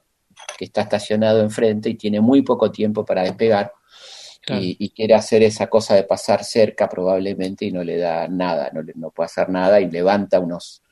[0.58, 3.72] que está estacionado enfrente y tiene muy poco tiempo para despegar.
[4.42, 4.62] Claro.
[4.62, 8.70] y, y quiere hacer esa cosa de pasar cerca probablemente y no le da nada,
[8.72, 10.82] no, le- no puede hacer nada y levanta unos,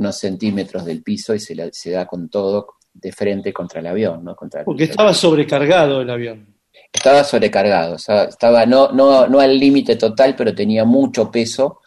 [0.00, 3.86] unos centímetros del piso y se, la- se da con todo de frente contra el
[3.86, 4.34] avión, ¿no?
[4.34, 6.56] Contra el- Porque estaba sobrecargado el avión.
[6.92, 11.80] estaba sobrecargado, o sea, estaba no, no, no al límite total, pero tenía mucho peso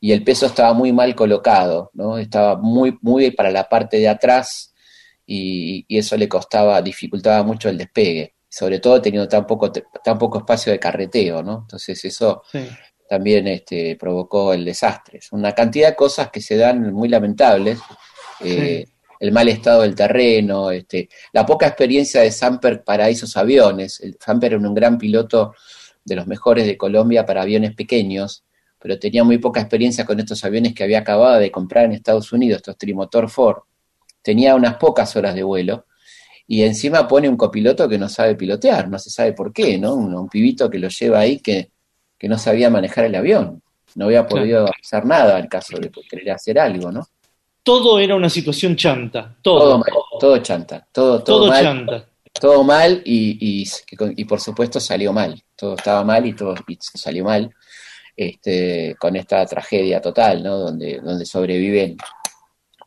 [0.00, 2.18] y el peso estaba muy mal colocado, ¿no?
[2.18, 4.74] Estaba muy, muy para la parte de atrás
[5.26, 10.18] y, y eso le costaba, dificultaba mucho el despegue, sobre todo teniendo tan poco, tan
[10.18, 11.58] poco espacio de carreteo, ¿no?
[11.62, 12.60] Entonces eso Sí.
[13.08, 15.18] También este, provocó el desastre.
[15.18, 17.78] Es Una cantidad de cosas que se dan muy lamentables.
[18.40, 18.86] eh,
[19.20, 23.98] El mal estado del terreno, este, la poca experiencia de Samper para esos aviones.
[24.00, 25.54] El, Samper era un gran piloto
[26.04, 28.44] de los mejores de Colombia para aviones pequeños,
[28.78, 32.32] pero tenía muy poca experiencia con estos aviones que había acabado de comprar en Estados
[32.32, 33.62] Unidos, estos trimotor Ford.
[34.22, 35.86] Tenía unas pocas horas de vuelo
[36.46, 39.94] y encima pone un copiloto que no sabe pilotear, no se sabe por qué, ¿no?
[39.94, 41.72] Un, un pibito que lo lleva ahí que,
[42.18, 43.62] que no sabía manejar el avión,
[43.94, 47.06] no había podido hacer nada al caso de querer hacer algo, ¿no?
[47.62, 49.36] Todo era una situación chanta.
[49.42, 49.58] Todo.
[49.60, 52.04] Todo mal, todo chanta, todo, todo, Todo mal, chanta.
[52.40, 53.64] todo mal y, y,
[54.16, 57.54] y por supuesto salió mal, todo estaba mal y todo y salió mal,
[58.16, 60.58] este, con esta tragedia total, ¿no?
[60.58, 61.96] Donde, donde sobreviven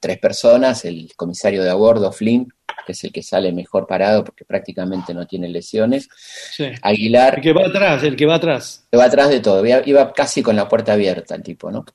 [0.01, 2.51] tres personas, el comisario de a bordo, Flynn,
[2.85, 6.09] que es el que sale mejor parado porque prácticamente no tiene lesiones,
[6.51, 6.65] Sí.
[6.81, 8.85] Aguilar, El que va atrás, el que va atrás.
[8.91, 11.85] que va atrás de todo, iba, iba casi con la puerta abierta el tipo, ¿no?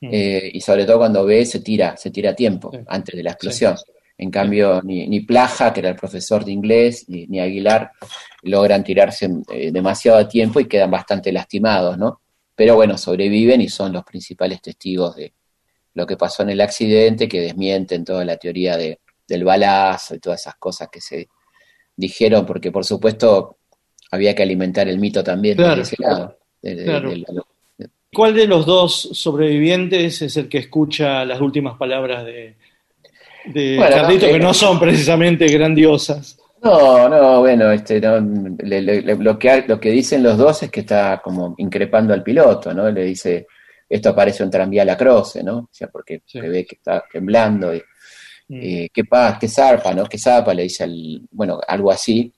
[0.00, 0.08] Mm.
[0.12, 2.78] Eh, y sobre todo cuando ve, se tira, se tira a tiempo, Sí.
[2.86, 3.74] antes de la explosión.
[4.16, 7.90] En cambio, ni, ni Plaja, que era el profesor de inglés, ni, ni Aguilar
[8.42, 12.20] logran tirarse eh, demasiado a tiempo y quedan bastante lastimados, ¿no?
[12.54, 15.32] Pero bueno, sobreviven y son los principales testigos de
[15.94, 20.18] lo que pasó en el accidente, que desmienten toda la teoría de, del balazo y
[20.18, 21.28] todas esas cosas que se
[21.96, 23.58] dijeron, porque por supuesto
[24.10, 25.76] había que alimentar el mito también Claro.
[25.76, 26.38] de ese lado.
[26.62, 27.12] de- de- Claro.
[28.12, 32.56] ¿Cuál de los dos sobrevivientes es el que escucha las últimas palabras de,
[33.76, 36.38] Bueno, Carlito, no, que eh, no son precisamente grandiosas?
[36.62, 38.18] No, no, bueno, este, no,
[38.62, 42.14] le- le- le- lo, que, lo que dicen los dos es que está como increpando
[42.14, 42.90] al piloto, ¿no?
[42.90, 43.46] Le dice,
[43.88, 45.58] esto parece un tranvía lacrosse, ¿no?
[45.58, 46.40] O sea, porque Sí.
[46.40, 47.82] se ve que está temblando, y,
[48.48, 48.60] Mm.
[48.62, 50.04] eh, qué paz, qué zarpa, ¿no?
[50.06, 52.30] Qué zarpa, le dice al, bueno, algo así,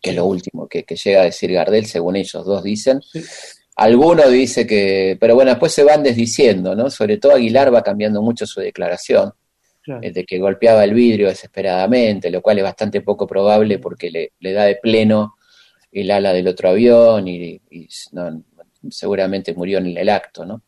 [0.00, 3.02] que es lo último que, que llega a decir Gardel, según ellos dos dicen.
[3.02, 3.20] Sí.
[3.76, 6.88] Alguno dice que, pero bueno, después se van desdiciendo, ¿no?
[6.90, 9.32] Sobre todo Aguilar va cambiando mucho su declaración
[9.82, 10.00] Claro.
[10.02, 14.52] de que golpeaba el vidrio desesperadamente, lo cual es bastante poco probable porque le, le
[14.52, 15.34] da de pleno
[15.92, 18.42] el ala del otro avión y, y no,
[18.90, 20.62] seguramente murió en el acto, ¿no?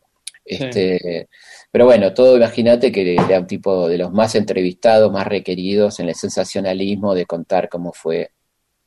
[0.45, 1.29] Este,
[1.71, 6.09] Pero bueno, todo imagínate que era un tipo de los más entrevistados, más requeridos en
[6.09, 8.31] el sensacionalismo de contar cómo fue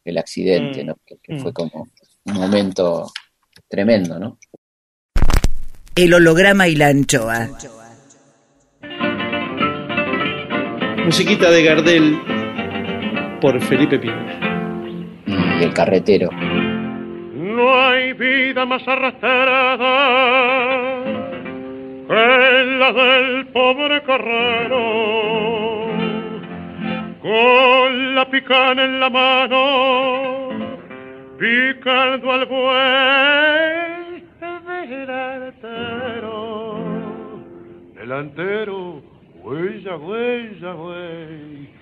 [0.04, 0.96] el accidente, Mm, ¿no?
[1.06, 1.38] Que, que mm.
[1.40, 1.86] fue como
[2.24, 3.12] un momento
[3.68, 4.38] tremendo, ¿no?
[5.94, 7.50] El holograma y la anchoa.
[11.04, 12.18] Musiquita de Gardel
[13.40, 14.40] por Felipe Pineda.
[15.60, 16.30] Y el carretero.
[17.54, 19.78] No hay vida más arrastrada
[22.08, 24.80] que la del pobre carrero,
[27.20, 30.50] con la picana en la mano,
[31.38, 34.02] picando al buey
[34.88, 36.78] delantero,
[37.94, 39.02] delantero,
[39.42, 41.81] huella, huella, güey.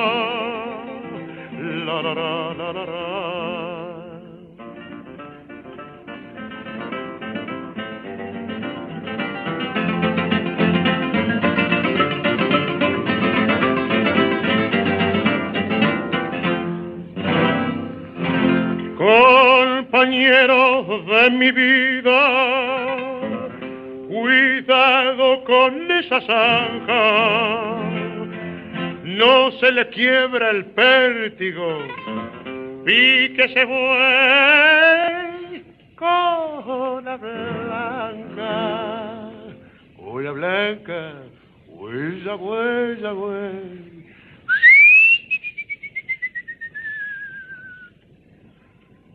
[20.01, 22.21] compañeros de mi vida,
[24.07, 27.75] cuidado con esa zanja,
[29.03, 31.85] no se le quiebra el pértigo,
[32.83, 34.81] píquese buey
[35.95, 38.49] con la blanca,
[39.99, 41.13] huella blanca,
[41.67, 44.00] huella, huella, huella.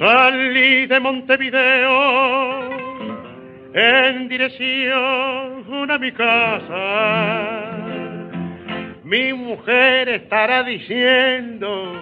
[0.00, 2.70] de Montevideo
[3.74, 7.70] en dirección a mi casa.
[9.04, 12.00] Mi mujer estará diciendo,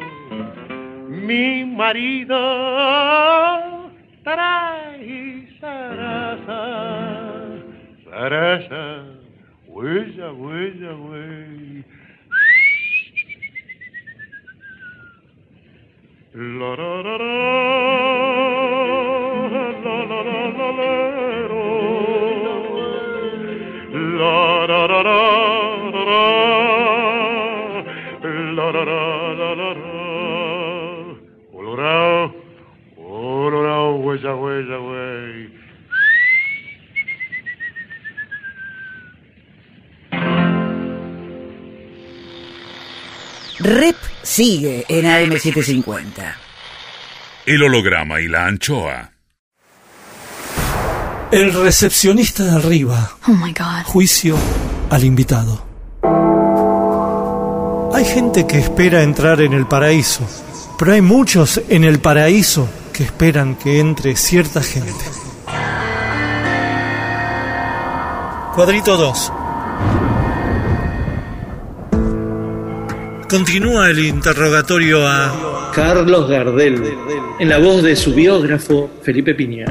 [1.09, 2.39] mi marido
[4.23, 6.62] trae zaraza,
[8.05, 9.03] zaraza,
[9.66, 11.85] huella, huella, huella.
[16.35, 17.48] La, la, la, la, la,
[44.39, 46.36] sigue en AM750.
[47.44, 49.10] El holograma y la anchoa.
[51.32, 53.16] El recepcionista de arriba.
[53.27, 53.82] Oh my God.
[53.86, 54.36] Juicio
[54.90, 55.66] al invitado.
[57.93, 60.24] Hay gente que espera entrar en el paraíso,
[60.78, 65.05] pero hay muchos en el paraíso que esperan que entre cierta gente.
[68.55, 69.32] Cuadrito 2.
[73.29, 76.83] Continúa el interrogatorio a Carlos Gardel,
[77.39, 79.67] en la voz de su biógrafo Felipe Piña.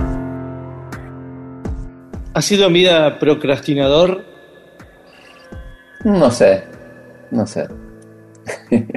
[2.35, 4.23] ¿Ha sido en vida procrastinador?
[6.03, 6.65] No sé,
[7.31, 7.67] no sé.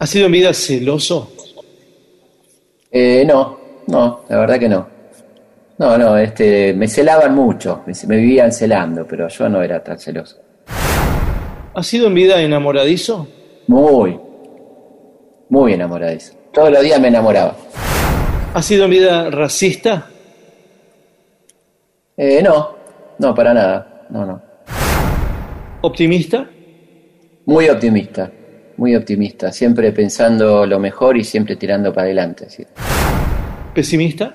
[0.00, 1.32] ¿Ha sido en vida celoso?
[2.90, 4.88] Eh, no, no, la verdad que no.
[5.78, 10.00] No, no, este, me celaban mucho, me, me vivían celando, pero yo no era tan
[10.00, 10.40] celoso.
[11.76, 13.28] ¿Ha sido en vida enamoradizo?
[13.66, 14.18] Muy,
[15.50, 16.32] muy enamoradizo.
[16.50, 17.54] Todos los días me enamoraba.
[18.54, 20.06] ¿Ha sido en vida racista?
[22.16, 22.76] Eh, no,
[23.18, 24.42] no, para nada, no, no.
[25.82, 26.48] ¿Optimista?
[27.44, 28.32] Muy optimista,
[28.78, 32.48] muy optimista, siempre pensando lo mejor y siempre tirando para adelante.
[32.48, 32.64] ¿sí?
[33.74, 34.34] ¿Pesimista?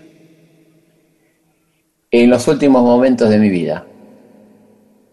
[2.12, 3.84] En los últimos momentos de mi vida,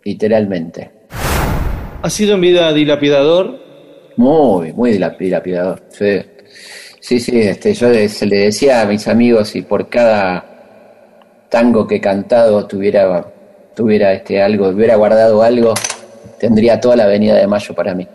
[0.04, 0.97] literalmente.
[2.02, 3.58] ¿Ha sido en vida dilapidador?
[4.16, 5.82] Muy, muy dilap- dilapidador.
[5.90, 6.20] Sí,
[7.00, 10.44] sí, sí este, yo le- se le decía a mis amigos si por cada
[11.48, 13.24] tango que he cantado tuviera,
[13.74, 15.74] tuviera este, algo, hubiera guardado algo,
[16.38, 18.06] tendría toda la avenida de Mayo para mí.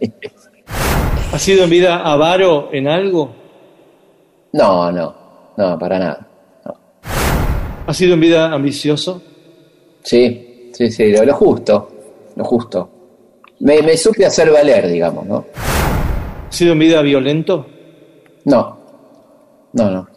[1.32, 3.34] ¿Ha sido en vida avaro en algo?
[4.52, 5.14] No, no,
[5.56, 6.26] no, para nada.
[7.86, 9.22] ¿Ha sido en vida ambicioso?
[10.02, 11.88] Sí, sí, sí, lo, lo justo,
[12.36, 12.90] lo justo.
[13.62, 15.46] Me, me supe hacer valer, digamos, ¿no?
[15.54, 17.70] ¿Ha sido en vida violento?
[18.44, 18.76] No,
[19.72, 20.08] no, no.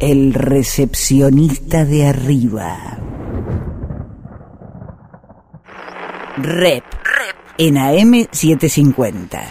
[0.00, 2.98] El recepcionista de arriba.
[6.38, 6.84] Rep.
[7.58, 9.46] En AM750.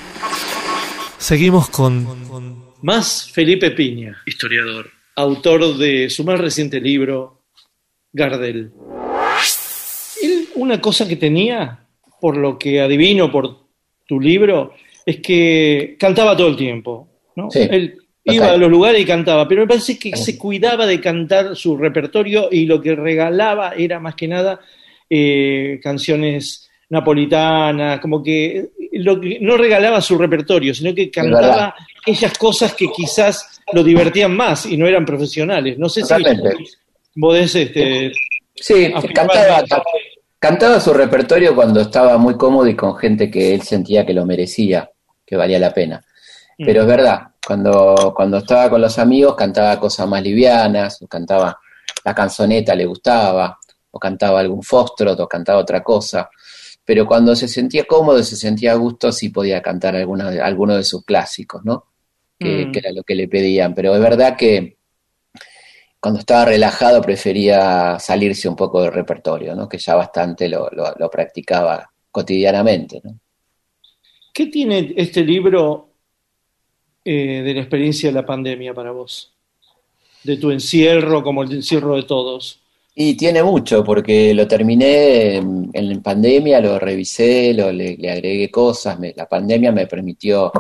[1.19, 7.43] Seguimos con Más Felipe Piña, historiador, autor de su más reciente libro,
[8.11, 8.73] Gardel.
[10.23, 11.84] Él, una cosa que tenía,
[12.26, 13.56] por lo que adivino por
[14.07, 14.73] tu libro,
[15.06, 17.07] es que cantaba todo el tiempo.
[17.35, 17.52] ¿no?
[17.52, 20.99] Sí, Él iba a los lugares y cantaba, pero me parece que se cuidaba de
[20.99, 24.60] cantar su repertorio y lo que regalaba era más que nada
[25.07, 32.35] eh, canciones napolitanas, como que, lo que no regalaba su repertorio, sino que cantaba aquellas
[32.39, 35.77] cosas que quizás lo divertían más y no eran profesionales.
[35.77, 36.56] No sé Totalmente.
[36.65, 38.11] si podés este,
[38.56, 39.64] Sí, cantaba.
[40.39, 44.25] Cantaba su repertorio cuando estaba muy cómodo y con gente que él sentía que lo
[44.25, 44.89] merecía,
[45.25, 46.03] que valía la pena.
[46.57, 46.65] Mm.
[46.65, 51.59] Pero es verdad, cuando, cuando estaba con los amigos cantaba cosas más livianas, o cantaba
[52.03, 53.57] la canzoneta, le gustaba,
[53.91, 56.29] o cantaba algún foxtrot, o cantaba otra cosa.
[56.83, 60.75] Pero cuando se sentía cómodo, se sentía a gusto, sí podía cantar alguno de, alguno
[60.75, 61.85] de sus clásicos, ¿no?
[62.37, 62.71] Que, Mm.
[62.71, 63.73] que era lo que le pedían.
[63.73, 64.77] Pero es verdad que
[66.06, 69.68] cuando estaba relajado prefería salirse un poco del repertorio, ¿no?
[69.68, 73.18] Que ya bastante lo, lo- lo practicaba cotidianamente, ¿no?
[74.32, 75.90] ¿Qué tiene este libro
[77.03, 79.34] eh, de la experiencia de la pandemia para vos?
[80.23, 82.60] De tu encierro como el encierro de todos.
[82.94, 88.52] Y tiene mucho, porque lo terminé en, en pandemia, lo revisé, lo, le, le agregué
[88.52, 90.52] cosas, me- la pandemia me permitió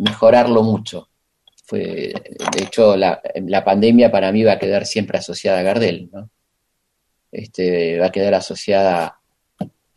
[0.00, 1.07] mejorarlo mucho.
[1.68, 6.08] Fue, de hecho, la, la pandemia para mí va a quedar siempre asociada a Gardel,
[6.10, 6.30] ¿no?
[7.30, 9.18] Este, va a quedar asociada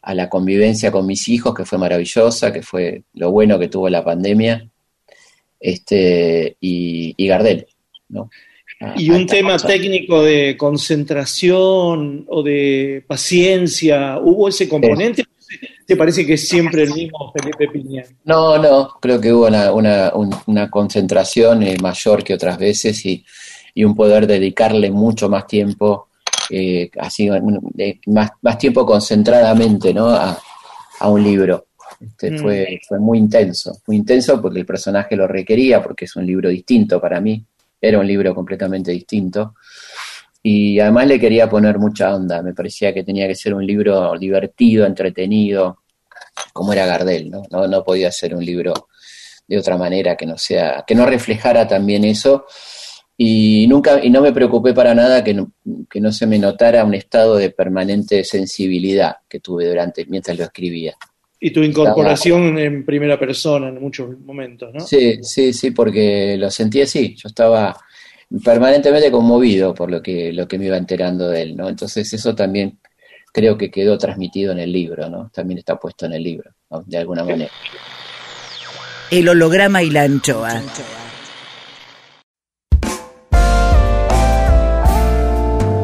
[0.01, 3.87] a la convivencia con mis hijos, que fue maravillosa, que fue lo bueno que tuvo
[3.87, 4.67] la pandemia.
[5.61, 7.67] este, y, y Gardel,
[8.09, 8.29] ¿no?
[8.81, 9.67] A- Y un tema cosa.
[9.67, 15.20] técnico de concentración o de paciencia, ¿hubo ese componente?
[15.85, 18.03] ¿Te parece que es siempre el mismo Felipe Piña?
[18.25, 23.05] No, no, creo que hubo una, una, un- una concentración eh, mayor que otras veces
[23.05, 23.25] y,
[23.73, 26.07] y un poder dedicarle mucho más tiempo,
[26.49, 27.29] eh, así,
[28.07, 30.09] más, más tiempo concentradamente, ¿no?
[30.09, 30.37] A,
[30.99, 31.67] a un libro.
[31.99, 32.37] Este, Mm.
[32.39, 36.49] fue, fue muy intenso, muy intenso porque el personaje lo requería, porque es un libro
[36.49, 37.43] distinto para mí,
[37.79, 39.55] era un libro completamente distinto.
[40.43, 44.17] Y además le quería poner mucha onda, me parecía que tenía que ser un libro
[44.17, 45.79] divertido, entretenido,
[46.51, 47.43] como era Gardel, ¿no?
[47.51, 48.73] No, no podía ser un libro
[49.47, 52.45] de otra manera que no sea, que no reflejara también eso.
[53.17, 55.51] Y nunca, y no me preocupé para nada que no,
[55.89, 60.45] que no se me notara un estado de permanente sensibilidad que tuve durante, mientras lo
[60.45, 60.95] escribía.
[61.39, 64.79] Y tu incorporación en primera persona en muchos momentos, ¿no?
[64.79, 67.15] Sí, sí, sí, porque lo sentí así.
[67.15, 67.77] Yo estaba
[68.43, 71.67] permanentemente conmovido por lo que, lo que me iba enterando de él, ¿no?
[71.67, 72.79] Entonces eso también
[73.33, 75.29] creo que quedó transmitido en el libro, ¿no?
[75.33, 76.51] También está puesto en el libro.
[76.85, 77.51] De alguna manera.
[79.09, 80.61] El holograma y la anchoa.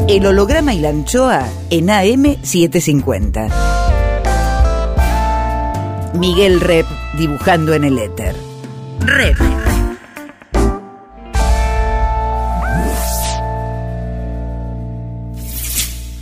[0.08, 3.52] El holograma y la anchoa en AM750.
[6.14, 6.86] Miguel Rep
[7.18, 8.34] dibujando en el éter.
[9.02, 9.67] Rep.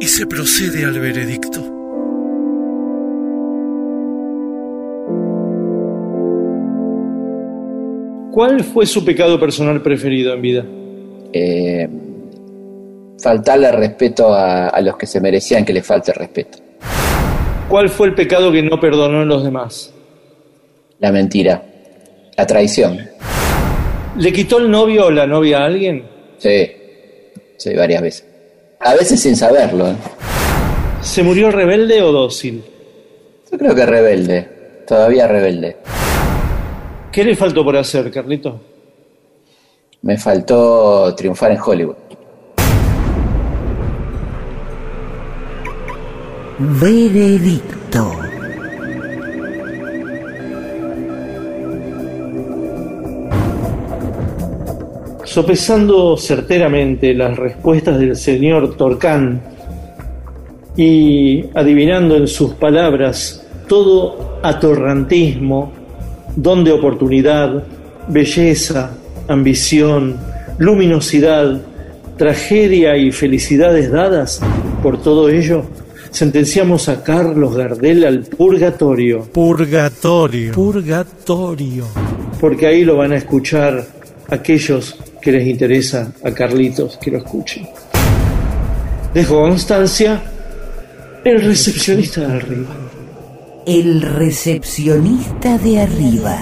[0.00, 1.60] y se procede al veredicto.
[8.32, 10.64] ¿Cuál fue su pecado personal preferido en vida?
[11.32, 11.88] Eh,
[13.20, 16.58] faltarle respeto a, a los que se merecían que le falte respeto.
[17.68, 19.92] ¿Cuál fue el pecado que no perdonó en los demás?
[21.00, 21.62] La mentira,
[22.36, 22.98] la traición.
[24.16, 26.04] ¿Le quitó el novio o la novia a alguien?
[26.38, 26.70] Sí,
[27.56, 28.27] sí, varias veces.
[28.80, 29.88] A veces sin saberlo.
[29.88, 29.96] ¿eh?
[31.02, 32.62] ¿Se murió rebelde o dócil?
[33.50, 35.76] Yo creo que rebelde, todavía rebelde.
[37.10, 38.60] ¿Qué le faltó por hacer, Carlito?
[40.02, 41.96] Me faltó triunfar en Hollywood.
[46.58, 48.27] Veredicto.
[55.38, 59.40] Sopesando certeramente las respuestas del señor Torcán
[60.76, 65.72] y adivinando en sus palabras todo atorrantismo,
[66.34, 67.62] don de oportunidad,
[68.08, 68.90] belleza,
[69.28, 70.16] ambición,
[70.58, 71.60] luminosidad,
[72.16, 74.40] tragedia y felicidades dadas,
[74.82, 75.66] por todo ello,
[76.10, 80.50] sentenciamos a Carlos Gardel al purgatorio, Purgatorio.
[80.52, 81.84] Purgatorio.
[82.40, 83.86] porque ahí lo van a escuchar
[84.30, 84.96] aquellos
[85.28, 87.68] que les interesa a Carlitos que lo escuchen.
[89.12, 90.22] Dejo constancia,
[91.22, 92.74] el recepcionista de arriba.
[93.66, 96.34] El recepcionista de arriba.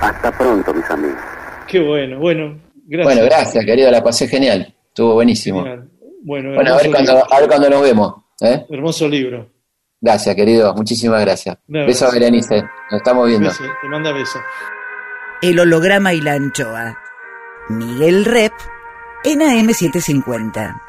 [0.00, 1.18] Hasta pronto, mis amigos.
[1.68, 3.14] Qué bueno, bueno, gracias.
[3.14, 4.74] Bueno, gracias, querido, la pasé genial.
[4.88, 5.64] Estuvo buenísimo.
[5.64, 5.90] Genial.
[6.22, 8.14] Bueno, Bueno, a ver cuando, a ver cuando nos vemos.
[8.40, 8.64] ¿eh?
[8.70, 9.50] hermoso libro.
[10.00, 10.74] Gracias, querido.
[10.74, 11.58] Muchísimas gracias.
[11.66, 12.14] No, Beso a gracias.
[12.14, 12.62] Berenice.
[12.90, 13.48] Nos estamos viendo.
[13.48, 14.38] Beso, te manda beso.
[15.44, 16.98] El holograma y la anchoa.
[17.68, 18.54] Miguel Rep
[19.24, 20.80] en AM750.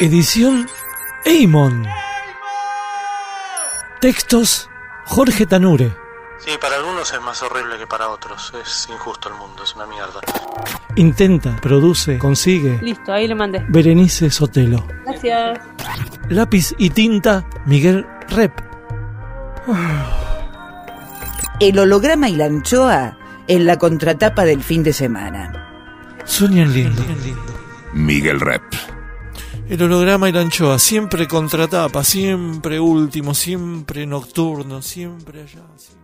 [0.00, 0.68] Edición
[1.24, 1.86] Eimon.
[4.00, 4.68] Textos
[5.04, 5.96] Jorge Tanure.
[6.38, 8.52] Sí, para algunos es más horrible que para otros.
[8.60, 10.20] Es injusto el mundo, es una mierda.
[10.96, 12.80] Intenta, produce, consigue.
[12.82, 13.64] Listo, ahí le mandé.
[13.68, 14.84] Berenice Sotelo.
[15.04, 15.60] Gracias.
[16.30, 18.60] Lápiz y tinta Miguel Rep.
[21.60, 23.16] El holograma y la anchoa
[23.46, 25.52] en la contratapa del fin de semana.
[26.24, 27.02] Sueñan lindo.
[27.92, 28.62] Miguel Rep.
[29.68, 35.62] El holograma y la anchoa, siempre contratapa, siempre último, siempre nocturno, siempre allá.
[35.76, 36.03] siempre-